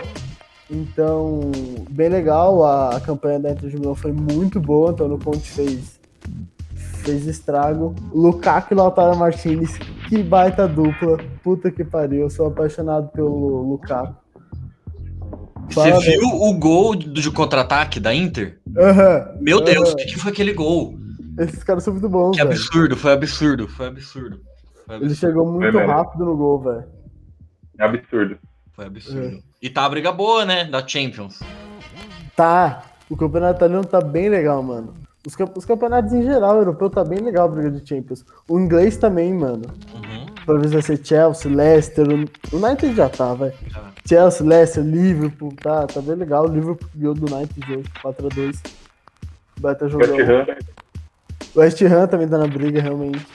Então, 0.69 1.51
bem 1.91 2.09
legal. 2.09 2.63
A, 2.65 2.95
a 2.95 2.99
campanha 2.99 3.39
da 3.39 3.51
Inter 3.51 3.69
de 3.69 3.78
Milão 3.78 3.93
foi 3.93 4.11
muito 4.11 4.59
boa. 4.59 4.89
Antônio 4.89 5.19
Conte 5.19 5.51
fez, 5.51 5.99
fez 6.76 7.28
estrago. 7.28 7.93
Lukaku 8.11 8.74
e 8.74 8.76
Lautaro 8.76 9.15
Martinez, 9.15 9.78
que 10.09 10.24
baita 10.24 10.67
dupla. 10.67 11.19
Puta 11.43 11.69
que 11.69 11.84
pariu. 11.84 12.21
Eu 12.21 12.30
sou 12.32 12.47
apaixonado 12.47 13.09
pelo 13.09 13.61
Lukaku. 13.61 14.22
Você 15.70 15.91
viu 15.99 16.28
o 16.28 16.53
gol 16.53 16.95
de 16.95 17.32
contra-ataque 17.32 17.99
da 17.99 18.14
Inter? 18.14 18.59
Aham. 18.78 19.38
Meu 19.41 19.61
Deus, 19.61 19.91
o 19.91 19.95
que, 19.95 20.05
que 20.05 20.20
foi 20.20 20.32
aquele 20.32 20.53
gol? 20.53 20.95
Esses 21.39 21.64
caras 21.64 21.84
são 21.84 21.93
muito 21.93 22.07
bons, 22.09 22.32
Que 22.32 22.38
velho. 22.43 22.49
absurdo, 22.51 22.95
foi 22.97 23.11
absurdo, 23.14 23.68
foi 23.68 23.88
absurdo. 23.88 24.39
Foi 24.86 24.95
Ele 24.97 25.05
absurdo. 25.05 25.16
chegou 25.16 25.51
muito 25.51 25.72
Foi 25.72 25.82
mesmo. 25.82 25.93
rápido 25.93 26.26
no 26.26 26.38
gol, 26.38 26.61
velho. 26.61 26.84
É 27.80 27.84
absurdo. 27.86 28.38
Foi 28.76 28.86
absurdo. 28.86 29.39
E 29.61 29.70
tá 29.70 29.86
a 29.86 29.89
briga 29.89 30.11
boa, 30.11 30.45
né? 30.45 30.66
Da 30.66 30.86
Champions. 30.86 31.39
Tá. 32.36 32.84
O 33.09 33.16
campeonato 33.18 33.57
italiano 33.57 33.86
tá 33.86 34.01
bem 34.01 34.30
legal, 34.30 34.61
mano. 34.61 34.93
Os, 35.26 35.36
camp- 35.36 35.57
os 35.57 35.66
campeonatos 35.66 36.11
em 36.14 36.24
geral, 36.24 36.55
o 36.57 36.59
europeu 36.59 36.89
tá 36.89 37.03
bem 37.03 37.20
legal 37.20 37.45
a 37.47 37.51
briga 37.51 37.72
de 37.72 37.88
Champions. 37.88 38.26
O 38.47 38.59
inglês 38.59 38.97
também, 38.97 39.34
mano. 39.34 39.64
Uhum. 39.93 40.26
Talvez 40.45 40.72
vai 40.74 40.82
ser 40.82 40.99
Chelsea, 41.03 41.49
Leicester. 41.51 42.05
O 42.09 42.55
o 42.55 42.64
United 42.66 42.93
já 42.95 43.09
tá, 43.09 43.34
velho. 43.34 43.53
Já. 43.68 43.92
Chelsea, 44.08 44.45
Leicester, 44.45 44.84
Liverpool, 44.84 45.54
tá, 45.62 45.88
tá 45.88 46.01
bem 46.01 46.16
legal. 46.16 46.45
O 46.45 46.54
Liverpool 46.54 46.89
ganhou 46.95 47.14
do 47.14 47.34
United 47.34 47.74
hoje, 47.74 47.89
4x2. 48.04 48.60
Vai 49.60 49.74
estar 49.74 49.86
West 49.86 49.93
jogando. 49.93 50.22
Ham, 50.22 50.45
O 51.56 51.60
West 51.60 51.82
Ham 51.82 52.08
também 52.08 52.28
tá 52.28 52.38
na 52.38 52.47
briga, 52.47 52.82
realmente. 52.82 53.26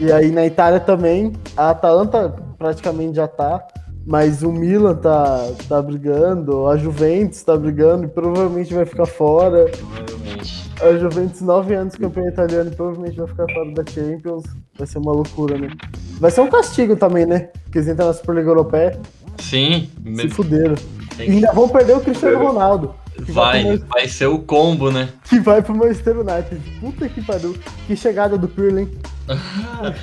E 0.00 0.10
aí 0.10 0.30
na 0.30 0.44
Itália 0.44 0.80
também, 0.80 1.32
a 1.56 1.70
Atalanta 1.70 2.34
praticamente 2.58 3.14
já 3.14 3.28
tá, 3.28 3.64
mas 4.04 4.42
o 4.42 4.50
Milan 4.50 4.96
tá, 4.96 5.48
tá 5.68 5.80
brigando, 5.80 6.66
a 6.66 6.76
Juventus 6.76 7.42
tá 7.42 7.56
brigando 7.56 8.04
e 8.04 8.08
provavelmente 8.08 8.74
vai 8.74 8.84
ficar 8.84 9.06
fora. 9.06 9.66
Provavelmente. 9.70 10.64
A 10.82 10.98
Juventus, 10.98 11.40
9 11.40 11.74
anos 11.74 11.94
campeã 11.94 12.26
italiana, 12.26 12.68
e 12.68 12.74
provavelmente 12.74 13.16
vai 13.16 13.28
ficar 13.28 13.46
fora 13.52 13.70
da 13.72 13.84
Champions. 13.86 14.42
Vai 14.76 14.86
ser 14.86 14.98
uma 14.98 15.12
loucura, 15.12 15.56
né? 15.56 15.68
Vai 16.18 16.32
ser 16.32 16.40
um 16.40 16.50
castigo 16.50 16.96
também, 16.96 17.24
né? 17.24 17.50
Porque 17.62 17.78
eles 17.78 17.88
entram 17.88 18.08
na 18.08 18.12
Superliga 18.12 18.50
Europeia, 18.50 19.00
Sim, 19.38 19.88
se 20.16 20.28
fuderam. 20.28 20.74
tem 21.16 21.28
E 21.28 21.32
ainda 21.34 21.52
vão 21.52 21.68
perder 21.68 21.96
o 21.96 22.00
Cristiano 22.00 22.38
Ronaldo, 22.38 22.94
vai, 23.28 23.76
vai 23.78 24.08
ser 24.08 24.26
o 24.26 24.38
combo, 24.38 24.90
né? 24.90 25.08
que 25.24 25.38
vai 25.40 25.62
pro 25.62 25.74
Manchester 25.74 26.18
United. 26.18 26.60
Puta 26.80 27.08
que 27.08 27.22
pariu. 27.22 27.56
Que 27.86 27.96
chegada 27.96 28.36
do 28.38 28.48
Pirlo, 28.48 28.80
hein? 28.80 28.88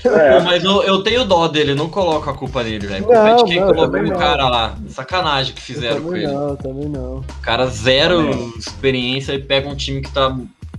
É. 0.03 0.39
Mas 0.41 0.63
eu, 0.63 0.82
eu 0.84 1.03
tenho 1.03 1.23
dó 1.25 1.47
dele, 1.47 1.75
não 1.75 1.89
coloco 1.89 2.27
a 2.29 2.34
culpa 2.34 2.63
nele, 2.63 2.88
velho. 2.88 3.03
Culpa 3.05 3.19
é 3.29 3.36
de 3.36 3.43
quem 3.45 3.59
não, 3.59 3.67
colocou 3.73 3.99
o 3.99 4.03
não. 4.07 4.17
cara 4.17 4.49
lá. 4.49 4.75
Sacanagem 4.89 5.53
que 5.53 5.61
fizeram 5.61 6.01
com 6.01 6.15
ele. 6.15 6.27
não, 6.27 6.55
também 6.55 6.89
não. 6.89 7.17
O 7.17 7.25
cara 7.41 7.67
zero 7.67 8.17
Também. 8.17 8.53
experiência 8.57 9.34
e 9.34 9.39
pega 9.39 9.67
um 9.69 9.75
time 9.75 10.01
que 10.01 10.11
tá 10.11 10.36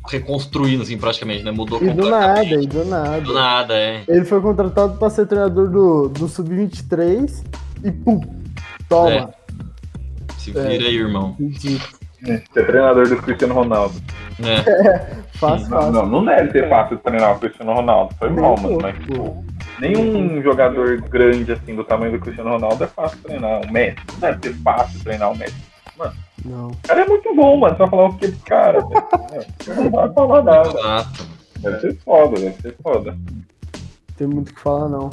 reconstruindo, 0.09 0.82
assim, 0.82 0.98
praticamente, 0.98 1.44
né? 1.44 1.53
Mudou 1.53 1.80
E 1.82 1.90
do 1.90 2.11
nada, 2.11 2.40
completamente. 2.40 2.64
e 2.64 2.66
do 2.66 2.84
nada. 2.84 3.20
Do 3.20 3.32
nada, 3.32 3.74
é. 3.74 4.03
Ele 4.09 4.24
foi 4.24 4.40
contratado 4.40 4.96
pra 4.98 5.09
ser 5.09 5.26
treinador 5.26 5.68
do, 5.70 6.09
do 6.09 6.26
Sub-23 6.28 7.44
e 7.84 7.90
pum, 7.92 8.20
toma. 8.93 9.11
É. 9.11 9.28
Se 10.38 10.51
vira 10.51 10.68
aí, 10.68 10.97
irmão. 10.97 11.36
Ridículo. 11.38 12.03
Ser 12.55 12.66
treinador 12.66 13.09
do 13.09 13.16
Cristiano 13.16 13.55
Ronaldo. 13.55 13.95
É. 14.43 15.22
Fácil, 15.38 15.68
Não, 15.68 15.78
fácil. 15.78 15.93
não, 15.93 16.07
não 16.07 16.24
deve 16.24 16.51
ser 16.53 16.68
fácil 16.68 16.97
treinar 16.99 17.36
o 17.36 17.38
Cristiano 17.38 17.74
Ronaldo. 17.74 18.14
Foi 18.18 18.30
mal, 18.30 18.57
mano. 18.59 18.78
Mas, 18.80 18.97
tipo, 18.99 19.45
nenhum 19.78 20.43
jogador 20.43 21.01
grande 21.03 21.53
assim 21.53 21.76
do 21.76 21.84
tamanho 21.84 22.12
do 22.12 22.18
Cristiano 22.18 22.51
Ronaldo 22.51 22.82
é 22.82 22.86
fácil 22.86 23.18
treinar. 23.22 23.61
O 23.61 23.70
Messi. 23.70 23.97
Não 24.14 24.20
deve 24.20 24.49
ser 24.49 24.55
fácil 24.62 25.01
treinar 25.05 25.32
o 25.32 25.36
Messi. 25.36 25.55
Não. 26.45 26.68
O 26.68 26.76
cara 26.82 27.03
é 27.03 27.07
muito 27.07 27.34
bom, 27.36 27.57
mano. 27.59 27.76
Só 27.76 27.86
falar 27.86 28.07
o 28.09 28.16
que 28.16 28.32
cara. 28.47 28.80
Não 29.76 29.90
vai 29.90 30.12
falar 30.12 30.43
nada. 30.43 30.68
Exato. 30.70 31.26
Deve 31.59 31.80
ser 31.80 31.97
foda, 31.99 32.40
deve 32.40 32.62
ser 32.62 32.76
foda. 32.82 33.16
Tem 34.16 34.26
muito 34.26 34.51
o 34.51 34.55
que 34.55 34.61
falar, 34.61 34.88
não. 34.88 35.11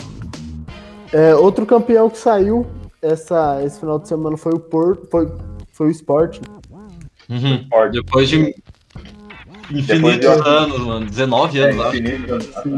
É, 1.13 1.35
outro 1.35 1.65
campeão 1.65 2.09
que 2.09 2.17
saiu 2.17 2.65
essa, 3.01 3.63
esse 3.63 3.79
final 3.79 3.99
de 3.99 4.07
semana 4.07 4.37
foi 4.37 4.53
o 4.53 4.59
Porto, 4.59 5.07
foi, 5.09 5.31
foi 5.71 5.87
o 5.87 5.91
Sport. 5.91 6.39
Uhum. 7.29 7.67
Depois 7.91 8.27
de 8.27 8.55
infinitos 9.71 10.19
de- 10.41 10.47
anos, 10.49 10.79
mano. 10.79 11.05
19 11.05 11.59
É, 11.59 11.63
anos, 11.69 11.85
acho. 11.85 11.97
infinito, 11.97 12.37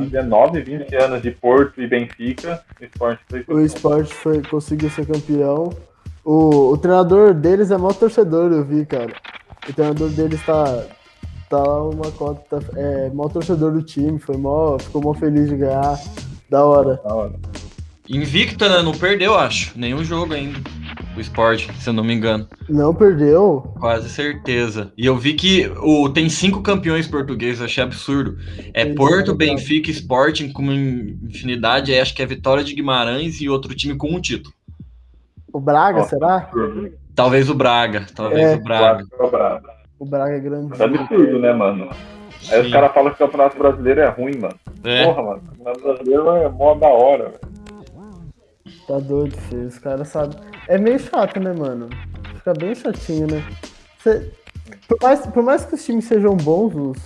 19, 0.10 0.62
20 0.62 0.96
anos 0.96 1.22
de 1.22 1.32
Porto 1.32 1.82
e 1.82 1.88
Benfica, 1.88 2.62
o 2.80 2.84
esporte 2.84 3.22
foi 3.30 3.46
O 3.56 3.60
Sport 3.66 4.08
foi, 4.12 4.42
conseguiu 4.42 4.90
ser 4.90 5.06
campeão. 5.06 5.72
O, 6.24 6.72
o 6.74 6.78
treinador 6.78 7.34
deles 7.34 7.72
é 7.72 7.78
mó 7.78 7.92
torcedor, 7.94 8.52
eu 8.52 8.64
vi, 8.64 8.86
cara. 8.86 9.14
O 9.68 9.74
treinador 9.74 10.10
deles 10.10 10.46
tá, 10.46 10.86
tá 11.50 11.64
uma 11.84 12.12
cota, 12.12 12.60
é 12.76 13.10
mó 13.10 13.28
torcedor 13.30 13.72
do 13.72 13.82
time, 13.82 14.20
foi 14.20 14.38
mó, 14.38 14.78
ficou 14.78 15.02
mó 15.02 15.14
feliz 15.14 15.50
de 15.50 15.56
ganhar. 15.56 15.98
Da 16.50 16.66
hora. 16.66 17.00
da 17.04 17.16
hora. 17.16 17.34
Invicta, 18.10 18.68
né? 18.68 18.82
Não 18.82 18.92
perdeu, 18.94 19.36
acho. 19.38 19.78
Nenhum 19.78 20.04
jogo 20.04 20.34
ainda. 20.34 20.60
O 21.16 21.20
Sport, 21.22 21.70
se 21.80 21.90
eu 21.90 21.94
não 21.94 22.04
me 22.04 22.14
engano. 22.14 22.48
Não 22.70 22.94
perdeu. 22.94 23.74
Quase 23.80 24.10
certeza. 24.10 24.92
E 24.98 25.06
eu 25.06 25.16
vi 25.18 25.34
que 25.34 25.72
o, 25.82 26.10
tem 26.10 26.30
cinco 26.30 26.62
campeões 26.62 27.08
portugueses, 27.08 27.60
eu 27.60 27.66
achei 27.66 27.84
absurdo. 27.84 28.38
É 28.74 28.82
Eles 28.82 28.96
Porto, 28.96 29.36
Benfica, 29.36 29.92
Sporting 29.92 30.52
com 30.52 30.64
infinidade, 30.72 31.92
aí 31.94 32.00
acho 32.00 32.16
que 32.16 32.22
é 32.22 32.26
Vitória 32.26 32.64
de 32.64 32.74
Guimarães 32.74 33.42
e 33.42 33.50
outro 33.50 33.76
time 33.76 33.96
com 33.96 34.10
um 34.10 34.22
título. 34.22 34.54
O 35.52 35.60
Braga, 35.60 36.00
Nossa. 36.00 36.10
será? 36.12 36.50
Talvez 37.14 37.50
o 37.50 37.54
Braga, 37.56 38.06
talvez 38.16 38.42
É. 38.42 38.56
o 38.56 38.64
Braga. 38.64 39.06
Quatro 39.18 39.32
bravo. 39.32 39.66
O 40.00 40.06
Braga 40.06 40.36
é 40.36 40.40
grande. 40.40 40.82
É 40.82 40.86
absurdo, 40.86 41.40
né, 41.40 41.54
mano? 41.54 41.90
Aí 42.50 42.60
os 42.62 42.66
Sim. 42.68 42.72
caras 42.72 42.94
falam 42.94 43.10
que 43.14 43.22
o 43.22 43.26
Campeonato 43.28 43.58
Brasileiro 43.58 44.00
é 44.02 44.10
ruim, 44.10 44.38
mano. 44.40 44.56
É. 44.84 45.06
Porra, 45.06 45.22
mano. 45.24 45.42
O 45.44 45.50
Campeonato 45.50 45.82
Brasileiro 45.82 46.30
é 46.38 46.50
mó 46.50 46.74
da 46.74 46.88
hora, 46.88 47.24
velho. 47.26 47.51
Tá 48.88 49.00
doido, 49.00 49.36
filho. 49.38 49.68
Os 49.68 49.78
caras 49.78 50.08
sabem. 50.10 50.38
É 50.68 50.78
meio 50.78 51.00
chato, 51.00 51.40
né, 51.40 51.54
mano? 51.54 51.90
Fica 52.36 52.54
bem 52.54 52.74
chatinho, 52.76 53.28
né? 53.28 53.44
Cê- 54.04 54.30
Por, 54.88 54.98
mais, 55.02 55.20
por 55.28 55.44
mais 55.44 55.66
que 55.66 55.76
os 55.76 55.84
times 55.86 56.06
sejam 56.06 56.36
bons, 56.36 56.74
os- 56.76 56.98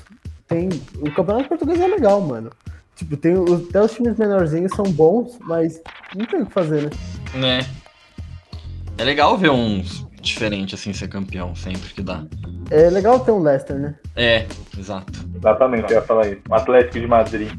tem... 0.47 0.70
o 1.01 1.11
campeonato 1.11 1.49
português 1.49 1.80
é 1.80 1.88
legal, 1.88 2.22
mano. 2.22 2.49
Tipo, 2.95 3.18
tem 3.18 3.38
os- 3.38 3.68
até 3.70 3.82
os 3.82 3.91
times 3.93 4.18
menorzinhos 4.18 4.72
são 4.74 4.86
bons, 4.86 5.38
mas 5.41 5.82
não 6.16 6.26
tem 6.26 6.41
o 6.41 6.45
que 6.45 6.53
fazer, 6.53 6.84
né? 6.84 6.89
Né? 7.36 7.59
É 8.97 9.03
legal 9.03 9.38
ver 9.38 9.49
uns 9.51 10.05
diferentes 10.22 10.80
assim 10.80 10.93
ser 10.93 11.07
campeão 11.09 11.53
sempre 11.55 11.89
que 11.93 12.01
dá. 12.01 12.24
É 12.72 12.89
legal 12.89 13.20
ter 13.20 13.32
um 13.32 13.39
Leicester, 13.43 13.78
né? 13.78 13.95
É, 14.16 14.45
exato. 14.78 15.11
Exatamente, 15.36 15.91
eu 15.91 15.99
ia 15.99 16.01
falar 16.01 16.28
isso. 16.28 16.41
O 16.49 16.55
Atlético 16.55 16.99
de 16.99 17.07
Madrid. 17.07 17.51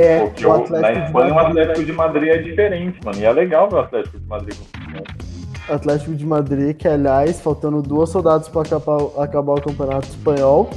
É, 0.00 0.20
Porque 0.20 0.46
o 0.46 0.50
o- 0.50 0.52
Atlético 0.54 0.80
na 0.80 0.90
de 0.92 1.06
Espanha 1.06 1.32
o 1.32 1.34
Madrid, 1.34 1.58
Atlético 1.58 1.86
de 1.86 1.92
Madrid 1.92 2.28
é 2.28 2.38
diferente, 2.38 3.00
mano. 3.04 3.18
E 3.18 3.24
é 3.24 3.32
legal 3.32 3.68
ver 3.68 3.76
o 3.76 3.80
Atlético 3.80 4.18
de 4.18 4.26
Madrid 4.26 4.54
com 4.56 5.74
Atlético 5.74 6.12
de 6.14 6.24
Madrid, 6.26 6.76
que 6.76 6.88
aliás, 6.88 7.40
faltando 7.40 7.82
duas 7.82 8.08
soldados 8.08 8.48
pra 8.48 8.62
acabar, 8.62 8.98
acabar 9.18 9.52
o 9.54 9.60
campeonato 9.60 10.08
espanhol, 10.08 10.70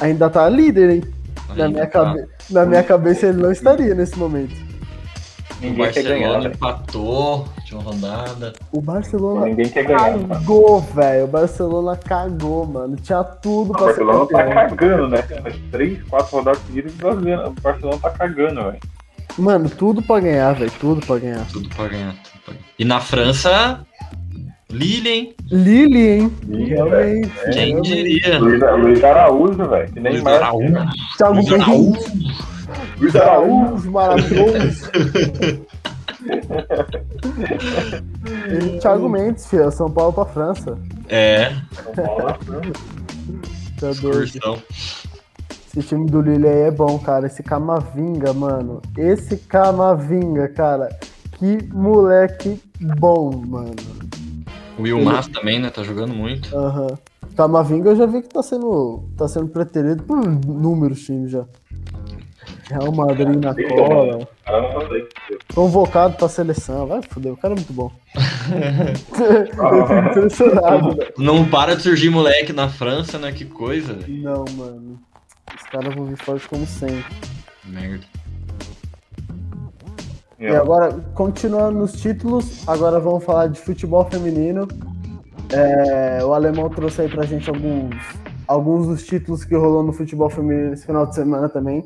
ainda 0.00 0.28
tá 0.30 0.48
líder, 0.48 0.90
hein? 0.90 1.02
Na 1.48 1.52
Ainda 1.64 1.68
minha, 1.68 1.86
tá. 1.86 1.90
cabe... 2.04 2.24
Na 2.50 2.64
minha 2.66 2.82
cabeça 2.82 3.26
ele 3.26 3.42
não 3.42 3.52
estaria 3.52 3.94
nesse 3.94 4.18
momento. 4.18 4.54
O 5.58 5.64
Ninguém 5.64 5.90
quer 5.90 6.02
ganhar, 6.02 6.18
Barcelona 6.32 6.48
né? 6.48 6.54
empatou, 6.54 7.48
tinha 7.64 7.80
uma 7.80 7.90
rodada. 7.90 8.52
O 8.72 8.80
Barcelona 8.80 9.46
Ninguém 9.46 9.68
quer 9.70 9.84
ganhar, 9.84 10.18
cagou, 10.28 10.80
velho. 10.80 11.24
O 11.24 11.28
Barcelona 11.28 11.96
cagou, 11.96 12.66
mano. 12.66 12.96
Tinha 12.96 13.24
tudo 13.24 13.70
O 13.70 13.72
pra 13.72 13.94
ser 13.94 14.04
Barcelona 14.04 14.26
tá 14.26 14.44
campeão. 14.44 14.68
cagando, 14.76 15.08
né? 15.08 15.24
Mas 15.42 15.54
três, 15.70 16.02
quatro 16.04 16.36
rodadas 16.36 16.60
seguidas 16.66 16.92
o 16.92 16.96
Barcelona- 16.98 17.48
o 17.48 17.60
Barcelona 17.60 17.98
tá 18.02 18.10
cagando, 18.10 18.62
velho. 18.64 18.78
Mano, 19.38 19.68
tudo 19.70 20.02
pra 20.02 20.20
ganhar, 20.20 20.52
velho. 20.54 20.70
Tudo 20.78 21.06
pra 21.06 21.18
ganhar. 21.18 21.46
Tudo 21.48 21.68
pra 21.70 21.88
ganhar. 21.88 22.12
tudo 22.22 22.40
pra 22.44 22.52
ganhar. 22.54 22.66
E 22.78 22.84
na 22.84 23.00
França, 23.00 23.80
Lille, 24.70 25.08
hein? 25.08 25.34
Lille, 25.50 26.08
hein? 26.08 26.32
Lille, 26.46 26.64
realmente. 26.74 27.30
Quem 27.52 27.80
diria? 27.82 28.38
Luiz, 28.38 28.60
Luiz 28.60 29.04
Araújo, 29.04 29.68
velho. 29.68 29.90
Que 29.92 30.00
nem 30.00 30.12
Luiz 30.12 30.24
mais. 30.24 30.36
Araújo. 30.42 30.74
Thiago 31.16 31.34
Luiz. 31.34 31.52
Araújo. 31.52 32.55
Luiz 32.98 33.14
Araújo. 33.16 33.66
Araújo, 33.66 33.90
maravilhoso. 33.90 34.90
e 38.50 38.78
Thiago 38.78 39.08
Mendes, 39.08 39.46
filho. 39.46 39.70
São 39.70 39.90
Paulo 39.90 40.12
pra 40.12 40.24
França. 40.24 40.78
É, 41.08 41.52
Tá 43.78 43.90
doido. 44.00 44.62
Esse 45.68 45.82
time 45.88 46.06
do 46.06 46.22
Lille 46.22 46.48
aí 46.48 46.62
é 46.62 46.70
bom, 46.70 46.98
cara. 46.98 47.26
Esse 47.26 47.42
Camavinga, 47.42 48.32
mano. 48.32 48.80
Esse 48.96 49.36
Camavinga, 49.36 50.48
cara. 50.48 50.88
Que 51.32 51.58
moleque 51.74 52.58
bom, 52.98 53.30
mano. 53.46 53.74
O 54.78 54.82
Will 54.82 55.02
Mas 55.04 55.28
também, 55.28 55.58
né? 55.60 55.68
Tá 55.70 55.82
jogando 55.82 56.14
muito. 56.14 56.54
Aham. 56.56 56.96
Camavinga 57.36 57.90
eu 57.90 57.96
já 57.96 58.06
vi 58.06 58.22
que 58.22 58.28
tá 58.30 58.42
sendo, 58.42 59.04
tá 59.18 59.28
sendo 59.28 59.48
preterido 59.48 60.02
por 60.04 60.24
inúmeros 60.24 61.04
times 61.04 61.30
já. 61.30 61.44
Real 62.68 62.92
Madrid 62.92 63.42
na 63.42 63.54
cola. 63.54 64.28
Não 64.46 64.88
sei. 64.88 65.08
Convocado 65.54 66.16
pra 66.16 66.28
seleção. 66.28 66.86
Vai 66.86 67.00
foder, 67.02 67.32
o 67.32 67.36
cara 67.36 67.54
é 67.54 67.56
muito 67.56 67.72
bom. 67.72 67.92
eu 68.14 69.86
fico 69.86 70.08
impressionado, 70.10 70.96
velho. 70.96 71.12
Não 71.16 71.48
para 71.48 71.76
de 71.76 71.82
surgir 71.82 72.10
moleque 72.10 72.52
na 72.52 72.68
França, 72.68 73.18
né? 73.18 73.30
Que 73.32 73.44
coisa, 73.44 73.94
velho. 73.94 74.22
Não, 74.22 74.44
mano. 74.56 74.98
Os 75.54 75.62
caras 75.70 75.94
vão 75.94 76.06
vir 76.06 76.16
forte 76.16 76.48
como 76.48 76.66
sempre. 76.66 77.04
Merda. 77.64 78.04
E 80.38 80.48
agora, 80.48 80.92
continuando 81.14 81.78
nos 81.78 81.92
títulos, 81.92 82.68
agora 82.68 83.00
vamos 83.00 83.24
falar 83.24 83.46
de 83.46 83.58
futebol 83.58 84.04
feminino. 84.04 84.68
É, 85.50 86.22
o 86.22 86.34
alemão 86.34 86.68
trouxe 86.68 87.02
aí 87.02 87.08
pra 87.08 87.24
gente 87.24 87.48
alguns, 87.48 87.94
alguns 88.46 88.86
dos 88.86 89.06
títulos 89.06 89.44
que 89.44 89.54
rolou 89.54 89.82
no 89.82 89.92
futebol 89.92 90.28
feminino 90.28 90.74
esse 90.74 90.84
final 90.84 91.06
de 91.06 91.14
semana 91.14 91.48
também. 91.48 91.84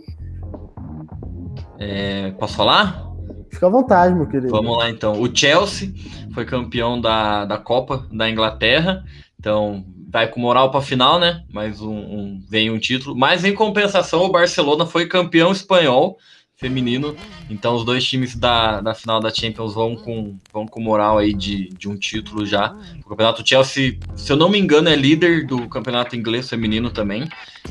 É, 1.80 2.32
posso 2.32 2.54
falar? 2.56 3.10
Fica 3.48 3.66
à 3.66 3.70
vontade, 3.70 4.14
meu 4.14 4.26
querido. 4.26 4.50
Vamos 4.50 4.76
lá 4.76 4.90
então. 4.90 5.20
O 5.20 5.34
Chelsea 5.34 5.92
foi 6.34 6.44
campeão 6.44 7.00
da, 7.00 7.46
da 7.46 7.56
Copa 7.56 8.06
da 8.12 8.28
Inglaterra, 8.28 9.02
então 9.38 9.82
vai 10.10 10.28
com 10.28 10.38
moral 10.38 10.70
para 10.70 10.80
a 10.80 10.82
final, 10.82 11.18
né? 11.18 11.42
Mais 11.50 11.80
um, 11.80 11.96
um, 11.96 12.44
vem 12.48 12.70
um 12.70 12.78
título. 12.78 13.16
Mas 13.16 13.44
em 13.44 13.54
compensação, 13.54 14.24
o 14.24 14.30
Barcelona 14.30 14.84
foi 14.84 15.06
campeão 15.06 15.50
espanhol 15.50 16.18
feminino. 16.60 17.16
Então 17.48 17.74
os 17.74 17.84
dois 17.84 18.04
times 18.04 18.36
da, 18.36 18.80
da 18.80 18.94
final 18.94 19.18
da 19.18 19.30
Champions 19.30 19.74
vão 19.74 19.96
com, 19.96 20.36
vão 20.52 20.66
com 20.66 20.80
moral 20.80 21.18
aí 21.18 21.32
de, 21.32 21.70
de 21.70 21.88
um 21.88 21.96
título 21.96 22.44
já. 22.44 22.76
O 23.04 23.08
campeonato 23.08 23.46
Chelsea, 23.46 23.98
se 24.14 24.30
eu 24.30 24.36
não 24.36 24.48
me 24.48 24.58
engano, 24.58 24.88
é 24.88 24.94
líder 24.94 25.46
do 25.46 25.66
campeonato 25.68 26.14
inglês 26.14 26.48
feminino 26.48 26.90
também. 26.90 27.28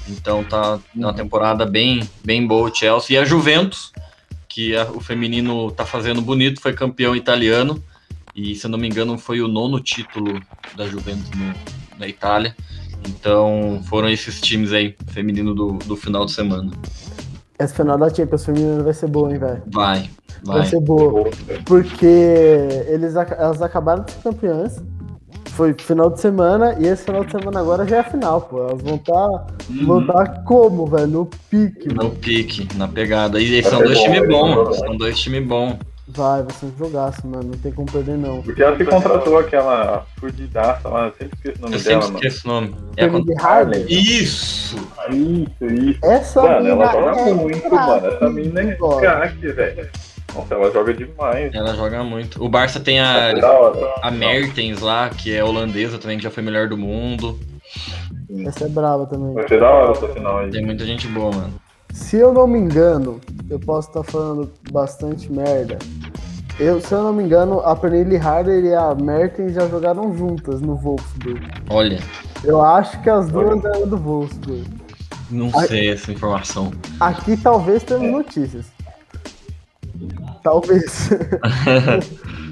Então 0.08 0.44
tá 0.44 0.80
uma 0.96 1.14
temporada 1.14 1.66
bem, 1.66 2.02
bem 2.26 2.46
boa 2.46 2.70
o 2.70 2.76
Chelsea. 2.76 3.16
E 3.16 3.22
a 3.22 3.24
Juventus, 3.24 3.94
que 4.48 4.76
a, 4.76 4.86
o 4.86 5.00
feminino 5.00 5.72
tá 5.72 5.86
fazendo 5.86 6.22
bonito, 6.22 6.60
foi 6.60 6.74
campeão 6.74 7.16
italiano. 7.16 7.82
E 8.36 8.56
se 8.56 8.66
eu 8.66 8.72
não 8.72 8.80
me 8.80 8.88
engano, 8.88 9.18
foi 9.18 9.42
o 9.42 9.48
nono 9.48 9.80
título 9.80 10.42
da 10.76 10.88
Juventus 10.88 11.30
no, 11.32 11.54
na 12.00 12.08
Itália. 12.08 12.56
Então 13.08 13.82
foram 13.88 14.10
esses 14.10 14.42
times 14.42 14.74
aí, 14.74 14.96
feminino 15.12 15.54
do, 15.54 15.74
do 15.86 15.96
final 15.96 16.26
de 16.26 16.32
semana. 16.32 16.72
Essa 17.60 17.76
final 17.76 17.98
da 17.98 18.10
Champions 18.10 18.46
feminina 18.46 18.82
vai 18.82 18.94
ser 18.94 19.08
boa, 19.08 19.30
hein, 19.30 19.38
velho? 19.38 19.62
Vai, 19.74 20.10
vai. 20.46 20.60
Vai 20.60 20.66
ser 20.66 20.80
boa. 20.80 21.30
Porque 21.66 22.06
eles, 22.88 23.16
elas 23.16 23.62
acabaram 23.62 24.06
de 24.06 24.14
ser 24.14 24.22
campeãs. 24.24 24.82
Foi 25.48 25.76
final 25.78 26.10
de 26.10 26.22
semana 26.22 26.78
e 26.80 26.88
esse 26.88 27.04
final 27.04 27.26
de 27.26 27.32
semana 27.32 27.60
agora 27.60 27.86
já 27.86 27.98
é 27.98 28.00
a 28.00 28.04
final, 28.06 28.40
pô. 28.40 28.60
Elas 28.60 28.82
vão 28.82 28.96
estar 28.96 29.14
tá, 29.14 29.48
uhum. 29.70 29.86
vão 29.86 30.08
tá 30.08 30.28
como, 30.46 30.86
velho? 30.86 31.08
No 31.08 31.26
pique. 31.26 31.94
No 31.94 32.12
pique, 32.12 32.78
na 32.78 32.88
pegada. 32.88 33.42
E 33.42 33.62
são 33.62 33.84
dois 33.84 34.00
times 34.00 34.28
bons. 34.30 34.78
São 34.78 34.96
dois 34.96 35.20
times 35.20 35.46
bons. 35.46 35.76
Vai, 36.12 36.42
vai 36.42 36.52
ser 36.54 36.66
um 36.66 36.78
jogaço, 36.78 37.28
mano. 37.28 37.52
Não 37.52 37.60
tem 37.60 37.72
como 37.72 37.92
perder, 37.92 38.18
não. 38.18 38.42
Porque 38.42 38.64
ela 38.64 38.76
se 38.76 38.84
contratou 38.84 39.38
aquela 39.38 40.06
fudidaça 40.20 40.90
lá, 40.90 41.06
eu 41.06 41.14
sempre 41.14 41.38
esqueço 41.38 41.60
o 41.60 41.62
nome 41.62 41.76
eu 41.76 41.84
dela, 41.84 42.02
sempre 42.02 42.16
esqueço 42.18 42.48
o 42.48 42.52
nome. 42.52 42.76
É 42.98 43.06
a 43.06 43.48
Harley. 43.48 43.86
Isso! 43.88 44.76
Isso, 45.10 45.66
isso. 45.66 46.00
Essa 46.04 46.42
mano, 46.42 46.68
ela 46.68 46.92
joga 46.92 47.22
é 47.22 47.34
muito, 47.34 47.62
craque, 47.62 47.76
mano. 47.76 48.08
Essa 48.08 48.30
mina 48.30 48.62
é 48.62 48.76
craque, 48.76 49.48
velho. 49.48 49.90
Nossa, 50.34 50.56
ela 50.56 50.72
joga 50.72 50.94
demais. 50.94 51.54
Ela 51.54 51.76
joga 51.76 52.04
muito. 52.04 52.44
O 52.44 52.50
Barça 52.50 52.80
tem 52.80 53.00
a, 53.00 53.34
a 54.02 54.12
Mertens 54.12 54.82
lá, 54.82 55.10
que 55.10 55.36
é 55.36 55.44
holandesa 55.44 55.98
também, 55.98 56.18
que 56.18 56.24
já 56.24 56.32
foi 56.32 56.44
melhor 56.44 56.68
do 56.68 56.78
mundo. 56.78 57.40
Essa 58.46 58.66
é 58.66 58.70
brava 58.70 59.06
também. 59.06 59.34
Vai 59.34 59.48
ser 59.48 59.60
da 59.60 59.70
hora 59.70 59.92
essa 59.92 60.08
final 60.08 60.40
aí. 60.40 60.52
Tem 60.52 60.66
muita 60.66 60.86
gente 60.86 61.08
boa, 61.08 61.32
mano. 61.32 61.54
Se 61.94 62.18
eu 62.18 62.34
não 62.34 62.48
me 62.48 62.60
engano, 62.60 63.20
eu 63.50 63.60
posso 63.60 63.90
estar 63.90 64.04
falando 64.04 64.52
bastante 64.72 65.32
merda. 65.32 65.78
Eu, 66.60 66.82
se 66.82 66.94
eu 66.94 67.04
não 67.04 67.14
me 67.14 67.24
engano, 67.24 67.62
a 67.62 67.76
Pernille 67.76 68.18
Harder 68.18 68.64
e 68.66 68.74
a 68.74 68.94
Mertens 68.94 69.54
já 69.54 69.68
jogaram 69.68 70.16
juntas 70.16 70.60
no 70.60 70.76
Wolfsburg. 70.76 71.42
Olha. 71.70 72.00
Eu 72.44 72.62
acho 72.62 73.02
que 73.02 73.10
as 73.10 73.30
duas 73.30 73.64
eram 73.64 73.88
do 73.88 73.98
Wolfsburg. 73.98 74.68
Não 75.30 75.52
sei 75.68 75.92
essa 75.92 76.12
informação. 76.12 76.72
Aqui 77.00 77.38
talvez 77.38 77.84
temos 77.84 78.12
notícias. 78.12 78.66
Talvez. 80.44 81.10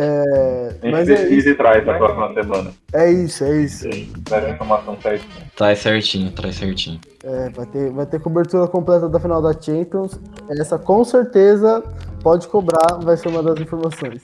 É, 0.00 0.68
a 0.68 0.86
gente 0.86 0.92
mas 0.92 1.08
é 1.08 1.28
isso. 1.28 1.48
e 1.48 1.54
traz 1.56 1.84
na 1.84 1.94
próxima 1.94 2.32
semana. 2.32 2.70
É 2.92 3.10
isso, 3.10 3.42
é 3.42 3.62
isso. 3.62 3.88
Traz 4.24 4.44
a 4.44 4.50
informação 4.50 4.96
certinha. 5.00 5.52
Traz 5.56 5.78
certinho, 5.80 6.30
traz 6.30 6.54
certinho. 6.54 7.00
É, 7.24 7.48
vai 7.50 7.66
ter, 7.66 7.90
vai 7.90 8.06
ter 8.06 8.20
cobertura 8.20 8.68
completa 8.68 9.08
da 9.08 9.18
final 9.18 9.42
da 9.42 9.52
Champions. 9.60 10.20
Essa 10.48 10.78
com 10.78 11.02
certeza 11.02 11.82
pode 12.22 12.46
cobrar, 12.46 12.98
vai 13.02 13.16
ser 13.16 13.26
uma 13.26 13.42
das 13.42 13.58
informações. 13.60 14.22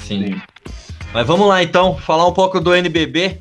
Sim. 0.00 0.26
Sim. 0.26 0.42
Mas 1.14 1.26
vamos 1.26 1.48
lá 1.48 1.62
então, 1.62 1.96
falar 1.96 2.26
um 2.26 2.34
pouco 2.34 2.60
do 2.60 2.74
NBB. 2.74 3.40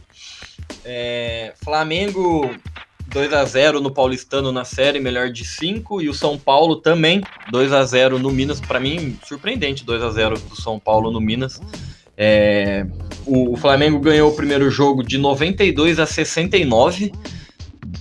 É, 0.86 1.53
Flamengo 1.62 2.49
2 3.12 3.34
a 3.34 3.43
0 3.43 3.82
no 3.82 3.91
Paulistano 3.91 4.51
na 4.51 4.64
série, 4.64 4.99
melhor 4.99 5.30
de 5.30 5.43
5, 5.43 6.01
e 6.01 6.10
o 6.10 6.14
São 6.14 6.38
Paulo 6.38 6.76
também 6.76 7.22
2 7.51 7.74
a 7.74 7.84
0 7.84 8.20
no 8.20 8.32
Minas, 8.32 8.62
para 8.62 8.80
mim 8.80 9.18
surpreendente 9.26 9.84
2 9.84 10.03
a 10.03 10.10
0 10.12 10.39
do 10.39 10.55
São 10.55 10.80
Paulo 10.80 11.12
no 11.12 11.20
Minas. 11.20 11.60
É, 12.16 12.86
o, 13.26 13.53
o, 13.53 13.57
Flamengo 13.57 13.99
ganhou 13.99 14.30
o 14.32 14.36
primeiro 14.36 14.70
jogo 14.70 15.03
de 15.03 15.18
92 15.18 15.99
a 15.99 16.05
69, 16.05 17.12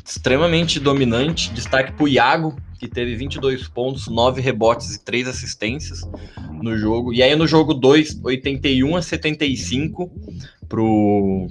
extremamente 0.04 0.78
dominante. 0.80 1.52
Destaque 1.52 1.92
para 1.92 2.04
o 2.04 2.08
Iago, 2.08 2.56
que 2.78 2.88
teve 2.88 3.14
22 3.14 3.68
pontos, 3.68 4.08
9 4.08 4.40
rebotes 4.40 4.94
e 4.94 5.04
3 5.04 5.28
assistências 5.28 6.02
no 6.52 6.76
jogo. 6.76 7.14
E 7.14 7.22
aí 7.22 7.34
no 7.34 7.46
jogo 7.46 7.72
2, 7.72 8.20
81 8.22 8.96
a 8.96 9.02
75 9.02 10.10
pro 10.68 11.48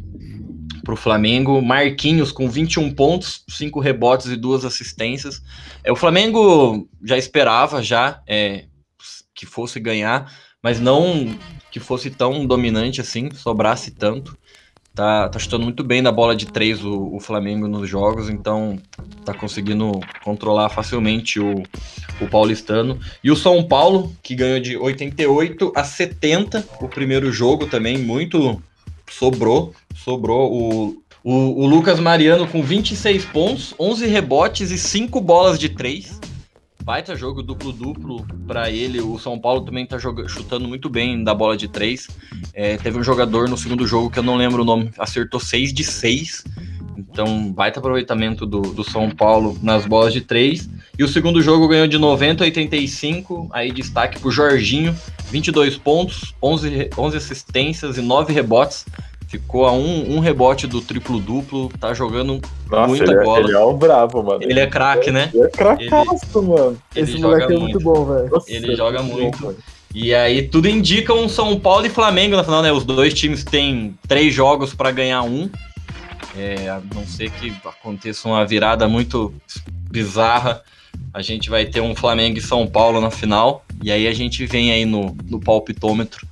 para 0.83 0.93
o 0.93 0.97
Flamengo. 0.97 1.61
Marquinhos 1.61 2.31
com 2.31 2.49
21 2.49 2.93
pontos, 2.93 3.43
5 3.49 3.79
rebotes 3.79 4.27
e 4.27 4.35
2 4.35 4.65
assistências. 4.65 5.41
É, 5.83 5.91
o 5.91 5.95
Flamengo 5.95 6.87
já 7.03 7.17
esperava 7.17 7.81
já 7.81 8.21
é, 8.27 8.65
que 9.33 9.45
fosse 9.45 9.79
ganhar, 9.79 10.31
mas 10.63 10.79
não 10.79 11.35
que 11.71 11.79
fosse 11.79 12.09
tão 12.09 12.45
dominante 12.45 13.01
assim, 13.01 13.29
sobrasse 13.31 13.91
tanto. 13.91 14.37
Tá, 14.97 15.29
tá 15.29 15.37
chutando 15.37 15.63
muito 15.63 15.83
bem 15.83 16.01
na 16.01 16.11
bola 16.11 16.35
de 16.35 16.47
três 16.47 16.83
o, 16.83 17.13
o, 17.13 17.19
Flamengo 17.19 17.67
nos 17.67 17.87
jogos, 17.87 18.31
então 18.31 18.79
tá 19.23 19.31
conseguindo 19.31 19.91
controlar 20.23 20.69
facilmente 20.69 21.39
o, 21.39 21.61
o 22.19 22.27
paulistano. 22.27 22.99
E 23.23 23.29
o 23.29 23.35
São 23.35 23.63
Paulo, 23.63 24.11
que 24.23 24.33
ganhou 24.33 24.59
de 24.59 24.75
88 24.75 25.71
a 25.75 25.83
70 25.83 26.67
o 26.81 26.89
primeiro 26.89 27.31
jogo 27.31 27.67
também, 27.67 27.99
muito 27.99 28.59
sobrou, 29.09 29.73
sobrou 29.95 30.51
o, 30.51 31.03
o, 31.23 31.63
o, 31.63 31.67
Lucas 31.67 31.99
Mariano 31.99 32.47
com 32.47 32.61
26 32.61 33.25
pontos, 33.25 33.73
11 33.79 34.07
rebotes 34.07 34.71
e 34.71 34.77
5 34.77 35.19
bolas 35.21 35.59
de 35.59 35.69
3. 35.69 36.19
Baita 36.83 37.17
jogo 37.17 37.43
duplo-duplo 37.43 38.25
para 38.47 38.69
ele. 38.69 39.01
O 39.01 39.19
São 39.19 39.37
Paulo 39.37 39.65
também 39.65 39.85
tá 39.85 39.97
jogando, 39.97 40.29
chutando 40.29 40.67
muito 40.67 40.89
bem 40.89 41.21
da 41.21 41.33
bola 41.33 41.57
de 41.57 41.67
3. 41.67 42.07
É, 42.53 42.77
teve 42.77 42.97
um 42.97 43.03
jogador 43.03 43.49
no 43.49 43.57
segundo 43.57 43.85
jogo 43.85 44.09
que 44.09 44.19
eu 44.19 44.23
não 44.23 44.37
lembro 44.37 44.61
o 44.61 44.65
nome, 44.65 44.91
acertou 44.97 45.39
6 45.39 45.73
de 45.73 45.83
6. 45.83 46.45
Então, 46.97 47.51
baita 47.51 47.79
aproveitamento 47.79 48.45
do, 48.45 48.61
do 48.61 48.83
São 48.83 49.09
Paulo 49.09 49.55
nas 49.61 49.85
bolas 49.85 50.11
de 50.11 50.21
3. 50.21 50.67
E 50.97 51.03
o 51.03 51.07
segundo 51.07 51.41
jogo 51.41 51.67
ganhou 51.67 51.87
de 51.87 51.97
90 51.97 52.43
a 52.43 52.45
85. 52.45 53.49
Aí 53.51 53.71
destaque 53.71 54.19
pro 54.19 54.31
Jorginho, 54.31 54.95
22 55.29 55.77
pontos, 55.77 56.33
11, 56.41 56.89
11 56.97 57.17
assistências 57.17 57.97
e 57.97 58.01
9 58.01 58.33
rebotes. 58.33 58.85
Ficou 59.27 59.65
a 59.65 59.73
um, 59.73 60.15
um 60.15 60.19
rebote 60.19 60.65
do 60.65 60.81
triplo-duplo, 60.81 61.69
tá 61.79 61.93
jogando 61.93 62.41
Nossa, 62.71 62.87
muita 62.87 63.03
ele 63.03 63.13
é, 63.13 63.23
bola. 63.23 63.39
Ele 63.39 63.57
é 63.57 63.73
bravo, 63.73 64.23
mano. 64.23 64.39
Ele 64.41 64.59
é 64.59 64.65
craque, 64.65 65.11
né? 65.11 65.29
Ele 65.33 65.43
é 65.43 65.49
cracaço, 65.49 66.41
mano. 66.41 66.77
Esse 66.95 67.11
Ele 67.11 67.21
moleque 67.21 67.53
é 67.53 67.57
muito 67.57 67.79
bom, 67.79 68.05
velho. 68.05 68.29
Ele 68.47 68.75
joga 68.75 69.03
muito. 69.03 69.37
Bom, 69.37 69.53
e 69.93 70.13
aí 70.13 70.43
tudo 70.43 70.69
indica 70.69 71.13
um 71.13 71.27
São 71.27 71.59
Paulo 71.59 71.85
e 71.85 71.89
Flamengo 71.89 72.37
na 72.37 72.43
final, 72.43 72.61
né? 72.61 72.71
Os 72.71 72.85
dois 72.85 73.13
times 73.13 73.43
têm 73.43 73.97
três 74.07 74.33
jogos 74.33 74.73
para 74.73 74.91
ganhar 74.91 75.23
um. 75.23 75.49
É, 76.37 76.69
a 76.69 76.81
não 76.93 77.05
ser 77.05 77.31
que 77.31 77.49
aconteça 77.65 78.27
uma 78.27 78.45
virada 78.45 78.87
muito 78.87 79.33
bizarra 79.89 80.63
a 81.13 81.21
gente 81.21 81.49
vai 81.49 81.65
ter 81.65 81.81
um 81.81 81.95
Flamengo 81.95 82.37
e 82.37 82.41
São 82.41 82.67
Paulo 82.67 83.01
na 83.01 83.09
final. 83.09 83.65
E 83.81 83.91
aí 83.91 84.07
a 84.07 84.13
gente 84.13 84.45
vem 84.45 84.71
aí 84.71 84.85
no, 84.85 85.15
no 85.25 85.39
palpitômetro. 85.39 86.27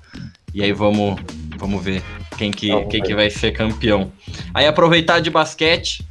E 0.54 0.64
aí 0.64 0.72
vamos, 0.72 1.20
vamos 1.58 1.84
ver 1.84 2.04
quem 2.38 2.52
que, 2.52 2.70
quem 2.86 3.02
que 3.02 3.16
vai 3.16 3.30
ser 3.30 3.52
campeão. 3.52 4.12
Aí 4.54 4.68
aproveitar 4.68 5.20
de 5.20 5.30
basquete, 5.30 6.08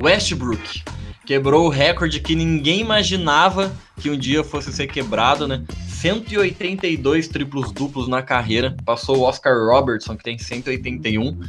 Westbrook 0.00 0.82
quebrou 1.26 1.66
o 1.66 1.68
recorde 1.68 2.20
que 2.20 2.34
ninguém 2.34 2.80
imaginava 2.80 3.70
que 4.00 4.08
um 4.08 4.16
dia 4.16 4.42
fosse 4.42 4.72
ser 4.72 4.86
quebrado, 4.86 5.46
né? 5.46 5.62
182 5.88 7.28
triplos 7.28 7.72
duplos 7.72 8.06
na 8.08 8.22
carreira. 8.22 8.76
Passou 8.84 9.18
o 9.18 9.22
Oscar 9.22 9.54
Robertson, 9.66 10.16
que 10.16 10.22
tem 10.22 10.38
181. 10.38 11.40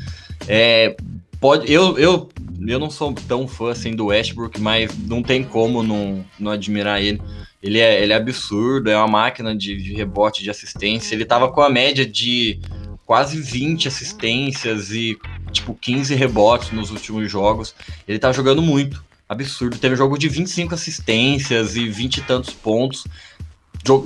É, 0.47 0.97
pode, 1.39 1.71
eu, 1.71 1.97
eu 1.97 2.29
eu 2.67 2.79
não 2.79 2.89
sou 2.89 3.13
tão 3.13 3.47
fã 3.47 3.71
assim 3.71 3.95
do 3.95 4.07
Westbrook, 4.07 4.59
mas 4.59 4.91
não 4.97 5.23
tem 5.23 5.43
como 5.43 5.81
não, 5.81 6.25
não 6.39 6.51
admirar 6.51 7.01
ele. 7.01 7.21
Ele 7.61 7.79
é, 7.79 8.01
ele 8.01 8.13
é 8.13 8.15
absurdo, 8.15 8.89
é 8.89 8.97
uma 8.97 9.07
máquina 9.07 9.55
de, 9.55 9.75
de 9.77 9.93
rebote, 9.93 10.43
de 10.43 10.49
assistência. 10.49 11.13
Ele 11.13 11.25
tava 11.25 11.51
com 11.51 11.61
a 11.61 11.69
média 11.69 12.05
de 12.05 12.59
quase 13.05 13.41
20 13.41 13.87
assistências 13.87 14.91
e 14.91 15.17
tipo 15.51 15.73
15 15.73 16.13
rebotes 16.15 16.71
nos 16.71 16.91
últimos 16.91 17.29
jogos. 17.29 17.73
Ele 18.07 18.19
tá 18.19 18.31
jogando 18.31 18.61
muito, 18.61 19.03
absurdo. 19.27 19.77
Teve 19.77 19.95
um 19.95 19.97
jogo 19.97 20.17
de 20.17 20.29
25 20.29 20.73
assistências 20.73 21.75
e 21.75 21.87
20 21.87 22.17
e 22.17 22.21
tantos 22.21 22.53
pontos. 22.53 23.05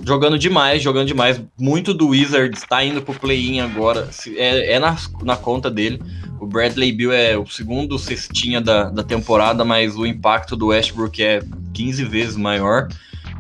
jogando 0.06 0.40
demais, 0.40 0.82
jogando 0.82 1.08
demais. 1.08 1.42
Muito 1.60 1.94
do 1.94 2.10
Wizards 2.10 2.62
está 2.62 2.84
indo 2.84 3.02
pro 3.02 3.20
play-in 3.20 3.60
agora. 3.60 4.10
É, 4.36 4.74
é 4.74 4.80
na, 4.80 4.98
na 5.22 5.36
conta 5.36 5.70
dele. 5.70 6.02
O 6.44 6.46
Bradley 6.46 6.92
Bill 6.92 7.14
é 7.14 7.38
o 7.38 7.48
segundo 7.48 7.98
cestinha 7.98 8.60
da, 8.60 8.90
da 8.90 9.02
temporada, 9.02 9.64
mas 9.64 9.96
o 9.96 10.06
impacto 10.06 10.58
do 10.58 10.68
Westbrook 10.68 11.24
é 11.24 11.42
15 11.74 12.04
vezes 12.04 12.36
maior. 12.36 12.90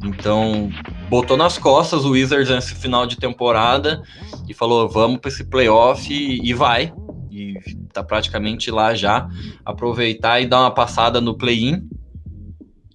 Então, 0.01 0.71
botou 1.09 1.35
nas 1.35 1.57
costas 1.57 2.05
o 2.05 2.11
Wizards 2.11 2.49
nesse 2.49 2.73
final 2.75 3.05
de 3.05 3.17
temporada 3.17 4.01
e 4.47 4.53
falou: 4.53 4.87
vamos 4.87 5.19
para 5.19 5.27
esse 5.27 5.43
playoff 5.43 6.13
e, 6.13 6.49
e 6.49 6.53
vai. 6.53 6.93
E 7.29 7.55
tá 7.91 8.01
praticamente 8.01 8.71
lá 8.71 8.95
já. 8.95 9.27
Aproveitar 9.65 10.39
e 10.39 10.45
dar 10.45 10.61
uma 10.61 10.71
passada 10.71 11.19
no 11.19 11.37
play-in. 11.37 11.85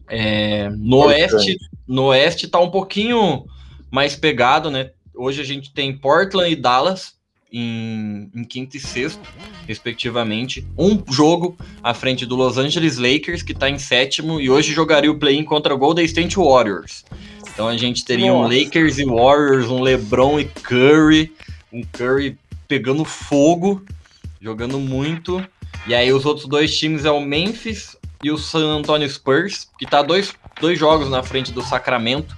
É, 0.09 0.71
no 0.71 1.05
Oeste, 1.05 1.59
no 1.87 2.05
Oeste 2.05 2.49
tá 2.49 2.59
um 2.59 2.71
pouquinho 2.71 3.45
mais 3.91 4.17
pegado, 4.17 4.71
né? 4.71 4.93
Hoje 5.15 5.43
a 5.43 5.45
gente 5.45 5.71
tem 5.71 5.95
Portland 5.95 6.51
e 6.51 6.57
Dallas 6.57 7.18
em, 7.53 8.31
em, 8.35 8.45
quinto 8.45 8.77
e 8.77 8.81
sexto, 8.81 9.21
respectivamente. 9.67 10.67
Um 10.77 11.03
jogo 11.11 11.57
à 11.83 11.95
frente 11.95 12.27
do 12.27 12.37
Los 12.37 12.59
Angeles 12.59 12.99
Lakers, 12.99 13.43
que 13.43 13.53
está 13.53 13.69
em 13.69 13.79
sétimo, 13.79 14.41
e 14.41 14.51
hoje 14.51 14.73
jogaria 14.73 15.11
o 15.11 15.19
play-in 15.19 15.45
contra 15.45 15.75
o 15.75 15.79
Golden 15.79 16.05
State 16.05 16.37
Warriors. 16.37 17.05
Então 17.53 17.69
a 17.69 17.77
gente 17.77 18.05
teria 18.05 18.33
Nossa. 18.33 18.55
um 18.55 18.59
Lakers 18.59 18.99
e 18.99 19.05
Warriors, 19.05 19.69
um 19.69 19.81
LeBron 19.81 20.39
e 20.41 20.45
Curry, 20.45 21.33
um 21.73 21.83
Curry 21.83 22.39
pegando 22.69 23.05
fogo, 23.05 23.85
jogando 24.41 24.79
muito. 24.79 25.45
E 25.87 25.95
aí 25.95 26.13
os 26.13 26.25
outros 26.25 26.47
dois 26.47 26.77
times 26.77 27.05
é 27.05 27.11
o 27.11 27.21
Memphis 27.21 27.97
e 28.23 28.31
o 28.31 28.39
San 28.39 28.79
Antonio 28.79 29.09
Spurs, 29.09 29.69
que 29.79 29.85
está 29.85 30.03
dois 30.03 30.33
dois 30.61 30.79
jogos 30.79 31.09
na 31.09 31.23
frente 31.23 31.53
do 31.53 31.63
Sacramento, 31.63 32.37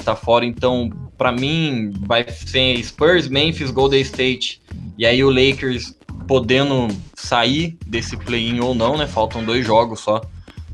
que 0.00 0.04
tá 0.04 0.16
fora. 0.16 0.44
Então, 0.44 0.90
para 1.16 1.30
mim, 1.30 1.92
vai 2.00 2.28
ser 2.28 2.82
Spurs, 2.82 3.28
Memphis, 3.28 3.70
Golden 3.70 4.00
State 4.00 4.60
e 4.98 5.06
aí 5.06 5.22
o 5.22 5.30
Lakers 5.30 5.94
podendo 6.26 6.88
sair 7.14 7.78
desse 7.86 8.16
play-in 8.16 8.60
ou 8.60 8.74
não, 8.74 8.96
né? 8.96 9.06
Faltam 9.06 9.44
dois 9.44 9.64
jogos 9.64 10.00
só 10.00 10.20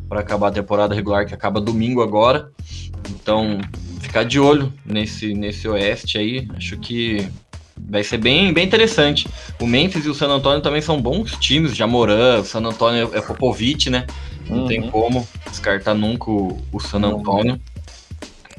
para 0.09 0.20
acabar 0.20 0.49
a 0.49 0.53
temporada 0.53 0.95
regular, 0.95 1.27
que 1.27 1.35
acaba 1.35 1.61
domingo 1.61 2.03
agora. 2.03 2.51
Então, 3.11 3.59
ficar 4.01 4.24
de 4.24 4.39
olho 4.39 4.72
nesse, 4.85 5.35
nesse 5.35 5.68
Oeste 5.68 6.18
aí. 6.18 6.49
Acho 6.57 6.77
que 6.79 7.27
vai 7.77 8.05
ser 8.05 8.18
bem, 8.18 8.53
bem 8.53 8.64
interessante. 8.64 9.29
O 9.61 9.66
Memphis 9.66 10.05
e 10.05 10.09
o 10.09 10.14
San 10.14 10.29
Antonio 10.29 10.61
também 10.61 10.81
são 10.81 11.01
bons 11.01 11.33
times. 11.39 11.77
Jamoran, 11.77 12.41
o 12.41 12.45
San 12.45 12.61
Antonio 12.61 13.11
é 13.12 13.20
Popovich, 13.20 13.91
né? 13.91 14.07
Não 14.49 14.61
uhum. 14.61 14.66
tem 14.66 14.91
como 14.91 15.27
descartar 15.51 15.95
nunca 15.95 16.31
o, 16.31 16.59
o 16.72 16.81
San 16.81 17.03
Antonio. 17.03 17.61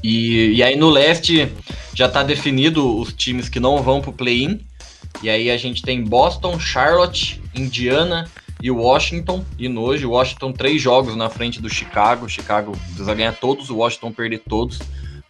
E, 0.03 0.53
e 0.53 0.63
aí 0.63 0.75
no 0.75 0.89
leste 0.89 1.51
já 1.93 2.05
está 2.05 2.23
definido 2.23 2.99
os 2.99 3.11
times 3.13 3.49
que 3.49 3.59
não 3.59 3.81
vão 3.81 4.01
para 4.01 4.11
o 4.11 4.13
play-in. 4.13 4.59
E 5.23 5.29
aí 5.29 5.49
a 5.49 5.57
gente 5.57 5.81
tem 5.81 6.03
Boston, 6.03 6.59
Charlotte, 6.59 7.41
Indiana 7.55 8.29
e 8.61 8.69
Washington. 8.69 9.43
E 9.57 9.67
hoje, 9.69 10.05
Washington 10.05 10.51
três 10.51 10.81
jogos 10.81 11.15
na 11.15 11.29
frente 11.29 11.61
do 11.61 11.69
Chicago. 11.69 12.29
Chicago 12.29 12.71
precisa 12.71 13.13
ganhar 13.13 13.33
todos, 13.33 13.69
o 13.69 13.77
Washington 13.77 14.11
perder 14.11 14.41
todos. 14.47 14.79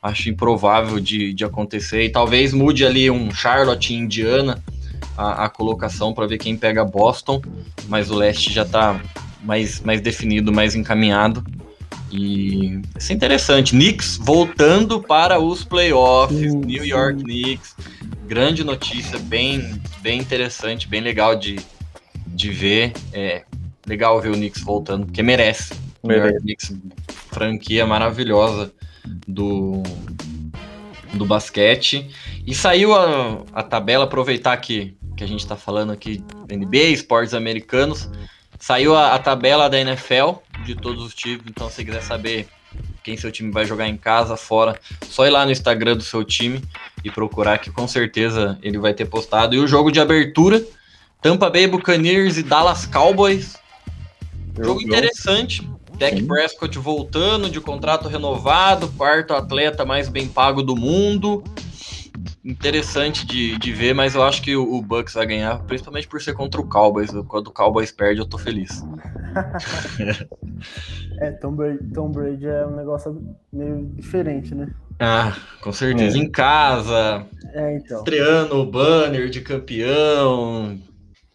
Acho 0.01 0.30
improvável 0.30 0.99
de, 0.99 1.34
de 1.34 1.45
acontecer. 1.45 2.03
E 2.03 2.09
talvez 2.09 2.53
mude 2.53 2.86
ali 2.86 3.09
um 3.09 3.32
Charlotte 3.32 3.93
e 3.93 3.97
Indiana 3.97 4.63
a, 5.18 5.45
a 5.45 5.49
colocação 5.49 6.13
para 6.13 6.28
ver 6.28 6.38
quem 6.38 6.57
pega 6.57 6.84
Boston. 6.84 7.41
Mas 7.88 8.11
o 8.11 8.15
leste 8.15 8.51
já 8.51 8.63
está 8.63 8.99
mais, 9.43 9.82
mais 9.82 10.01
definido, 10.01 10.51
mais 10.51 10.76
encaminhado. 10.76 11.43
E 12.12 12.82
isso 12.97 13.12
é 13.12 13.16
interessante. 13.16 13.72
Knicks 13.72 14.18
voltando 14.18 15.01
para 15.01 15.39
os 15.39 15.64
playoffs. 15.64 16.53
New 16.53 16.86
York. 16.86 17.24
Knicks. 17.24 17.76
Grande 18.26 18.64
notícia, 18.64 19.18
bem, 19.20 19.82
bem 20.01 20.20
interessante, 20.20 20.88
bem 20.88 21.01
legal 21.01 21.36
de, 21.36 21.58
de 22.28 22.49
ver. 22.49 22.93
É 23.14 23.43
legal 23.86 24.20
ver 24.22 24.30
o 24.30 24.34
Knicks 24.34 24.62
voltando, 24.62 25.05
porque 25.05 25.24
merece. 25.24 25.74
New 26.03 26.18
York 26.18 26.39
Knicks, 26.39 26.74
franquia 27.32 27.86
maravilhosa 27.86 28.74
do, 29.28 29.84
do 31.14 31.26
basquete. 31.26 32.10
E 32.45 32.53
saiu 32.53 32.93
a, 32.93 33.43
a 33.53 33.64
tabela, 33.64 34.05
aproveitar 34.05 34.55
que, 34.58 34.97
que 35.16 35.24
a 35.24 35.28
gente 35.28 35.39
está 35.39 35.55
falando 35.55 35.91
aqui 35.91 36.24
NBA, 36.49 36.89
esportes 36.89 37.34
americanos. 37.34 38.10
Saiu 38.60 38.95
a, 38.95 39.14
a, 39.14 39.20
tabela 39.20 39.70
da 39.70 39.80
NFL 39.80 40.39
de 40.66 40.76
todos 40.76 41.03
os 41.03 41.14
times, 41.14 41.43
então 41.47 41.70
se 41.70 41.86
quiser 41.86 42.01
saber 42.01 42.47
quem 43.03 43.16
seu 43.16 43.32
time 43.32 43.51
vai 43.51 43.66
jogar 43.66 43.88
em 43.88 43.95
casa, 43.95 44.36
fora, 44.36 44.80
só 45.08 45.26
ir 45.26 45.30
lá 45.30 45.45
no 45.45 45.51
Instagram 45.51 45.95
do 45.95 46.03
seu 46.03 46.24
time 46.24 46.62
e 47.03 47.10
procurar 47.10 47.60
que 47.60 47.72
com 47.72 47.88
certeza 47.88 48.58
ele 48.62 48.78
vai 48.78 48.93
ter 48.93 49.05
postado. 49.05 49.55
E 49.55 49.60
o 49.60 49.68
jogo 49.68 49.91
de 49.91 49.99
abertura, 49.99 50.64
Tampa 51.22 51.49
Bay 51.49 51.68
Buccaneers 51.68 52.38
e 52.38 52.43
Dallas 52.43 52.86
Cowboys. 52.86 53.55
Jogo 54.58 54.82
interessante. 54.82 55.68
Dak 55.97 56.22
Prescott 56.24 56.78
voltando 56.78 57.49
de 57.49 57.60
contrato 57.60 58.08
renovado, 58.08 58.88
quarto 58.89 59.34
atleta 59.34 59.84
mais 59.84 60.08
bem 60.10 60.28
pago 60.28 60.62
do 60.62 60.76
mundo 60.76 61.43
interessante 62.47 63.25
de, 63.25 63.57
de 63.57 63.73
ver, 63.73 63.93
mas 63.93 64.15
eu 64.15 64.23
acho 64.23 64.41
que 64.41 64.55
o, 64.55 64.75
o, 64.75 64.81
Bucks 64.81 65.13
vai 65.13 65.25
ganhar, 65.25 65.59
principalmente 65.63 66.07
por 66.07 66.21
ser 66.21 66.33
contra 66.33 66.61
o 66.61 66.67
Cowboys. 66.67 67.11
Quando 67.27 67.47
o 67.47 67.51
Cowboys 67.51 67.91
perde, 67.91 68.21
eu 68.21 68.25
tô 68.25 68.37
feliz. 68.37 68.81
é, 71.19 71.31
Tom 71.31 71.51
Brady, 71.51 71.83
Tom 71.93 72.09
Brady 72.09 72.47
é 72.47 72.65
um 72.65 72.75
negócio 72.75 73.21
meio 73.51 73.85
diferente, 73.93 74.55
né? 74.55 74.69
Ah, 74.97 75.35
com 75.61 75.73
certeza. 75.73 76.17
É. 76.17 76.21
Em 76.21 76.31
casa, 76.31 77.27
é, 77.53 77.75
então. 77.75 77.99
estreando 77.99 78.55
o 78.55 78.65
banner 78.65 79.29
de 79.29 79.41
campeão. 79.41 80.79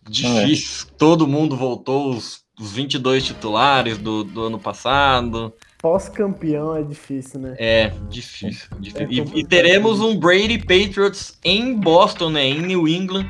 Difícil. 0.09 0.89
É. 0.89 0.95
Todo 0.97 1.29
mundo 1.29 1.57
voltou, 1.57 2.11
os, 2.11 2.43
os 2.59 2.73
22 2.73 3.25
titulares 3.25 3.99
do, 3.99 4.25
do 4.25 4.45
ano 4.45 4.59
passado 4.59 5.53
pós-campeão 5.83 6.77
é 6.77 6.83
difícil, 6.83 7.41
né? 7.41 7.57
É, 7.59 7.93
difícil. 8.09 8.69
difícil. 8.79 9.35
É 9.35 9.39
e, 9.39 9.41
e, 9.41 9.45
teremos 9.45 10.01
um 10.01 10.17
Brady 10.17 10.59
Patriots 10.59 11.37
em 11.45 11.75
Boston, 11.75 12.31
né? 12.31 12.45
Em 12.45 12.63
New 12.63 12.87
England, 12.87 13.27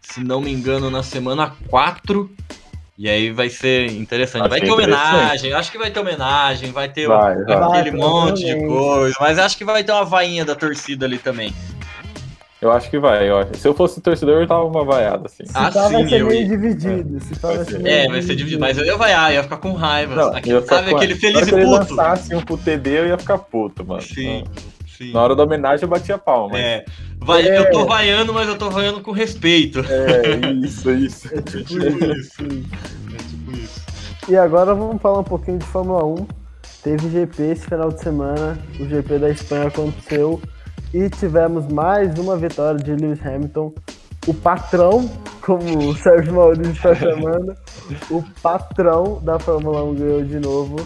se 0.00 0.22
não 0.22 0.40
me 0.40 0.52
engano, 0.52 0.90
na 0.90 1.04
semana 1.04 1.54
4. 1.68 2.28
E 2.98 3.08
aí 3.08 3.30
vai 3.30 3.48
ser 3.48 3.90
interessante. 3.92 4.48
vai 4.48 4.60
ter 4.60 4.70
homenagem, 4.70 5.52
acho 5.52 5.72
que 5.72 5.78
vai 5.78 5.90
ter 5.90 6.00
homenagem, 6.00 6.72
vai 6.72 6.88
ter 6.88 7.08
vai, 7.08 7.36
vai. 7.44 7.56
aquele 7.56 7.90
vai, 7.92 8.00
monte 8.00 8.44
de 8.44 8.66
coisa, 8.66 9.16
mas 9.18 9.38
acho 9.38 9.56
que 9.56 9.64
vai 9.64 9.82
ter 9.82 9.92
uma 9.92 10.04
vainha 10.04 10.44
da 10.44 10.54
torcida 10.54 11.06
ali 11.06 11.18
também. 11.18 11.54
Eu 12.62 12.70
acho 12.70 12.88
que 12.88 12.96
vai. 12.96 13.28
Eu 13.28 13.38
acho. 13.38 13.56
Se 13.56 13.66
eu 13.66 13.74
fosse 13.74 14.00
torcedor, 14.00 14.40
eu 14.40 14.46
tava 14.46 14.64
uma 14.64 14.84
vaiada, 14.84 15.26
assim. 15.26 15.44
Se 15.44 15.50
ah, 15.52 15.68
tá, 15.68 15.88
sim, 15.88 15.94
vai 15.94 16.08
ser 16.08 16.24
meio 16.24 16.48
dividido. 16.48 17.20
Se 17.20 17.34
tá, 17.34 17.48
vai 17.48 17.64
ser. 17.64 17.80
Meio 17.80 17.94
é, 17.96 18.06
vai 18.06 18.22
ser 18.22 18.36
dividido. 18.36 18.60
Mas 18.60 18.78
eu 18.78 18.84
ia 18.84 18.96
vaiar, 18.96 19.32
ia 19.34 19.42
ficar 19.42 19.56
com 19.56 19.72
raiva. 19.72 20.14
Não, 20.14 20.36
Aqui, 20.36 20.62
sabe 20.62 20.94
aquele 20.94 21.16
feliz 21.16 21.48
e 21.48 21.50
puto. 21.50 21.60
Se 21.60 21.64
lançasse 21.64 22.34
um 22.36 22.40
pro 22.40 22.56
TD, 22.56 23.00
eu 23.00 23.06
ia 23.08 23.18
ficar 23.18 23.38
puto, 23.38 23.84
mano. 23.84 24.00
Sim. 24.00 24.44
Sim. 24.96 25.12
Na 25.12 25.22
hora 25.22 25.34
da 25.34 25.42
homenagem 25.42 25.82
eu 25.82 25.88
batia 25.88 26.16
palma. 26.16 26.56
É. 26.56 26.84
Vai, 27.18 27.48
é. 27.48 27.58
Eu 27.58 27.70
tô 27.72 27.84
vaiando, 27.84 28.32
mas 28.32 28.46
eu 28.46 28.56
tô 28.56 28.70
vaiando 28.70 29.00
com 29.00 29.10
respeito. 29.10 29.80
É, 29.80 30.52
isso, 30.64 30.88
isso. 30.92 31.28
É 31.34 31.42
tipo 31.42 31.78
isso. 31.78 32.42
É 33.12 33.16
tipo 33.16 33.52
isso. 33.56 33.82
E 34.28 34.36
agora 34.36 34.72
vamos 34.72 35.02
falar 35.02 35.18
um 35.18 35.24
pouquinho 35.24 35.58
de 35.58 35.66
Fórmula 35.66 36.04
1. 36.04 36.26
Teve 36.84 37.10
GP 37.10 37.42
esse 37.42 37.64
final 37.66 37.90
de 37.90 38.00
semana. 38.00 38.56
O 38.78 38.88
GP 38.88 39.18
da 39.18 39.30
Espanha 39.30 39.66
aconteceu. 39.66 40.40
E 40.94 41.08
tivemos 41.08 41.66
mais 41.68 42.18
uma 42.18 42.36
vitória 42.36 42.78
de 42.78 42.94
Lewis 42.94 43.24
Hamilton, 43.24 43.72
o 44.26 44.34
patrão, 44.34 45.08
como 45.40 45.88
o 45.88 45.96
Sérgio 45.96 46.34
Maurício 46.34 46.70
está 46.70 46.94
chamando, 46.94 47.56
o 48.10 48.22
patrão 48.42 49.18
da 49.22 49.38
Fórmula 49.38 49.82
1 49.84 49.94
ganhou 49.94 50.22
de 50.22 50.38
novo. 50.38 50.76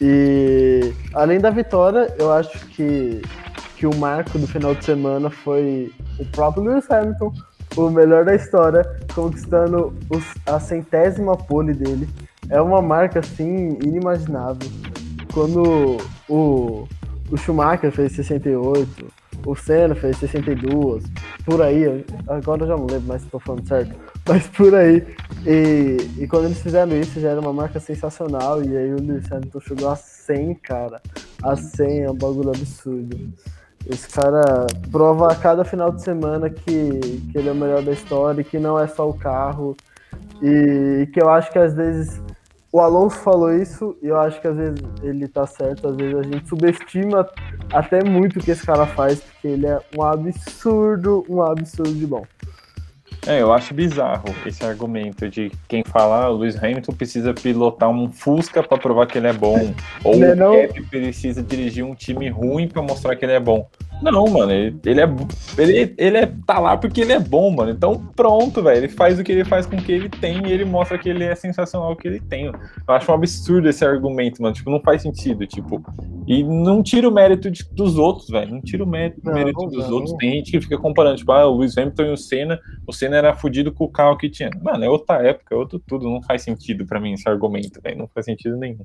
E 0.00 0.92
além 1.12 1.40
da 1.40 1.50
vitória, 1.50 2.14
eu 2.20 2.32
acho 2.32 2.66
que, 2.68 3.20
que 3.76 3.84
o 3.84 3.92
marco 3.96 4.38
do 4.38 4.46
final 4.46 4.76
de 4.76 4.84
semana 4.84 5.28
foi 5.28 5.92
o 6.20 6.24
próprio 6.26 6.62
Lewis 6.62 6.88
Hamilton, 6.88 7.32
o 7.76 7.90
melhor 7.90 8.24
da 8.24 8.36
história, 8.36 8.88
conquistando 9.12 9.92
os, 10.08 10.24
a 10.46 10.60
centésima 10.60 11.36
pole 11.36 11.74
dele. 11.74 12.08
É 12.48 12.60
uma 12.60 12.80
marca 12.80 13.18
assim 13.18 13.76
inimaginável. 13.84 14.70
Quando 15.34 15.98
o, 16.28 16.86
o 17.28 17.36
Schumacher 17.36 17.90
fez 17.90 18.12
68, 18.12 19.17
o 19.44 19.54
Senna 19.54 19.94
fez 19.94 20.16
62, 20.18 21.04
por 21.44 21.62
aí, 21.62 22.04
agora 22.26 22.62
eu 22.62 22.68
já 22.68 22.76
não 22.76 22.86
lembro 22.86 23.08
mais 23.08 23.22
se 23.22 23.28
estou 23.28 23.40
falando 23.40 23.66
certo, 23.66 23.94
mas 24.26 24.46
por 24.48 24.74
aí. 24.74 25.04
E, 25.46 25.96
e 26.18 26.26
quando 26.26 26.46
eles 26.46 26.60
fizeram 26.60 26.98
isso, 26.98 27.20
já 27.20 27.30
era 27.30 27.40
uma 27.40 27.52
marca 27.52 27.80
sensacional, 27.80 28.62
e 28.62 28.76
aí 28.76 28.92
o 28.92 29.00
Lewis 29.00 29.30
Hamilton 29.30 29.60
chegou 29.60 29.88
a 29.88 29.96
100, 29.96 30.54
cara. 30.56 31.00
A 31.42 31.56
100 31.56 32.02
é 32.02 32.10
um 32.10 32.14
bagulho 32.14 32.50
absurdo. 32.50 33.16
Esse 33.86 34.08
cara 34.08 34.66
prova 34.90 35.32
a 35.32 35.34
cada 35.34 35.64
final 35.64 35.90
de 35.90 36.02
semana 36.02 36.50
que, 36.50 37.00
que 37.32 37.38
ele 37.38 37.48
é 37.48 37.52
o 37.52 37.54
melhor 37.54 37.82
da 37.82 37.92
história, 37.92 38.44
que 38.44 38.58
não 38.58 38.78
é 38.78 38.86
só 38.86 39.08
o 39.08 39.14
carro, 39.14 39.76
e 40.42 41.08
que 41.12 41.22
eu 41.22 41.30
acho 41.30 41.50
que 41.50 41.58
às 41.58 41.74
vezes 41.74 42.20
o 42.70 42.80
Alonso 42.80 43.18
falou 43.18 43.52
isso 43.52 43.96
e 44.02 44.08
eu 44.08 44.20
acho 44.20 44.40
que 44.40 44.46
às 44.46 44.56
vezes 44.56 44.80
ele 45.02 45.26
tá 45.26 45.46
certo, 45.46 45.88
às 45.88 45.96
vezes 45.96 46.16
a 46.16 46.22
gente 46.22 46.48
subestima 46.48 47.28
até 47.72 48.04
muito 48.04 48.38
o 48.38 48.42
que 48.42 48.50
esse 48.50 48.64
cara 48.64 48.86
faz, 48.86 49.20
porque 49.20 49.48
ele 49.48 49.66
é 49.66 49.80
um 49.96 50.02
absurdo, 50.02 51.24
um 51.28 51.42
absurdo 51.42 51.94
de 51.94 52.06
bom. 52.06 52.24
É, 53.26 53.42
eu 53.42 53.52
acho 53.52 53.74
bizarro 53.74 54.34
esse 54.46 54.64
argumento 54.64 55.28
de 55.28 55.50
quem 55.66 55.82
fala 55.82 56.24
ah, 56.24 56.30
o 56.30 56.36
Lewis 56.36 56.62
Hamilton 56.62 56.92
precisa 56.92 57.34
pilotar 57.34 57.88
um 57.88 58.10
Fusca 58.10 58.62
para 58.62 58.78
provar 58.78 59.06
que 59.06 59.18
ele 59.18 59.26
é 59.26 59.32
bom, 59.32 59.74
ou 60.04 60.16
Não 60.16 60.28
é 60.28 60.32
o 60.32 60.36
não? 60.36 60.66
Cap 60.66 60.82
precisa 60.84 61.42
dirigir 61.42 61.84
um 61.84 61.94
time 61.94 62.28
ruim 62.28 62.68
para 62.68 62.82
mostrar 62.82 63.16
que 63.16 63.24
ele 63.24 63.32
é 63.32 63.40
bom. 63.40 63.68
Não, 64.00 64.26
mano, 64.28 64.52
ele, 64.52 64.78
ele 64.86 65.00
é 65.00 65.08
ele, 65.58 65.94
ele 65.98 66.16
é, 66.18 66.32
tá 66.46 66.58
lá 66.60 66.76
porque 66.76 67.00
ele 67.00 67.12
é 67.12 67.18
bom, 67.18 67.50
mano. 67.50 67.70
Então 67.72 68.06
pronto, 68.14 68.62
velho. 68.62 68.78
Ele 68.78 68.88
faz 68.88 69.18
o 69.18 69.24
que 69.24 69.32
ele 69.32 69.44
faz 69.44 69.66
com 69.66 69.76
o 69.76 69.82
que 69.82 69.90
ele 69.90 70.08
tem 70.08 70.46
e 70.46 70.52
ele 70.52 70.64
mostra 70.64 70.96
que 70.96 71.08
ele 71.08 71.24
é 71.24 71.34
sensacional 71.34 71.92
o 71.92 71.96
que 71.96 72.06
ele 72.06 72.20
tem. 72.20 72.46
Eu 72.46 72.54
acho 72.86 73.10
um 73.10 73.14
absurdo 73.14 73.68
esse 73.68 73.84
argumento, 73.84 74.40
mano. 74.40 74.54
Tipo, 74.54 74.70
não 74.70 74.80
faz 74.80 75.02
sentido, 75.02 75.46
tipo. 75.46 75.82
E 76.28 76.44
não 76.44 76.82
tira 76.82 77.08
o 77.08 77.12
mérito 77.12 77.50
de- 77.50 77.64
dos 77.72 77.98
outros, 77.98 78.28
velho. 78.28 78.52
Não 78.52 78.60
tira 78.60 78.84
o 78.84 78.86
mérito, 78.86 79.20
Não, 79.24 79.32
mérito 79.34 79.66
dos 79.66 79.88
não. 79.88 79.94
outros. 79.96 80.12
Tem 80.18 80.30
gente 80.32 80.52
que 80.52 80.60
fica 80.60 80.78
comparando, 80.78 81.16
tipo, 81.16 81.32
ah, 81.32 81.46
o 81.48 81.56
Lewis 81.58 81.76
Hamilton 81.76 82.02
e 82.04 82.12
o 82.12 82.16
Senna. 82.16 82.58
O 82.86 82.92
Senna 82.92 83.16
era 83.16 83.34
fudido 83.34 83.72
com 83.72 83.84
o 83.84 83.88
carro 83.90 84.16
que 84.16 84.30
tinha. 84.30 84.50
Mano, 84.62 84.84
é 84.84 84.88
outra 84.88 85.26
época, 85.26 85.54
é 85.54 85.58
outro 85.58 85.80
tudo. 85.86 86.08
Não 86.08 86.22
faz 86.22 86.42
sentido 86.42 86.86
pra 86.86 87.00
mim 87.00 87.14
esse 87.14 87.28
argumento, 87.28 87.80
velho. 87.82 87.98
Não 87.98 88.08
faz 88.08 88.26
sentido 88.26 88.56
nenhum. 88.56 88.84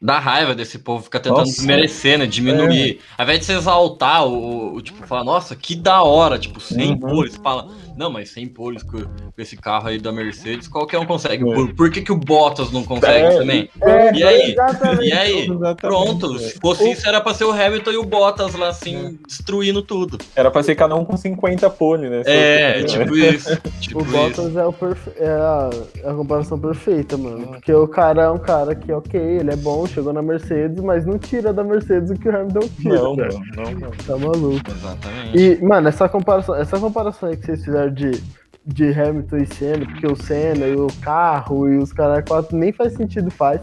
Dá 0.00 0.18
raiva 0.20 0.54
desse 0.54 0.78
povo 0.78 1.02
ficar 1.02 1.18
tentando 1.18 1.38
Nossa. 1.40 1.52
desmerecer, 1.56 2.18
né? 2.18 2.26
Diminuir. 2.26 3.00
Ao 3.16 3.24
invés 3.24 3.40
de 3.40 3.46
você 3.46 3.52
exaltar 3.54 4.24
o, 4.26 4.74
o- 4.76 4.80
tipo, 4.82 5.04
falar, 5.06 5.24
nossa, 5.24 5.56
que 5.56 5.74
da 5.74 6.02
hora, 6.04 6.38
tipo, 6.38 6.60
100 6.60 6.92
Uhum. 6.92 7.28
Fala, 7.42 7.68
não, 7.98 8.10
mas 8.10 8.30
100 8.30 8.46
poles 8.48 8.82
com, 8.84 8.98
esse 9.36 9.56
carro 9.56 9.88
aí 9.88 9.98
da 9.98 10.12
Mercedes, 10.12 10.68
qualquer 10.68 10.98
um 10.98 11.04
consegue. 11.04 11.42
É. 11.48 11.54
Por, 11.54 11.74
por 11.74 11.90
que, 11.90 12.00
que 12.00 12.12
o 12.12 12.16
Bottas 12.16 12.70
não 12.70 12.84
consegue 12.84 13.26
É, 13.26 13.38
também? 13.38 13.68
É, 13.82 14.14
E 14.14 14.22
aí? 14.22 14.52
exatamente. 14.52 15.08
E 15.08 15.12
aí? 15.12 15.40
Exatamente, 15.50 15.76
Pronto, 15.80 16.38
se 16.38 16.58
fosse 16.60 16.88
isso, 16.90 17.08
era 17.08 17.20
pra 17.20 17.34
ser 17.34 17.44
o 17.44 17.50
Hamilton 17.50 17.90
e 17.90 17.96
o 17.96 18.04
Bottas 18.04 18.54
lá, 18.54 18.68
assim, 18.68 19.18
destruindo 19.26 19.82
tudo. 19.82 20.18
Era 20.36 20.48
pra 20.50 20.62
ser 20.62 20.76
cada 20.76 20.94
um 20.94 21.04
com 21.04 21.16
50 21.16 21.68
pole, 21.70 22.08
né? 22.08 22.22
É, 22.24 22.84
tipo 22.84 23.16
isso. 23.16 23.58
Tipo 23.80 23.98
O 23.98 24.02
isso. 24.02 24.12
Bottas 24.12 24.56
é, 24.56 24.64
o 24.64 24.72
perfe... 24.72 25.10
é, 25.16 25.28
a, 25.28 25.70
é 26.04 26.10
a 26.10 26.14
comparação 26.14 26.58
perfeita, 26.58 27.16
mano. 27.16 27.48
Porque 27.48 27.72
o 27.72 27.88
cara 27.88 28.22
é 28.22 28.30
um 28.30 28.38
cara 28.38 28.76
que, 28.76 28.92
ok, 28.92 29.20
ele 29.20 29.50
é 29.50 29.56
bom, 29.56 29.84
chegou 29.86 30.12
na 30.12 30.22
Mercedes, 30.22 30.80
mas 30.80 31.04
não 31.04 31.18
tira 31.18 31.52
da 31.52 31.64
Mercedes 31.64 32.10
o 32.10 32.14
que 32.14 32.28
o 32.28 32.36
Hamilton 32.36 32.68
tira. 32.80 32.94
Não, 32.94 33.16
mano, 33.16 33.40
não, 33.56 33.70
não. 33.72 33.90
Tá 33.90 34.16
maluco. 34.16 34.70
Exatamente. 34.70 35.36
E, 35.38 35.64
mano, 35.64 35.88
essa 35.88 36.08
comparação, 36.08 36.54
essa 36.54 36.78
comparação 36.78 37.28
aí 37.28 37.36
que 37.36 37.46
vocês 37.46 37.64
fizeram 37.64 37.87
de, 37.90 38.22
de 38.64 38.92
Hamilton 38.92 39.36
e 39.38 39.46
Senna, 39.46 39.86
porque 39.86 40.06
o 40.06 40.16
Senna 40.16 40.66
e 40.66 40.76
o 40.76 40.88
carro 41.00 41.68
e 41.68 41.76
os 41.78 41.92
caras 41.92 42.24
quatro 42.26 42.56
nem 42.56 42.72
faz 42.72 42.94
sentido, 42.94 43.30
faz. 43.30 43.60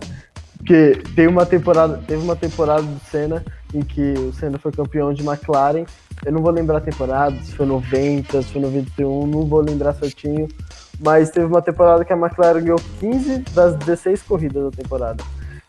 Porque 0.57 1.01
tem 1.15 1.27
uma 1.27 1.45
temporada, 1.45 2.01
teve 2.07 2.23
uma 2.23 2.35
temporada 2.35 2.81
do 2.81 2.99
Senna 3.11 3.43
em 3.73 3.81
que 3.81 4.13
o 4.13 4.33
Senna 4.33 4.57
foi 4.57 4.71
campeão 4.71 5.13
de 5.13 5.23
McLaren. 5.23 5.85
Eu 6.25 6.31
não 6.31 6.41
vou 6.41 6.51
lembrar 6.51 6.77
a 6.77 6.81
temporada, 6.81 7.35
se 7.43 7.51
foi 7.51 7.65
90, 7.65 8.41
se 8.41 8.53
foi 8.53 8.61
91, 8.61 9.27
não 9.27 9.45
vou 9.45 9.61
lembrar 9.61 9.93
certinho. 9.93 10.47
Mas 10.99 11.29
teve 11.29 11.45
uma 11.45 11.61
temporada 11.61 12.05
que 12.05 12.13
a 12.13 12.17
McLaren 12.17 12.61
ganhou 12.61 12.81
15 12.99 13.39
das 13.53 13.75
16 13.75 14.23
corridas 14.23 14.63
da 14.63 14.71
temporada. 14.71 15.23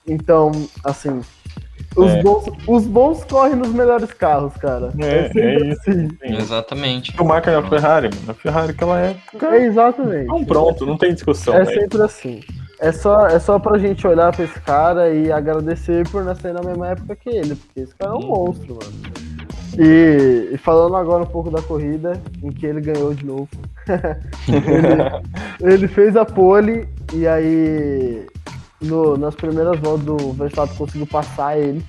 Então, 0.07 0.53
assim, 0.85 1.21
os, 1.97 2.11
É. 2.13 2.23
bons, 2.23 2.45
os 2.67 2.87
bons 2.87 3.25
correm 3.25 3.57
nos 3.57 3.73
melhores 3.73 4.13
carros, 4.13 4.55
cara. 4.55 4.93
É, 4.99 5.27
sempre 5.29 5.41
é 5.43 5.57
isso. 5.69 5.81
assim. 5.91 6.09
Exatamente. 6.23 7.15
O 7.21 7.25
Marca 7.25 7.51
é 7.51 7.57
a 7.57 7.63
Ferrari, 7.63 8.11
mano. 8.15 8.31
A 8.31 8.35
Ferrari 8.35 8.75
que 8.75 8.83
ela 8.85 9.01
é. 9.01 9.17
É 9.43 9.65
exatamente. 9.65 10.25
Então 10.25 10.45
pronto, 10.45 10.85
não 10.87 10.97
tem 10.99 11.13
discussão, 11.15 11.55
É 11.55 11.65
velho. 11.65 11.81
sempre 11.81 12.03
assim. 12.03 12.41
É 12.79 12.93
só, 12.93 13.27
é 13.27 13.39
só 13.39 13.59
pra 13.59 13.79
gente 13.79 14.07
olhar 14.07 14.31
pra 14.35 14.45
esse 14.45 14.61
cara 14.61 15.09
e 15.11 15.33
agradecer 15.33 16.07
por 16.11 16.23
nascer 16.23 16.53
na 16.53 16.61
mesma 16.63 16.89
época 16.89 17.17
que 17.17 17.31
ele, 17.31 17.55
porque 17.55 17.81
esse 17.81 17.95
cara 17.95 18.13
é 18.13 18.15
um 18.15 18.27
monstro, 18.27 18.75
mano. 18.81 19.27
E, 19.79 20.51
e 20.53 20.59
falando 20.59 20.95
agora 20.97 21.23
um 21.23 21.27
pouco 21.27 21.51
da 21.51 21.61
corrida, 21.63 22.21
em 22.43 22.51
que 22.51 22.67
ele 22.67 22.81
ganhou 22.83 23.15
de 23.15 23.25
novo. 23.25 23.49
ele, 24.49 25.73
ele 25.75 25.89
fez 25.89 26.17
a 26.17 26.25
pole 26.25 26.89
e 27.15 27.27
aí 27.27 28.27
no- 28.81 29.17
nas 29.17 29.35
primeiras 29.35 29.79
voltas 29.81 30.05
do 30.05 30.33
Verstappen 30.33 30.77
conseguiu 30.77 31.07
passar 31.07 31.59
ele. 31.59 31.85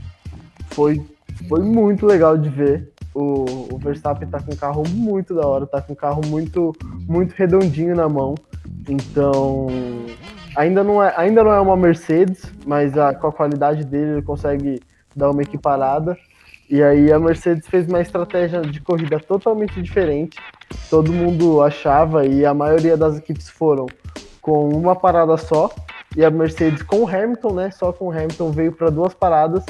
Foi, 0.71 1.01
foi 1.49 1.61
muito 1.61 2.05
legal 2.05 2.38
de 2.38 2.49
ver. 2.49 2.91
O, 3.13 3.45
o 3.73 3.77
Verstappen 3.79 4.27
tá 4.27 4.39
com 4.39 4.53
um 4.53 4.55
carro 4.55 4.83
muito 4.89 5.33
da 5.33 5.45
hora, 5.47 5.65
tá 5.65 5.81
com 5.81 5.93
um 5.93 5.95
carro 5.95 6.21
muito, 6.27 6.75
muito 7.07 7.33
redondinho 7.33 7.95
na 7.95 8.07
mão. 8.07 8.35
Então, 8.88 9.67
ainda 10.55 10.83
não 10.83 11.03
é, 11.03 11.13
ainda 11.17 11.43
não 11.43 11.51
é 11.51 11.59
uma 11.59 11.75
Mercedes, 11.75 12.43
mas 12.65 12.97
a- 12.97 13.13
com 13.13 13.27
a 13.27 13.31
qualidade 13.31 13.83
dele 13.83 14.11
ele 14.13 14.21
consegue 14.21 14.81
dar 15.15 15.31
uma 15.31 15.41
equiparada. 15.41 16.15
E 16.69 16.83
aí 16.83 17.11
a 17.11 17.17
Mercedes 17.19 17.65
fez 17.67 17.88
uma 17.88 18.01
estratégia 18.01 18.61
de 18.61 18.79
corrida 18.81 19.19
totalmente 19.19 19.81
diferente. 19.81 20.38
Todo 20.89 21.11
mundo 21.13 21.61
achava 21.63 22.25
e 22.25 22.45
a 22.45 22.53
maioria 22.53 22.97
das 22.97 23.17
equipes 23.17 23.49
foram 23.49 23.85
com 24.41 24.69
uma 24.69 24.95
parada 24.95 25.38
só. 25.38 25.71
E 26.18 26.26
a 26.26 26.30
Mercedes 26.30 26.82
com 26.82 27.03
o 27.03 27.07
Hamilton, 27.07 27.53
né? 27.53 27.72
Só 27.72 27.93
com 27.93 28.07
o 28.07 28.11
Hamilton 28.11 28.51
veio 28.51 28.72
para 28.74 28.89
duas 28.89 29.13
paradas. 29.13 29.63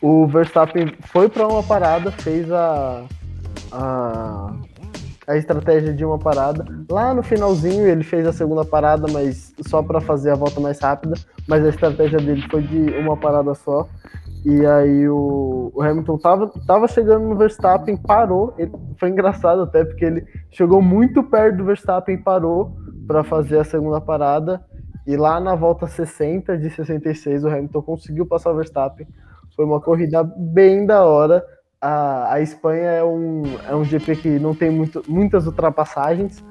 O 0.00 0.26
Verstappen 0.26 0.92
foi 1.02 1.28
para 1.28 1.46
uma 1.46 1.62
parada, 1.62 2.10
fez 2.10 2.50
a, 2.50 3.04
a 3.70 4.54
a 5.26 5.36
estratégia 5.36 5.92
de 5.92 6.04
uma 6.04 6.18
parada. 6.18 6.64
Lá 6.90 7.14
no 7.14 7.22
finalzinho 7.22 7.86
ele 7.86 8.02
fez 8.02 8.26
a 8.26 8.32
segunda 8.32 8.64
parada, 8.64 9.06
mas 9.10 9.54
só 9.68 9.82
para 9.82 10.00
fazer 10.00 10.30
a 10.30 10.34
volta 10.34 10.60
mais 10.60 10.80
rápida. 10.80 11.14
Mas 11.46 11.64
a 11.64 11.68
estratégia 11.68 12.18
dele 12.18 12.42
foi 12.50 12.62
de 12.62 12.90
uma 12.98 13.16
parada 13.16 13.54
só. 13.54 13.86
E 14.44 14.66
aí 14.66 15.08
o, 15.08 15.70
o 15.72 15.82
Hamilton 15.82 16.18
tava, 16.18 16.50
tava 16.66 16.88
chegando 16.88 17.28
no 17.28 17.36
Verstappen, 17.36 17.96
parou. 17.96 18.52
Ele, 18.58 18.72
foi 18.98 19.10
engraçado 19.10 19.62
até 19.62 19.84
porque 19.84 20.04
ele 20.04 20.26
chegou 20.50 20.82
muito 20.82 21.22
perto 21.22 21.58
do 21.58 21.64
Verstappen, 21.64 22.18
parou 22.18 22.76
para 23.06 23.22
fazer 23.22 23.60
a 23.60 23.64
segunda 23.64 24.00
parada. 24.00 24.60
E 25.06 25.16
lá 25.16 25.40
na 25.40 25.54
volta 25.54 25.86
60 25.86 26.56
de 26.56 26.70
66 26.70 27.44
o 27.44 27.48
Hamilton 27.48 27.82
conseguiu 27.82 28.26
passar 28.26 28.52
o 28.52 28.56
Verstappen. 28.56 29.06
Foi 29.56 29.64
uma 29.64 29.80
corrida 29.80 30.22
bem 30.22 30.86
da 30.86 31.04
hora 31.04 31.44
a, 31.82 32.34
a 32.34 32.40
Espanha 32.40 32.90
é 32.90 33.02
um, 33.02 33.42
é 33.68 33.74
um 33.74 33.84
GP 33.84 34.14
que 34.14 34.28
não 34.38 34.54
tem 34.54 34.70
muito, 34.70 35.02
muitas 35.08 35.46
ultrapassagens. 35.46 36.42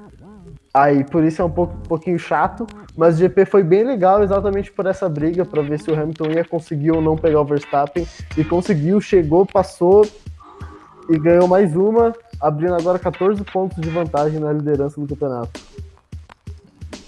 Aí 0.74 1.06
por 1.06 1.24
isso 1.24 1.42
é 1.42 1.46
um 1.46 1.50
pouco, 1.50 1.74
um 1.74 1.88
pouquinho 1.88 2.20
chato, 2.20 2.68
mas 2.98 3.16
o 3.16 3.20
GP 3.20 3.46
foi 3.46 3.64
bem 3.64 3.84
legal 3.84 4.22
exatamente 4.22 4.72
por 4.72 4.86
essa 4.86 5.08
briga 5.08 5.46
para 5.46 5.62
ver 5.62 5.80
se 5.80 5.90
o 5.90 5.98
Hamilton 5.98 6.32
ia 6.32 6.44
conseguir 6.44 6.92
ou 6.92 7.02
não 7.02 7.16
pegar 7.16 7.42
o 7.42 7.46
Verstappen 7.46 8.06
e 8.38 8.44
conseguiu, 8.44 9.00
chegou, 9.00 9.46
passou 9.46 10.06
e 11.10 11.18
ganhou 11.18 11.48
mais 11.48 11.76
uma, 11.76 12.14
abrindo 12.40 12.76
agora 12.76 13.00
14 13.00 13.42
pontos 13.46 13.82
de 13.82 13.90
vantagem 13.90 14.40
na 14.40 14.52
liderança 14.52 15.00
do 15.00 15.08
campeonato. 15.08 15.60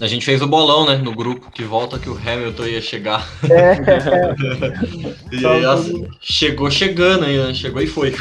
A 0.04 0.06
gente 0.06 0.26
fez 0.26 0.42
o 0.42 0.46
bolão, 0.46 0.84
né, 0.84 0.96
no 0.96 1.14
grupo, 1.14 1.50
que 1.50 1.64
volta 1.64 1.98
que 1.98 2.10
o 2.10 2.12
Hamilton 2.12 2.64
ia 2.66 2.82
chegar. 2.82 3.26
É, 3.48 3.72
E 5.32 5.46
aí, 5.46 5.64
assim, 5.64 6.06
chegou 6.20 6.70
chegando 6.70 7.24
aí, 7.24 7.38
né? 7.38 7.54
Chegou 7.54 7.80
e 7.80 7.86
foi. 7.86 8.14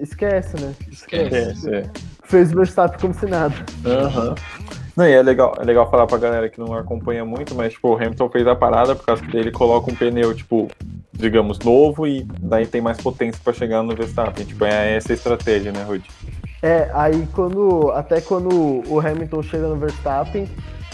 esquece, 0.00 0.54
né? 0.60 0.72
Esquece. 0.88 1.68
É, 1.68 1.78
é. 1.78 1.90
Fez 2.22 2.52
o 2.52 2.56
Verstappen 2.58 3.00
como 3.00 3.12
se 3.12 3.26
nada. 3.26 3.52
Aham. 3.84 4.36
Não, 4.96 5.04
e 5.04 5.10
é 5.10 5.20
legal, 5.20 5.52
é 5.60 5.64
legal 5.64 5.90
falar 5.90 6.06
pra 6.06 6.16
galera 6.16 6.48
que 6.48 6.60
não 6.60 6.72
acompanha 6.74 7.24
muito, 7.24 7.56
mas 7.56 7.72
tipo, 7.72 7.88
o 7.88 7.96
Hamilton 7.96 8.28
fez 8.30 8.46
a 8.46 8.54
parada 8.54 8.94
por 8.94 9.04
causa 9.04 9.20
que 9.26 9.36
ele 9.36 9.50
coloca 9.50 9.90
um 9.90 9.94
pneu, 9.96 10.32
tipo, 10.32 10.68
digamos, 11.12 11.58
novo 11.58 12.06
e 12.06 12.24
daí 12.40 12.68
tem 12.68 12.80
mais 12.80 12.98
potência 12.98 13.40
pra 13.42 13.52
chegar 13.52 13.82
no 13.82 13.96
Verstappen. 13.96 14.46
Tipo, 14.46 14.64
é 14.64 14.94
essa 14.94 15.12
a 15.12 15.16
estratégia, 15.16 15.72
né, 15.72 15.82
Rudy? 15.82 16.08
É, 16.62 16.88
aí 16.94 17.26
quando. 17.32 17.90
Até 17.90 18.20
quando 18.20 18.48
o 18.88 19.00
Hamilton 19.00 19.42
chega 19.42 19.66
no 19.66 19.74
Verstappen, 19.74 20.48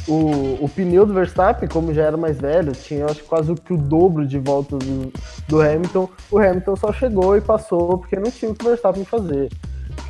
o, 0.08 0.64
o 0.64 0.68
pneu 0.68 1.04
do 1.04 1.12
Verstappen, 1.12 1.68
como 1.68 1.92
já 1.92 2.04
era 2.04 2.16
mais 2.16 2.38
velho, 2.38 2.72
tinha 2.72 3.06
acho 3.06 3.24
quase 3.24 3.50
o 3.50 3.54
que 3.54 3.72
o 3.72 3.76
dobro 3.76 4.26
de 4.26 4.38
voltas 4.38 4.78
do, 4.78 5.12
do 5.48 5.60
Hamilton, 5.60 6.08
o 6.30 6.38
Hamilton 6.38 6.76
só 6.76 6.92
chegou 6.92 7.36
e 7.36 7.40
passou 7.40 7.98
porque 7.98 8.16
não 8.16 8.30
tinha 8.30 8.50
o 8.50 8.54
que 8.54 8.64
o 8.64 8.68
Verstappen 8.68 9.04
fazer. 9.04 9.50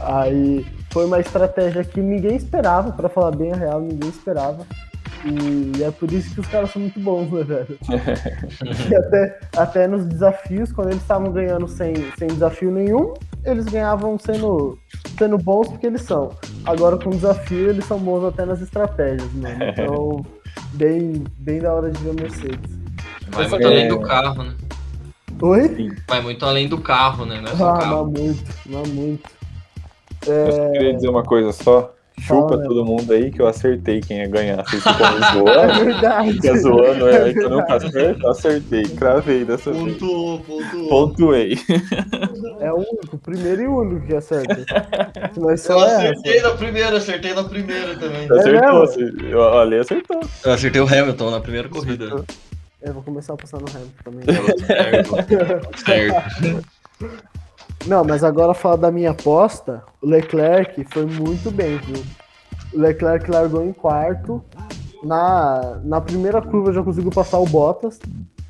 Aí 0.00 0.66
foi 0.92 1.06
uma 1.06 1.20
estratégia 1.20 1.84
que 1.84 2.00
ninguém 2.00 2.36
esperava, 2.36 2.92
pra 2.92 3.08
falar 3.08 3.30
bem 3.30 3.52
a 3.52 3.56
real, 3.56 3.80
ninguém 3.80 4.10
esperava. 4.10 4.66
E 5.24 5.82
é 5.82 5.90
por 5.90 6.12
isso 6.12 6.32
que 6.34 6.40
os 6.40 6.46
caras 6.46 6.70
são 6.70 6.80
muito 6.80 7.00
bons, 7.00 7.30
né, 7.30 7.42
velho? 7.42 7.78
E 8.90 8.94
até, 8.94 9.38
até 9.56 9.88
nos 9.88 10.04
desafios, 10.04 10.70
quando 10.72 10.88
eles 10.88 11.02
estavam 11.02 11.32
ganhando 11.32 11.66
sem, 11.66 11.94
sem 12.18 12.28
desafio 12.28 12.70
nenhum, 12.70 13.14
eles 13.46 13.64
ganhavam 13.66 14.18
sendo, 14.18 14.78
sendo 15.18 15.38
bons 15.38 15.68
porque 15.68 15.86
eles 15.86 16.02
são. 16.02 16.32
Agora 16.64 16.96
com 16.96 17.10
desafio, 17.10 17.70
eles 17.70 17.84
são 17.86 17.98
bons 17.98 18.24
até 18.24 18.44
nas 18.44 18.60
estratégias, 18.60 19.32
mano. 19.32 19.56
Então, 19.64 20.26
bem, 20.74 21.24
bem 21.38 21.60
da 21.60 21.72
hora 21.72 21.90
de 21.90 22.02
ver 22.02 22.10
a 22.10 22.14
Mercedes. 22.14 22.76
Vai 23.28 23.48
muito 23.48 23.62
é- 23.62 23.66
além 23.66 23.88
do 23.88 24.00
carro, 24.00 24.42
né? 24.42 24.54
Oi? 25.42 25.94
Vai 26.08 26.20
muito 26.22 26.44
além 26.46 26.68
do 26.68 26.78
carro, 26.78 27.26
né? 27.26 27.40
Não 27.40 27.52
é 27.52 27.56
só 27.56 27.68
Ah, 27.70 27.78
carro. 27.78 27.90
não 27.96 28.06
muito, 28.06 28.44
não 28.66 28.82
muito. 28.84 29.30
Eu 30.26 30.52
só 30.52 30.72
queria 30.72 30.94
dizer 30.94 31.08
uma 31.08 31.22
coisa 31.22 31.52
só, 31.52 31.92
Chupa 32.18 32.48
Fala, 32.56 32.64
todo 32.64 32.84
mundo 32.84 33.12
aí 33.12 33.30
que 33.30 33.40
eu 33.42 33.46
acertei 33.46 34.00
quem 34.00 34.18
ia 34.18 34.26
ganhar. 34.28 34.64
Vocês 34.64 34.82
ficam 34.84 35.12
me 35.12 35.22
É 35.24 35.32
zoando. 35.32 35.84
verdade. 35.84 36.32
Fica 36.32 36.58
zoando, 36.58 37.08
É 37.08 37.28
é, 37.28 37.32
que 37.32 37.38
eu 37.40 37.60
acerto. 37.60 38.22
Eu 38.22 38.30
acertei, 38.30 38.82
cravei 38.84 39.44
dessa 39.44 39.70
vez. 39.70 39.84
Pontuou, 39.84 40.40
pontuou. 40.40 40.88
Pontuei. 40.88 41.58
É 42.60 42.72
o 42.72 42.76
único, 42.78 43.16
o 43.16 43.18
primeiro 43.18 43.62
e 43.62 43.66
único 43.68 44.06
que 44.06 44.14
acerta. 44.16 44.56
Nós 45.36 45.68
Eu 45.68 45.74
só 45.78 45.86
é. 45.86 45.94
acertei 45.96 46.40
na 46.40 46.50
primeira, 46.52 46.96
acertei 46.96 47.34
na 47.34 47.44
primeira 47.44 47.94
também. 47.96 48.24
Acertou. 48.30 48.52
mesmo? 48.60 48.78
você- 48.80 49.14
eu- 49.32 49.38
Olha, 49.38 49.80
acertou. 49.82 50.20
Eu 50.44 50.52
acertei 50.52 50.80
o 50.80 50.86
Hamilton 50.86 51.30
na 51.30 51.40
primeira 51.40 51.68
corrida. 51.68 52.24
Eu 52.82 52.92
vou 52.94 53.02
começar 53.02 53.34
a 53.34 53.36
passar 53.36 53.58
no 53.58 53.66
Hamilton 53.68 54.02
também. 54.04 54.24
Certo. 54.66 55.78
certo. 55.84 56.64
Não, 57.84 58.04
mas 58.04 58.24
agora 58.24 58.54
falar 58.54 58.76
da 58.76 58.90
minha 58.90 59.10
aposta, 59.10 59.82
o 60.02 60.06
Leclerc 60.06 60.84
foi 60.92 61.06
muito 61.06 61.50
bem, 61.50 61.78
viu? 61.78 62.02
O 62.72 62.78
Leclerc 62.78 63.30
largou 63.30 63.64
em 63.64 63.72
quarto. 63.72 64.42
Na, 65.02 65.80
na 65.84 66.00
primeira 66.00 66.42
curva 66.42 66.72
já 66.72 66.82
conseguiu 66.82 67.10
passar 67.12 67.38
o 67.38 67.46
Bottas, 67.46 68.00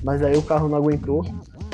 mas 0.02 0.22
aí 0.22 0.36
o 0.36 0.42
carro 0.42 0.68
não 0.68 0.78
aguentou. 0.78 1.22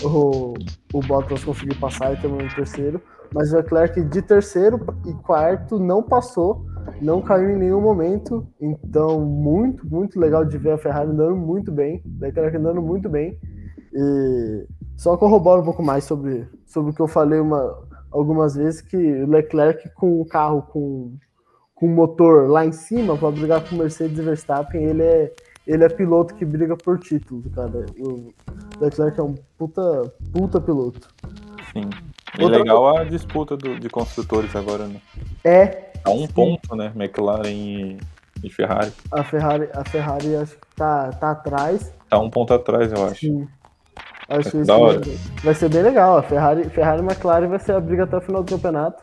O, 0.02 0.54
o 0.92 1.00
Bottas 1.00 1.44
conseguiu 1.44 1.78
passar 1.78 2.12
e 2.12 2.20
terminou 2.20 2.44
em 2.44 2.54
terceiro. 2.54 3.00
Mas 3.32 3.52
o 3.52 3.56
Leclerc 3.56 4.02
de 4.02 4.22
terceiro 4.22 4.80
e 5.06 5.12
quarto 5.22 5.78
não 5.78 6.02
passou, 6.02 6.66
não 7.00 7.22
caiu 7.22 7.50
em 7.50 7.56
nenhum 7.56 7.80
momento. 7.80 8.46
Então, 8.60 9.20
muito, 9.20 9.86
muito 9.86 10.18
legal 10.18 10.44
de 10.44 10.58
ver 10.58 10.72
a 10.72 10.78
Ferrari 10.78 11.10
andando 11.10 11.36
muito 11.36 11.70
bem. 11.70 12.02
Leclerc 12.20 12.56
andando 12.56 12.82
muito 12.82 13.08
bem. 13.08 13.38
E 13.94 14.66
só 15.02 15.16
corrobora 15.16 15.60
um 15.60 15.64
pouco 15.64 15.82
mais 15.82 16.04
sobre, 16.04 16.46
sobre 16.64 16.92
o 16.92 16.94
que 16.94 17.00
eu 17.00 17.08
falei 17.08 17.40
uma, 17.40 17.76
algumas 18.12 18.54
vezes, 18.54 18.80
que 18.80 18.96
o 18.96 19.28
Leclerc 19.28 19.90
com 19.96 20.20
o 20.20 20.24
carro 20.24 20.62
com, 20.62 21.12
com 21.74 21.86
o 21.86 21.88
motor 21.88 22.48
lá 22.48 22.64
em 22.64 22.70
cima 22.70 23.16
para 23.16 23.32
brigar 23.32 23.68
com 23.68 23.74
o 23.74 23.78
Mercedes 23.80 24.16
e 24.16 24.22
Verstappen, 24.22 24.80
ele 24.84 25.02
é, 25.02 25.32
ele 25.66 25.82
é 25.82 25.88
piloto 25.88 26.36
que 26.36 26.44
briga 26.44 26.76
por 26.76 27.00
títulos, 27.00 27.44
cara. 27.52 27.84
O 27.98 28.32
Leclerc 28.80 29.18
é 29.18 29.22
um 29.24 29.34
puta, 29.58 30.12
puta 30.32 30.60
piloto. 30.60 31.08
Sim. 31.72 31.90
E 32.38 32.44
Outra 32.44 32.58
legal 32.58 32.96
a 32.96 33.02
disputa 33.02 33.56
do- 33.56 33.80
de 33.80 33.90
construtores 33.90 34.54
agora, 34.54 34.86
né? 34.86 35.00
É, 35.42 35.66
Tá 36.04 36.10
um 36.12 36.26
ponto, 36.28 36.76
né? 36.76 36.92
McLaren 36.94 37.48
e, 37.50 37.98
e 38.44 38.50
Ferrari. 38.50 38.92
a 39.12 39.24
Ferrari, 39.24 39.68
a 39.72 39.84
Ferrari 39.84 40.36
acho 40.36 40.54
que 40.54 40.76
tá, 40.76 41.10
tá 41.10 41.30
atrás. 41.32 41.92
Tá 42.08 42.18
um 42.20 42.30
ponto 42.30 42.54
atrás, 42.54 42.92
eu 42.92 43.04
acho. 43.04 43.20
Sim. 43.20 43.48
Acho 44.28 44.50
que 44.50 44.62
Da 44.64 44.76
hora. 44.76 45.00
vai 45.42 45.54
ser 45.54 45.68
bem 45.68 45.82
legal. 45.82 46.18
A 46.18 46.22
Ferrari, 46.22 46.64
Ferrari 46.70 47.02
e 47.02 47.04
McLaren 47.04 47.48
vai 47.48 47.58
ser 47.58 47.72
a 47.72 47.80
briga 47.80 48.04
até 48.04 48.16
o 48.16 48.20
final 48.20 48.42
do 48.42 48.50
campeonato. 48.50 49.02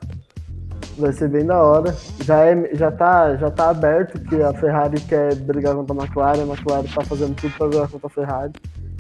Vai 0.98 1.14
ser 1.14 1.30
bem 1.30 1.46
da 1.46 1.62
hora. 1.62 1.96
Já, 2.24 2.46
é, 2.46 2.76
já, 2.76 2.92
tá, 2.92 3.36
já 3.36 3.50
tá 3.50 3.70
aberto 3.70 4.20
que 4.20 4.42
a 4.42 4.54
Ferrari 4.54 5.00
quer 5.02 5.36
brigar 5.36 5.76
contra 5.76 5.96
a 5.96 6.04
McLaren, 6.04 6.42
a 6.42 6.46
McLaren 6.46 6.84
tá 6.94 7.04
fazendo 7.06 7.36
tudo 7.36 7.54
pra 7.58 7.68
brigar 7.68 7.88
contra 7.88 8.08
a 8.08 8.10
Ferrari. 8.10 8.54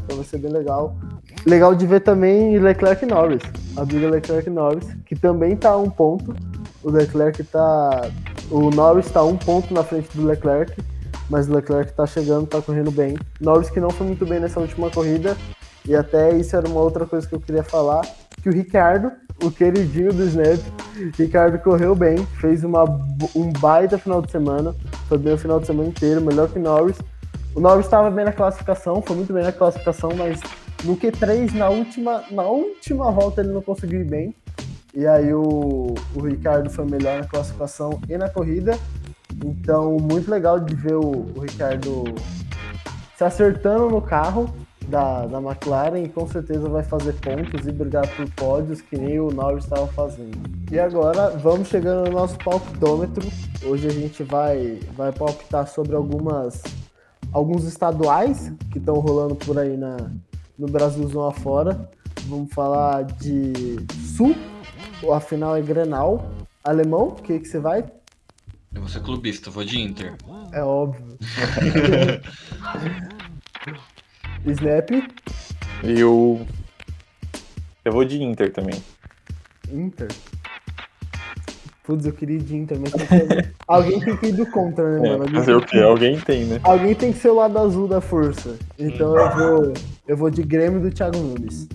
Então 0.03 0.15
vai 0.17 0.25
ser 0.25 0.37
bem 0.37 0.51
legal. 0.51 0.95
Legal 1.45 1.75
de 1.75 1.85
ver 1.85 1.99
também 2.01 2.57
Leclerc 2.57 3.03
e 3.03 3.07
Norris. 3.07 3.41
A 3.77 3.85
briga 3.85 4.09
Leclerc 4.09 4.47
e 4.49 4.51
Norris, 4.51 4.87
que 5.05 5.15
também 5.15 5.55
tá 5.55 5.71
a 5.71 5.77
um 5.77 5.89
ponto. 5.89 6.35
O 6.83 6.89
Leclerc 6.89 7.43
tá. 7.43 8.09
O 8.49 8.69
Norris 8.71 9.09
tá 9.11 9.23
um 9.23 9.37
ponto 9.37 9.73
na 9.73 9.83
frente 9.83 10.09
do 10.15 10.25
Leclerc. 10.25 10.73
Mas 11.29 11.47
o 11.47 11.53
Leclerc 11.53 11.93
tá 11.93 12.07
chegando, 12.07 12.47
tá 12.47 12.59
correndo 12.61 12.89
bem. 12.91 13.15
Norris 13.39 13.69
que 13.69 13.79
não 13.79 13.91
foi 13.91 14.07
muito 14.07 14.25
bem 14.25 14.39
nessa 14.39 14.59
última 14.59 14.89
corrida. 14.89 15.37
E 15.85 15.95
até 15.95 16.35
isso 16.35 16.55
era 16.55 16.67
uma 16.67 16.81
outra 16.81 17.05
coisa 17.05 17.27
que 17.27 17.33
eu 17.33 17.39
queria 17.39 17.63
falar. 17.63 18.01
Que 18.41 18.49
o 18.49 18.53
Ricardo, 18.53 19.11
o 19.43 19.51
queridinho 19.51 20.13
do 20.13 20.23
Snap, 20.23 20.59
Ricardo 21.17 21.59
correu 21.59 21.95
bem, 21.95 22.25
fez 22.39 22.63
uma, 22.63 22.83
um 23.35 23.51
baita 23.59 23.97
final 23.97 24.21
de 24.21 24.31
semana. 24.31 24.73
Foi 25.07 25.17
bem 25.17 25.33
o 25.33 25.37
final 25.37 25.59
de 25.59 25.67
semana 25.67 25.89
inteiro, 25.89 26.21
melhor 26.21 26.49
que 26.49 26.59
Norris. 26.59 26.97
O 27.55 27.59
Norris 27.59 27.85
estava 27.85 28.09
bem 28.11 28.25
na 28.25 28.31
classificação, 28.31 29.01
foi 29.01 29.15
muito 29.15 29.33
bem 29.33 29.43
na 29.43 29.51
classificação, 29.51 30.11
mas 30.15 30.39
no 30.83 30.95
Q3, 30.95 31.53
na 31.53 31.69
última, 31.69 32.23
na 32.31 32.43
última 32.43 33.11
volta, 33.11 33.41
ele 33.41 33.51
não 33.51 33.61
conseguiu 33.61 34.01
ir 34.01 34.05
bem. 34.05 34.35
E 34.93 35.05
aí 35.05 35.33
o, 35.33 35.93
o 36.15 36.21
Ricardo 36.21 36.69
foi 36.69 36.85
melhor 36.85 37.19
na 37.19 37.27
classificação 37.27 37.99
e 38.07 38.17
na 38.17 38.29
corrida. 38.29 38.77
Então, 39.43 39.97
muito 39.99 40.29
legal 40.29 40.59
de 40.59 40.75
ver 40.75 40.95
o, 40.95 41.25
o 41.35 41.41
Ricardo 41.41 42.05
se 43.15 43.23
acertando 43.23 43.89
no 43.89 44.01
carro 44.01 44.53
da, 44.89 45.25
da 45.25 45.39
McLaren 45.39 46.03
e 46.03 46.09
com 46.09 46.27
certeza 46.27 46.67
vai 46.67 46.83
fazer 46.83 47.13
pontos 47.13 47.67
e 47.67 47.71
brigar 47.71 48.07
por 48.15 48.29
pódios 48.31 48.81
que 48.81 48.97
nem 48.97 49.19
o 49.19 49.31
Norris 49.31 49.63
estava 49.63 49.87
fazendo. 49.87 50.37
E 50.71 50.79
agora 50.79 51.29
vamos 51.37 51.67
chegando 51.67 52.09
no 52.09 52.17
nosso 52.17 52.37
palpitômetro. 52.39 53.27
Hoje 53.63 53.87
a 53.87 53.91
gente 53.91 54.23
vai, 54.23 54.79
vai 54.95 55.11
palpitar 55.11 55.67
sobre 55.67 55.95
algumas 55.95 56.61
alguns 57.31 57.65
estaduais 57.65 58.51
que 58.71 58.79
estão 58.79 58.95
rolando 58.95 59.35
por 59.35 59.59
aí 59.59 59.77
na, 59.77 59.97
no 60.57 60.67
Brasilzão 60.67 61.27
afora. 61.27 61.89
Vamos 62.23 62.51
falar 62.53 63.03
de 63.03 63.77
Sul, 64.15 64.35
a 65.13 65.19
final 65.19 65.55
é 65.55 65.61
Grenal. 65.61 66.31
Alemão, 66.63 67.09
o 67.09 67.15
que, 67.15 67.39
que 67.39 67.47
você 67.47 67.59
vai? 67.59 67.85
Eu 68.73 68.81
vou 68.81 68.89
ser 68.89 69.01
clubista, 69.01 69.49
vou 69.49 69.63
de 69.63 69.79
Inter. 69.79 70.15
É 70.51 70.63
óbvio. 70.63 71.17
Snap, 74.45 74.89
E 75.83 76.03
o. 76.03 76.41
Eu 77.85 77.91
vou 77.91 78.03
de 78.05 78.21
Inter 78.21 78.51
também. 78.51 78.81
Inter. 79.71 80.07
Putz, 81.83 82.05
eu 82.05 82.13
queria 82.13 82.37
ir 82.37 82.43
de 82.43 82.55
Inter, 82.55 82.77
mas 82.79 82.91
tem 82.91 83.05
que- 83.07 83.49
alguém 83.67 83.99
tem 83.99 84.15
que 84.17 84.25
ir 84.27 84.31
do 84.33 84.45
contra, 84.45 84.99
né, 84.99 85.07
É, 85.07 85.11
mano? 85.11 85.23
Alguém 85.23 85.35
fazer 85.35 85.55
o 85.55 85.61
quê? 85.65 85.79
Alguém 85.79 86.19
tem, 86.19 86.45
né? 86.45 86.59
Alguém 86.63 86.93
tem 86.93 87.11
que 87.11 87.17
ser 87.19 87.29
o 87.29 87.35
lado 87.35 87.57
azul 87.57 87.87
da 87.87 87.99
força. 88.01 88.57
Então 88.77 89.17
eu 89.17 89.35
vou, 89.35 89.73
eu 90.07 90.17
vou 90.17 90.29
de 90.29 90.43
Grêmio 90.43 90.79
do 90.81 90.91
Thiago 90.91 91.17
Nunes. 91.17 91.67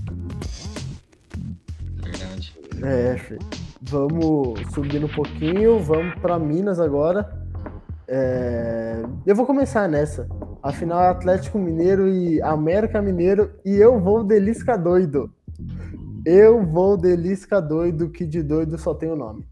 Verdade. 2.02 2.54
É, 2.82 3.16
Fê. 3.18 3.38
Vamos 3.82 4.60
subindo 4.72 5.06
um 5.06 5.10
pouquinho, 5.10 5.78
vamos 5.80 6.14
pra 6.20 6.38
Minas 6.38 6.78
agora. 6.80 7.42
É, 8.06 9.02
Eu 9.26 9.34
vou 9.34 9.46
começar 9.46 9.88
nessa. 9.88 10.28
Afinal 10.64 11.02
é 11.02 11.08
Atlético 11.08 11.58
Mineiro 11.58 12.08
e 12.08 12.40
América 12.40 13.02
Mineiro 13.02 13.50
e 13.66 13.74
eu 13.74 14.00
vou 14.00 14.24
de 14.24 14.40
Lisca 14.40 14.78
doido. 14.78 15.30
Eu 16.24 16.64
vou 16.64 16.96
de 16.96 17.14
Lisca 17.14 17.60
doido, 17.60 18.08
que 18.08 18.24
de 18.24 18.42
doido 18.42 18.78
só 18.78 18.94
tem 18.94 19.10
o 19.10 19.14
nome. 19.14 19.44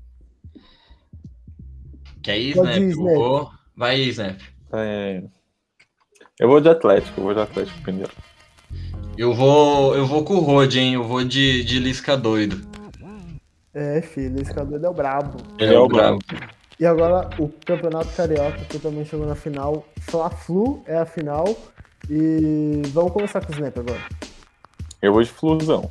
Ir, 2.26 2.54
Pode 2.54 2.70
Snap? 2.70 2.90
Snap. 2.92 3.14
vou. 3.14 3.50
Vai, 3.76 4.00
Snap. 4.00 4.40
É, 4.72 5.22
Eu 6.40 6.48
vou 6.48 6.62
de 6.62 6.70
Atlético, 6.70 7.20
eu 7.20 7.24
vou 7.24 7.34
de 7.34 7.40
Atlético 7.40 7.82
primeiro. 7.82 8.12
Eu 9.18 9.34
vou, 9.34 9.94
eu 9.94 10.06
vou 10.06 10.24
com 10.24 10.36
o 10.36 10.40
Rod, 10.40 10.74
hein? 10.76 10.94
Eu 10.94 11.04
vou 11.04 11.22
de, 11.22 11.62
de 11.62 11.78
Lisca 11.78 12.16
doido. 12.16 12.66
É, 13.74 14.00
filho, 14.00 14.38
Lisca 14.38 14.64
doido 14.64 14.86
é 14.86 14.88
o 14.88 14.94
brabo. 14.94 15.36
Ele 15.58 15.74
é 15.74 15.78
o 15.78 15.88
brabo. 15.88 16.20
E 16.82 16.84
agora 16.84 17.30
o 17.38 17.48
Campeonato 17.64 18.08
Carioca, 18.16 18.58
que 18.68 18.76
também 18.76 19.04
chegou 19.04 19.24
na 19.24 19.36
final. 19.36 19.86
Fla-Flu 20.00 20.82
é 20.84 20.96
a 20.96 21.06
final. 21.06 21.44
E 22.10 22.82
vamos 22.88 23.12
começar 23.12 23.40
com 23.40 23.52
o 23.52 23.54
Snap 23.54 23.78
agora. 23.78 24.00
Eu 25.00 25.12
vou 25.12 25.22
de 25.22 25.30
Flusão. 25.30 25.88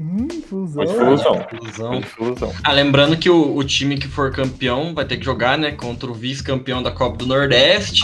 Hum, 0.00 0.26
fusão. 0.48 0.84
Vou 0.84 0.86
de 0.86 0.92
Flusão. 0.98 1.34
Vou 1.34 1.44
Flusão. 1.60 2.00
de 2.00 2.06
Flusão. 2.06 2.52
Ah, 2.64 2.72
lembrando 2.72 3.16
que 3.16 3.30
o, 3.30 3.56
o 3.56 3.62
time 3.62 3.96
que 3.96 4.08
for 4.08 4.32
campeão 4.32 4.92
vai 4.92 5.04
ter 5.04 5.16
que 5.18 5.24
jogar, 5.24 5.56
né, 5.56 5.70
contra 5.70 6.10
o 6.10 6.14
vice-campeão 6.14 6.82
da 6.82 6.90
Copa 6.90 7.16
do 7.18 7.26
Nordeste. 7.26 8.02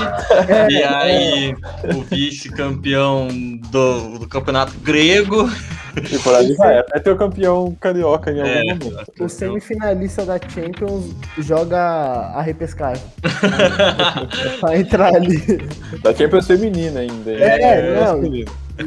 É, 0.49 0.71
e 0.71 0.83
aí, 0.85 1.55
o 1.97 2.03
vice-campeão 2.03 3.27
do, 3.71 4.19
do 4.21 4.29
Campeonato 4.29 4.73
Grego. 4.79 5.51
E 6.11 6.19
por 6.21 6.33
aí 6.37 6.55
vai, 6.55 6.79
até 6.79 7.01
ter 7.01 7.11
o 7.11 7.17
campeão 7.17 7.77
carioca 7.81 8.31
em 8.31 8.39
algum 8.41 8.51
É. 8.51 8.65
momento. 8.75 9.13
O 9.25 9.29
semifinalista 9.29 10.25
da 10.25 10.39
Champions 10.39 11.07
joga 11.39 11.77
a 11.81 12.41
repescagem. 12.41 13.03
pra 14.61 14.77
entrar 14.79 15.15
ali. 15.17 15.39
Da 16.03 16.15
Champions 16.15 16.47
feminina 16.47 17.01
ainda. 17.01 17.33
hein? 17.33 17.39
É, 17.41 18.01
não. 18.05 18.21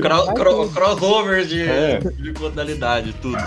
Cro, 0.02 0.34
cro, 0.34 0.70
crossover 0.70 1.46
de, 1.46 1.62
É. 1.62 2.00
de 2.00 2.34
modalidade, 2.40 3.14
tudo. 3.22 3.38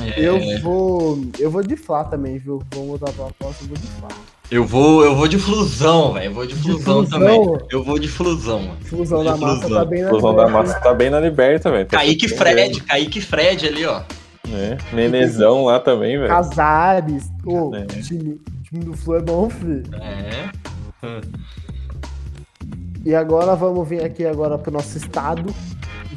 É, 0.00 0.20
Eu 0.20 0.38
vou. 0.62 1.18
Eu 1.38 1.50
vou 1.50 1.62
de 1.62 1.76
Flá 1.76 2.04
também, 2.04 2.38
viu? 2.38 2.62
Vamos 2.72 2.88
mudar 2.88 3.12
pra 3.12 3.26
aposta, 3.26 3.64
eu 3.64 3.68
vou 3.68 3.76
de 3.76 3.86
Flá. 3.86 4.08
eu 4.50 4.64
vou, 4.64 5.04
eu 5.04 5.14
vou 5.16 5.26
de 5.28 5.38
flusão, 5.38 6.12
velho. 6.12 6.26
Eu 6.26 6.34
vou 6.34 6.46
de 6.46 6.54
flusão 6.54 7.04
flusão? 7.06 7.18
também. 7.20 7.58
Eu 7.70 7.82
vou 7.84 7.98
de 7.98 8.08
flusão, 8.08 8.60
mano. 8.62 8.78
Fusão 8.84 9.24
da 9.24 9.32
De 9.34 9.40
massa 9.40 9.62
fusão. 9.62 9.78
tá 9.78 9.84
bem 9.84 10.02
na 10.02 10.08
Flusão 10.10 10.34
da 10.34 10.42
frente. 10.48 10.54
massa 10.54 10.80
tá 10.80 10.94
bem 10.94 11.10
na 11.10 11.20
liberta, 11.20 11.70
velho. 11.70 11.86
Tá 11.86 11.96
Kaique 11.98 12.28
Fred, 12.28 12.80
Kaique 12.84 13.20
Fred 13.20 13.66
ali, 13.66 13.84
ó. 13.84 14.02
né? 14.46 14.78
Nenezão 14.92 15.64
lá 15.64 15.80
também, 15.80 16.16
velho. 16.16 16.28
Casares. 16.28 17.28
Pô, 17.42 17.74
É. 17.74 17.80
o 17.82 17.86
time, 18.02 18.40
o 18.58 18.62
time 18.62 18.84
do 18.84 18.96
Flu 18.96 19.16
é 19.16 19.20
bom, 19.22 19.50
filho. 19.50 19.82
É. 20.00 20.48
E 23.08 23.14
agora 23.14 23.56
vamos 23.56 23.88
vir 23.88 24.04
aqui 24.04 24.26
agora 24.26 24.58
pro 24.58 24.70
nosso 24.70 24.98
estado. 24.98 25.50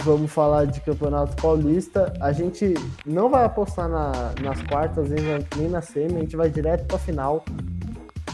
Vamos 0.03 0.29
falar 0.29 0.65
de 0.65 0.81
Campeonato 0.81 1.41
Paulista. 1.41 2.11
A 2.19 2.33
gente 2.33 2.73
não 3.05 3.29
vai 3.29 3.45
apostar 3.45 3.87
na- 3.87 4.33
nas 4.41 4.61
quartas 4.63 5.09
nem 5.09 5.23
na, 5.23 5.39
nem 5.55 5.81
semi, 5.81 6.17
a 6.17 6.19
gente 6.19 6.35
vai 6.35 6.49
direto 6.49 6.85
pra 6.87 6.97
final. 6.97 7.45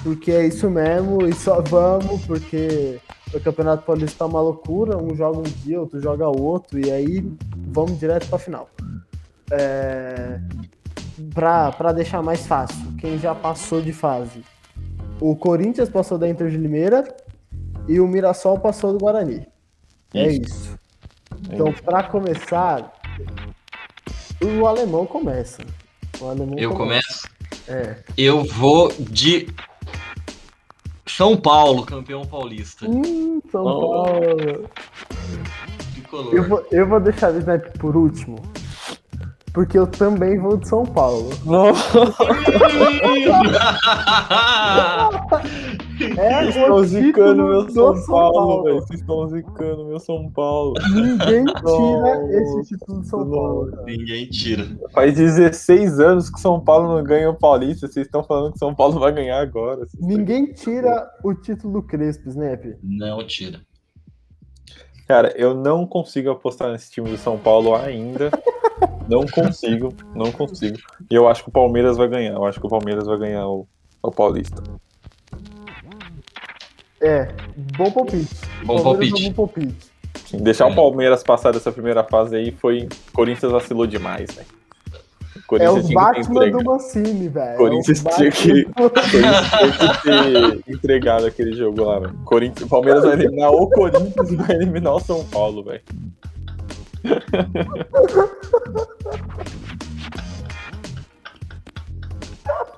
porque 0.04 0.32
é 0.32 0.46
isso 0.48 0.70
mesmo 0.72 1.24
e 1.28 1.34
só 1.34 1.62
vamos, 1.62 2.26
porque 2.26 3.00
o 3.34 3.40
Campeonato 3.40 3.84
Paulista 3.84 4.20
tá 4.20 4.26
uma 4.26 4.40
loucura, 4.42 4.98
um 4.98 5.14
joga 5.16 5.38
um 5.40 5.44
dia, 5.44 5.80
outro 5.80 6.00
joga 6.02 6.28
outro, 6.28 6.80
e 6.80 6.90
aí 6.92 7.32
vamos 7.68 8.00
direto 8.00 8.28
pra 8.28 8.40
final. 8.40 8.70
É... 9.52 10.40
Pra 11.34 11.92
deixar 11.92 12.24
mais 12.24 12.46
fácil, 12.48 12.94
quem 13.00 13.20
já 13.20 13.36
passou 13.36 13.82
de 13.82 13.94
fase? 13.94 14.44
O 15.20 15.36
Corinthians 15.36 15.90
passou 15.90 16.18
da 16.18 16.28
Inter 16.28 16.50
de 16.50 16.58
Limeira 16.58 17.04
e 17.88 18.00
o 18.00 18.08
Mirassol 18.08 18.60
passou 18.60 18.94
do 18.94 19.00
Guarani. 19.00 19.48
É 20.14 20.28
isso. 20.30 20.78
Então, 21.52 21.72
para 21.74 22.04
começar, 22.04 22.94
o 24.44 24.66
alemão 24.66 25.06
começa. 25.06 25.62
O 26.20 26.28
alemão 26.28 26.58
Eu 26.58 26.74
começo? 26.74 27.28
É. 27.68 27.98
Eu 28.18 28.44
vou 28.44 28.92
de 29.00 29.48
São 31.06 31.38
Paulo, 31.38 31.86
campeão 31.86 32.26
paulista. 32.26 32.90
Hum, 32.90 33.42
São 33.52 33.66
Oh. 33.66 34.04
Paulo. 34.04 34.70
Eu 36.32 36.48
vou, 36.48 36.66
eu 36.72 36.88
vou 36.88 37.00
deixar 37.02 37.34
o 37.34 37.38
Snap 37.38 37.66
por 37.78 37.96
último. 37.96 38.38
Porque 39.54 39.78
eu 39.78 39.88
também 39.88 40.40
vou 40.40 40.56
de 40.58 40.68
São 40.70 40.86
Paulo. 40.86 41.30
É 46.00 46.44
Vocês 46.44 46.56
estão 46.56 46.76
o 46.76 46.84
zicando 46.84 47.32
título 47.32 47.48
meu 47.48 47.66
do 47.66 47.72
São, 47.72 48.06
Paulo, 48.06 48.64
velho. 48.64 48.76
Vocês 48.76 49.00
estão 49.00 49.28
zicando 49.28 49.86
meu 49.86 50.00
São 50.00 50.32
Paulo. 50.32 50.74
Ninguém 50.94 51.46
tira 51.46 51.62
Nossa, 51.64 52.32
esse 52.32 52.62
título 52.64 53.00
do 53.00 53.06
São 53.06 53.30
Paulo. 53.30 53.72
cara. 53.72 53.84
Ninguém 53.84 54.30
tira. 54.30 54.66
Faz 54.92 55.16
16 55.16 56.00
anos 56.00 56.30
que 56.30 56.40
São 56.40 56.60
Paulo 56.60 56.96
não 56.96 57.04
ganha 57.04 57.30
o 57.30 57.36
Paulista. 57.36 57.88
Vocês 57.88 58.06
estão 58.06 58.24
falando 58.24 58.54
que 58.54 58.60
São 58.60 58.76
Paulo 58.76 59.00
vai 59.00 59.12
ganhar 59.12 59.40
agora. 59.40 59.80
Vocês 59.86 60.02
Ninguém 60.02 60.52
tira 60.54 61.10
o 61.24 61.34
título 61.34 61.74
do 61.74 61.84
Crespo, 61.84 62.30
Snap. 62.30 62.64
Não 62.84 63.26
tira. 63.26 63.62
Cara, 65.08 65.34
eu 65.38 65.56
não 65.56 65.88
consigo 65.88 66.30
apostar 66.30 66.72
nesse 66.72 66.92
time 66.92 67.10
do 67.10 67.18
São 67.18 67.38
Paulo 67.38 67.74
ainda. 67.76 68.30
Não 69.10 69.26
consigo, 69.26 69.94
não 70.14 70.32
consigo. 70.32 70.78
E 71.10 71.16
eu 71.16 71.30
acho 71.30 71.44
que 71.44 71.50
o 71.50 71.52
Palmeiras 71.52 71.96
vai 71.96 72.10
ganhar. 72.10 72.34
Eu 72.34 72.46
acho 72.46 72.60
que 72.60 72.66
o 72.66 72.70
Palmeiras 72.70 73.08
vai 73.08 73.18
ganhar 73.18 73.48
o, 73.48 73.66
o 74.04 74.12
Paulista. 74.12 74.62
É, 77.02 77.28
bom 77.78 77.92
palpite. 77.92 78.36
Bom 78.66 78.82
palpite. 78.82 79.26
é 79.26 79.30
Bom 79.30 79.34
palpite. 79.48 79.92
Sim, 80.26 80.38
deixar 80.38 80.68
É. 80.68 80.72
o 80.72 80.76
Palmeiras 80.76 81.22
passar 81.24 81.54
dessa 81.54 81.72
primeira 81.72 82.04
fase 82.04 82.36
aí 82.36 82.52
foi. 82.52 82.90
Corinthians 83.14 83.52
vacilou 83.52 83.86
demais, 83.86 84.32
velho. 84.34 84.48
É 85.36 85.40
Corinthians 85.48 85.86
o 85.86 85.88
tinha 85.88 86.14
que 86.14 86.16
ter 86.16 86.22
Batman 86.42 86.50
do 86.50 86.64
Mancini, 86.64 87.30
velho. 87.30 87.58
Corinthians 87.58 88.06
é 88.06 88.10
tinha 88.10 88.32
que- 88.32 88.64
Corinthians 88.66 89.52
tinha 89.52 89.94
que 89.94 90.02
ter 90.66 90.74
entregado 90.74 91.26
aquele 91.28 91.54
jogo 91.56 91.84
lá, 91.84 92.00
velho. 92.00 92.14
Corinthians, 92.26 92.66
o 92.66 92.70
Palmeiras 92.70 93.04
vai 93.04 93.14
eliminar 93.14 93.52
o 93.52 93.70
Corinthians 93.70 94.32
e 94.32 94.36
vai 94.36 94.56
eliminar 94.56 94.96
o 94.96 95.00
São 95.00 95.24
Paulo, 95.26 95.64
velho. 95.64 95.82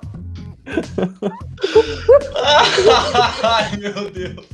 Ai, 3.42 3.76
meu 3.76 4.10
Deus. 4.10 4.46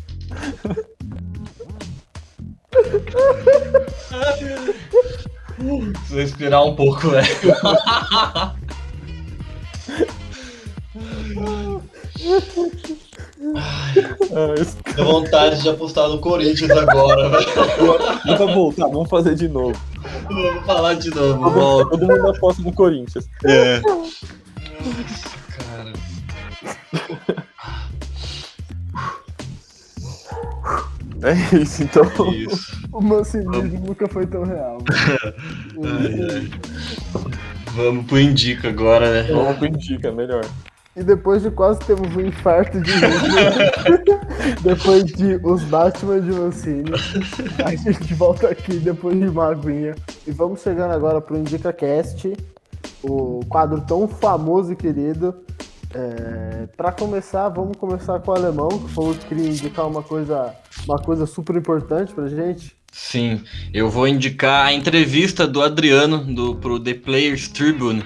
Preciso 5.56 6.16
respirar 6.16 6.64
um 6.64 6.74
pouco, 6.76 7.10
velho. 7.10 7.26
Isso- 14.60 14.76
Dá 14.96 15.04
vontade 15.04 15.62
de 15.62 15.68
apostar 15.68 16.08
no 16.08 16.18
Corinthians 16.18 16.70
agora, 16.70 17.28
velho. 17.28 18.48
Bom, 18.54 18.72
tá, 18.72 18.86
vamos 18.86 19.08
fazer 19.08 19.34
de 19.34 19.48
novo. 19.48 19.78
Vamos 20.28 20.66
falar 20.66 20.94
de 20.94 21.10
novo, 21.14 21.50
volta. 21.50 21.90
Todo 21.90 22.06
mundo 22.06 22.30
aposta 22.30 22.62
no 22.62 22.72
Corinthians. 22.72 23.28
É. 23.44 23.80
Cara. 25.76 25.92
É 31.22 31.56
isso, 31.56 31.82
então. 31.82 32.04
Isso. 32.32 32.88
O 32.92 33.00
Mancinismo 33.00 33.86
nunca 33.86 34.08
foi 34.08 34.26
tão 34.26 34.44
real. 34.44 34.78
Ai, 35.84 36.20
ai. 36.30 36.50
Vamos 37.74 38.06
pro 38.06 38.18
Indica 38.18 38.68
agora, 38.68 39.22
né? 39.22 39.30
Vamos 39.30 39.56
pro 39.58 39.66
Indica, 39.66 40.10
melhor. 40.12 40.44
E 40.96 41.02
depois 41.02 41.42
de 41.42 41.50
quase 41.50 41.78
termos 41.80 42.16
um 42.16 42.22
infarto 42.22 42.80
de 42.80 42.90
depois 44.64 45.04
de 45.04 45.38
os 45.42 45.62
Batman 45.64 46.22
de 46.22 46.32
Mancini, 46.32 46.90
a 47.62 47.74
gente 47.74 48.14
volta 48.14 48.48
aqui 48.48 48.78
depois 48.78 49.18
de 49.18 49.26
uma 49.26 49.50
aguinha. 49.50 49.94
E 50.26 50.30
vamos 50.30 50.62
chegando 50.62 50.92
agora 50.92 51.20
pro 51.20 51.36
Indica 51.36 51.70
Cast, 51.70 52.32
o 53.08 53.40
quadro 53.48 53.80
tão 53.80 54.06
famoso 54.08 54.72
e 54.72 54.76
querido. 54.76 55.34
É, 55.94 56.66
para 56.76 56.92
começar, 56.92 57.48
vamos 57.48 57.76
começar 57.76 58.18
com 58.20 58.30
o 58.30 58.34
alemão, 58.34 58.68
que 58.68 58.90
falou 58.90 59.14
que 59.14 59.26
queria 59.26 59.48
indicar 59.48 59.86
uma 59.86 60.02
coisa, 60.02 60.54
uma 60.86 60.98
coisa 60.98 61.26
super 61.26 61.56
importante 61.56 62.12
pra 62.12 62.28
gente. 62.28 62.76
Sim, 62.92 63.42
eu 63.72 63.90
vou 63.90 64.08
indicar 64.08 64.66
a 64.66 64.72
entrevista 64.72 65.46
do 65.46 65.62
Adriano 65.62 66.18
do, 66.18 66.56
pro 66.56 66.80
The 66.80 66.94
Players 66.94 67.48
Tribune, 67.48 68.02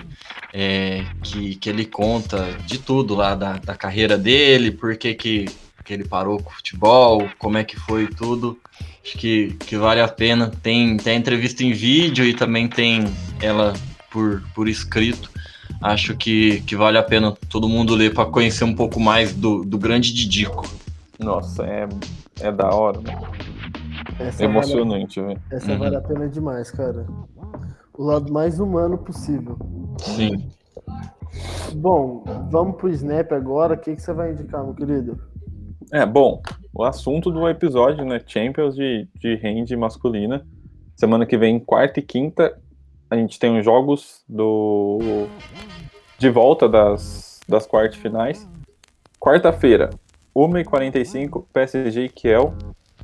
é, 0.52 1.04
que, 1.22 1.54
que 1.54 1.68
ele 1.70 1.84
conta 1.84 2.44
de 2.66 2.78
tudo 2.78 3.14
lá 3.14 3.34
da, 3.34 3.52
da 3.58 3.74
carreira 3.74 4.18
dele, 4.18 4.70
por 4.70 4.96
que, 4.96 5.14
que, 5.14 5.46
que 5.84 5.92
ele 5.92 6.06
parou 6.06 6.42
com 6.42 6.50
o 6.50 6.54
futebol, 6.54 7.28
como 7.38 7.56
é 7.56 7.64
que 7.64 7.78
foi 7.78 8.08
tudo. 8.08 8.58
Acho 9.04 9.16
que, 9.16 9.56
que 9.60 9.76
vale 9.76 10.00
a 10.00 10.08
pena. 10.08 10.50
Tem, 10.62 10.96
tem 10.96 11.14
a 11.14 11.16
entrevista 11.16 11.64
em 11.64 11.72
vídeo 11.72 12.24
e 12.24 12.34
também 12.34 12.68
tem 12.68 13.04
ela 13.40 13.72
por, 14.12 14.42
por 14.54 14.68
escrito. 14.68 15.30
Acho 15.82 16.16
que, 16.16 16.60
que 16.62 16.76
vale 16.76 16.98
a 16.98 17.02
pena 17.02 17.32
todo 17.48 17.68
mundo 17.68 17.94
ler 17.94 18.12
para 18.12 18.28
conhecer 18.30 18.64
um 18.64 18.74
pouco 18.74 19.00
mais 19.00 19.32
do, 19.34 19.64
do 19.64 19.78
grande 19.78 20.12
Didico. 20.12 20.66
Nossa, 21.18 21.64
é, 21.64 21.88
é 22.40 22.52
da 22.52 22.70
hora, 22.70 23.00
né? 23.00 23.16
Essa 24.18 24.44
É 24.44 24.46
vale, 24.46 24.58
emocionante, 24.58 25.20
velho. 25.20 25.40
essa 25.50 25.72
Uhum. 25.72 25.78
vale 25.78 25.96
a 25.96 26.00
pena 26.00 26.28
demais, 26.28 26.70
cara. 26.70 27.06
O 27.96 28.04
lado 28.04 28.32
mais 28.32 28.58
humano 28.60 28.98
possível. 28.98 29.56
Sim. 29.98 30.48
Bom, 31.74 32.24
vamos 32.50 32.76
pro 32.76 32.88
Snap 32.90 33.32
agora. 33.32 33.74
O 33.74 33.78
que, 33.78 33.94
que 33.94 34.02
você 34.02 34.12
vai 34.12 34.32
indicar, 34.32 34.64
meu 34.64 34.74
querido? 34.74 35.18
É, 35.92 36.04
bom, 36.04 36.40
o 36.74 36.84
assunto 36.84 37.30
do 37.30 37.48
episódio, 37.48 38.04
né? 38.04 38.20
Champions 38.26 38.74
de, 38.74 39.08
de 39.18 39.34
hand 39.44 39.76
masculina. 39.78 40.46
Semana 40.96 41.24
que 41.24 41.38
vem, 41.38 41.58
quarta 41.58 42.00
e 42.00 42.02
quinta, 42.02 42.56
a 43.10 43.16
gente 43.16 43.38
tem 43.38 43.58
os 43.58 43.64
jogos 43.64 44.22
do 44.28 45.26
de 46.18 46.28
volta 46.30 46.68
das, 46.68 47.40
das 47.48 47.66
quartas 47.66 47.96
finais. 47.98 48.46
Quarta-feira, 49.18 49.90
1h45, 50.36 51.44
PSG 51.52 52.04
e 52.04 52.08
Kiel. 52.08 52.54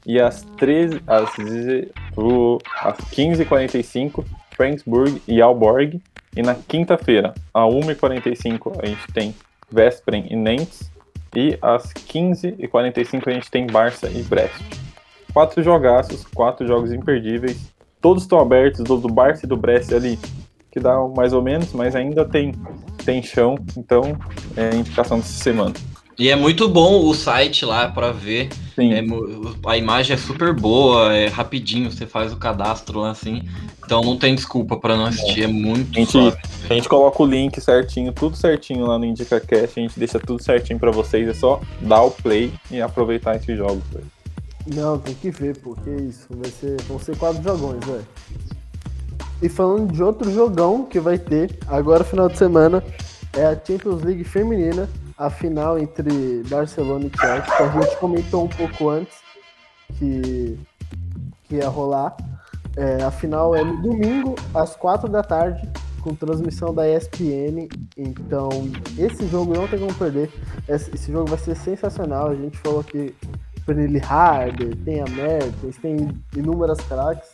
E 0.04 0.20
às, 0.20 0.42
13, 0.56 1.00
às, 1.06 1.34
10 1.36 1.88
o- 2.16 2.58
às 2.80 2.96
15h45, 3.10 4.24
Franksburg 4.54 5.20
e 5.26 5.40
Alborg. 5.42 6.00
E 6.36 6.42
na 6.42 6.54
quinta-feira, 6.54 7.34
a 7.52 7.64
1h45, 7.66 8.78
a 8.82 8.86
gente 8.86 9.06
tem 9.12 9.34
Veszprem 9.70 10.26
e 10.30 10.36
Nantes. 10.36 10.90
E 11.34 11.58
às 11.60 11.92
15h45 11.92 13.28
a 13.28 13.32
gente 13.32 13.50
tem 13.50 13.66
Barça 13.66 14.08
e 14.08 14.22
Brest. 14.22 14.62
Quatro 15.32 15.62
jogaços, 15.62 16.24
quatro 16.26 16.66
jogos 16.66 16.92
imperdíveis. 16.92 17.74
Todos 18.00 18.22
estão 18.24 18.38
abertos, 18.38 18.84
do, 18.84 18.96
do 18.98 19.08
Barça 19.08 19.46
e 19.46 19.48
do 19.48 19.56
Brest 19.56 19.92
ali, 19.92 20.18
que 20.70 20.78
dá 20.80 20.96
mais 21.16 21.32
ou 21.32 21.42
menos, 21.42 21.72
mas 21.72 21.96
ainda 21.96 22.24
tem, 22.24 22.52
tem 23.04 23.22
chão. 23.22 23.56
Então, 23.76 24.16
é 24.56 24.70
a 24.70 24.74
indicação 24.76 25.18
dessa 25.18 25.42
semana. 25.42 25.74
E 26.18 26.30
é 26.30 26.36
muito 26.36 26.66
bom 26.66 27.04
o 27.04 27.12
site 27.12 27.64
lá 27.66 27.88
para 27.88 28.10
ver. 28.10 28.48
Sim, 28.74 28.92
É 28.94 29.02
a 29.66 29.76
imagem 29.76 30.14
é 30.14 30.16
super 30.16 30.54
boa, 30.54 31.14
é 31.14 31.28
rapidinho, 31.28 31.90
você 31.90 32.06
faz 32.06 32.32
o 32.32 32.36
cadastro 32.36 33.00
lá 33.00 33.10
assim. 33.10 33.42
Então 33.84 34.00
não 34.00 34.16
tem 34.16 34.34
desculpa 34.34 34.78
para 34.78 34.96
não 34.96 35.04
assistir, 35.06 35.42
é 35.44 35.46
muito 35.46 35.90
A 35.94 36.00
gente- 36.00 36.12
suave. 36.12 36.38
a 36.70 36.74
gente 36.74 36.88
coloca 36.88 37.22
o 37.22 37.26
link 37.26 37.60
certinho, 37.60 38.12
tudo 38.12 38.34
certinho 38.34 38.86
lá 38.86 38.98
no 38.98 39.04
IndicaCast. 39.04 39.78
A 39.78 39.82
gente 39.82 39.98
deixa 39.98 40.18
tudo 40.18 40.42
certinho 40.42 40.78
pra 40.78 40.90
vocês. 40.90 41.28
É 41.28 41.34
só 41.34 41.60
dar 41.82 42.02
o 42.02 42.10
play 42.10 42.50
e 42.70 42.80
aproveitar 42.80 43.36
esses 43.36 43.56
jogos. 43.56 43.82
velho. 43.92 44.06
Não, 44.74 44.98
tem 44.98 45.14
que 45.14 45.30
ver, 45.30 45.56
pô, 45.58 45.74
que 45.74 45.90
isso. 45.90 46.26
Vai 46.30 46.50
ser, 46.50 46.80
vão 46.82 46.98
ser 46.98 47.16
quatro 47.16 47.42
jogões, 47.42 47.84
velho. 47.84 48.06
E 49.40 49.48
falando 49.48 49.92
de 49.92 50.02
outro 50.02 50.30
jogão 50.30 50.84
que 50.84 50.98
vai 50.98 51.18
ter 51.18 51.58
agora 51.68 52.02
final 52.02 52.28
de 52.28 52.38
semana, 52.38 52.82
é 53.36 53.44
a 53.44 53.52
Champions 53.52 54.02
League 54.02 54.24
feminina, 54.24 54.88
a 55.16 55.30
final 55.30 55.78
entre 55.78 56.42
Barcelona 56.48 57.06
e 57.06 57.18
Chelsea, 57.18 57.56
que 57.56 57.62
a 57.62 57.80
gente 57.80 57.96
comentou 57.98 58.44
um 58.44 58.48
pouco 58.48 58.88
antes 58.88 59.18
que, 59.98 60.58
que 61.44 61.56
ia 61.56 61.68
rolar. 61.68 62.16
É, 62.76 63.02
a 63.02 63.10
final 63.10 63.54
é 63.54 63.62
no 63.62 63.80
domingo, 63.80 64.34
às 64.54 64.74
quatro 64.74 65.08
da 65.08 65.22
tarde, 65.22 65.66
com 66.02 66.14
transmissão 66.14 66.74
da 66.74 66.88
ESPN. 66.88 67.68
Então, 67.96 68.48
esse 68.98 69.26
jogo 69.28 69.54
não 69.54 69.68
tem 69.68 69.78
como 69.78 69.94
perder. 69.94 70.30
Esse, 70.68 70.94
esse 70.94 71.12
jogo 71.12 71.28
vai 71.28 71.38
ser 71.38 71.56
sensacional. 71.56 72.28
A 72.28 72.34
gente 72.34 72.56
falou 72.58 72.82
que 72.82 73.14
Penny 73.66 74.00
Harder, 74.00 74.76
tem 74.84 75.00
a 75.00 75.04
Mertens, 75.04 75.76
tem 75.78 76.08
inúmeras 76.36 76.78
craques. 76.82 77.28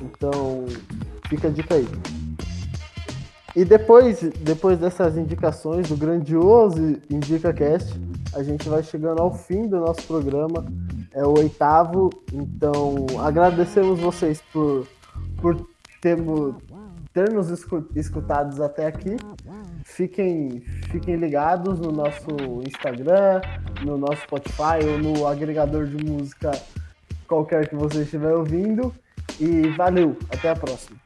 Então, 0.00 0.64
fica 1.28 1.48
a 1.48 1.50
dica 1.50 1.74
aí. 1.74 1.86
E 3.54 3.64
depois, 3.64 4.22
depois 4.40 4.78
dessas 4.78 5.18
indicações 5.18 5.88
do 5.88 5.96
grandioso 5.96 6.98
IndicaCast, 7.10 8.00
a 8.34 8.42
gente 8.42 8.66
vai 8.68 8.82
chegando 8.82 9.20
ao 9.20 9.34
fim 9.34 9.68
do 9.68 9.78
nosso 9.78 10.02
programa. 10.06 10.64
É 11.12 11.24
o 11.24 11.38
oitavo. 11.38 12.08
Então, 12.32 13.04
agradecemos 13.18 14.00
vocês 14.00 14.40
por, 14.52 14.86
por 15.40 15.66
termos, 16.00 16.54
ter 17.12 17.30
nos 17.32 17.50
escutados 17.94 18.60
até 18.60 18.86
aqui. 18.86 19.16
Fiquem, 19.84 20.60
fiquem 20.90 21.16
ligados 21.16 21.78
no 21.78 21.92
nosso 21.92 22.28
Instagram, 22.66 23.40
no 23.84 23.98
nosso 23.98 24.22
Spotify 24.22 24.84
ou 24.86 24.98
no 24.98 25.26
agregador 25.26 25.86
de 25.86 26.04
música 26.04 26.52
qualquer 27.26 27.68
que 27.68 27.74
você 27.74 28.02
estiver 28.02 28.32
ouvindo. 28.32 28.94
E 29.40 29.68
valeu, 29.70 30.16
até 30.30 30.50
a 30.50 30.56
próxima. 30.56 31.01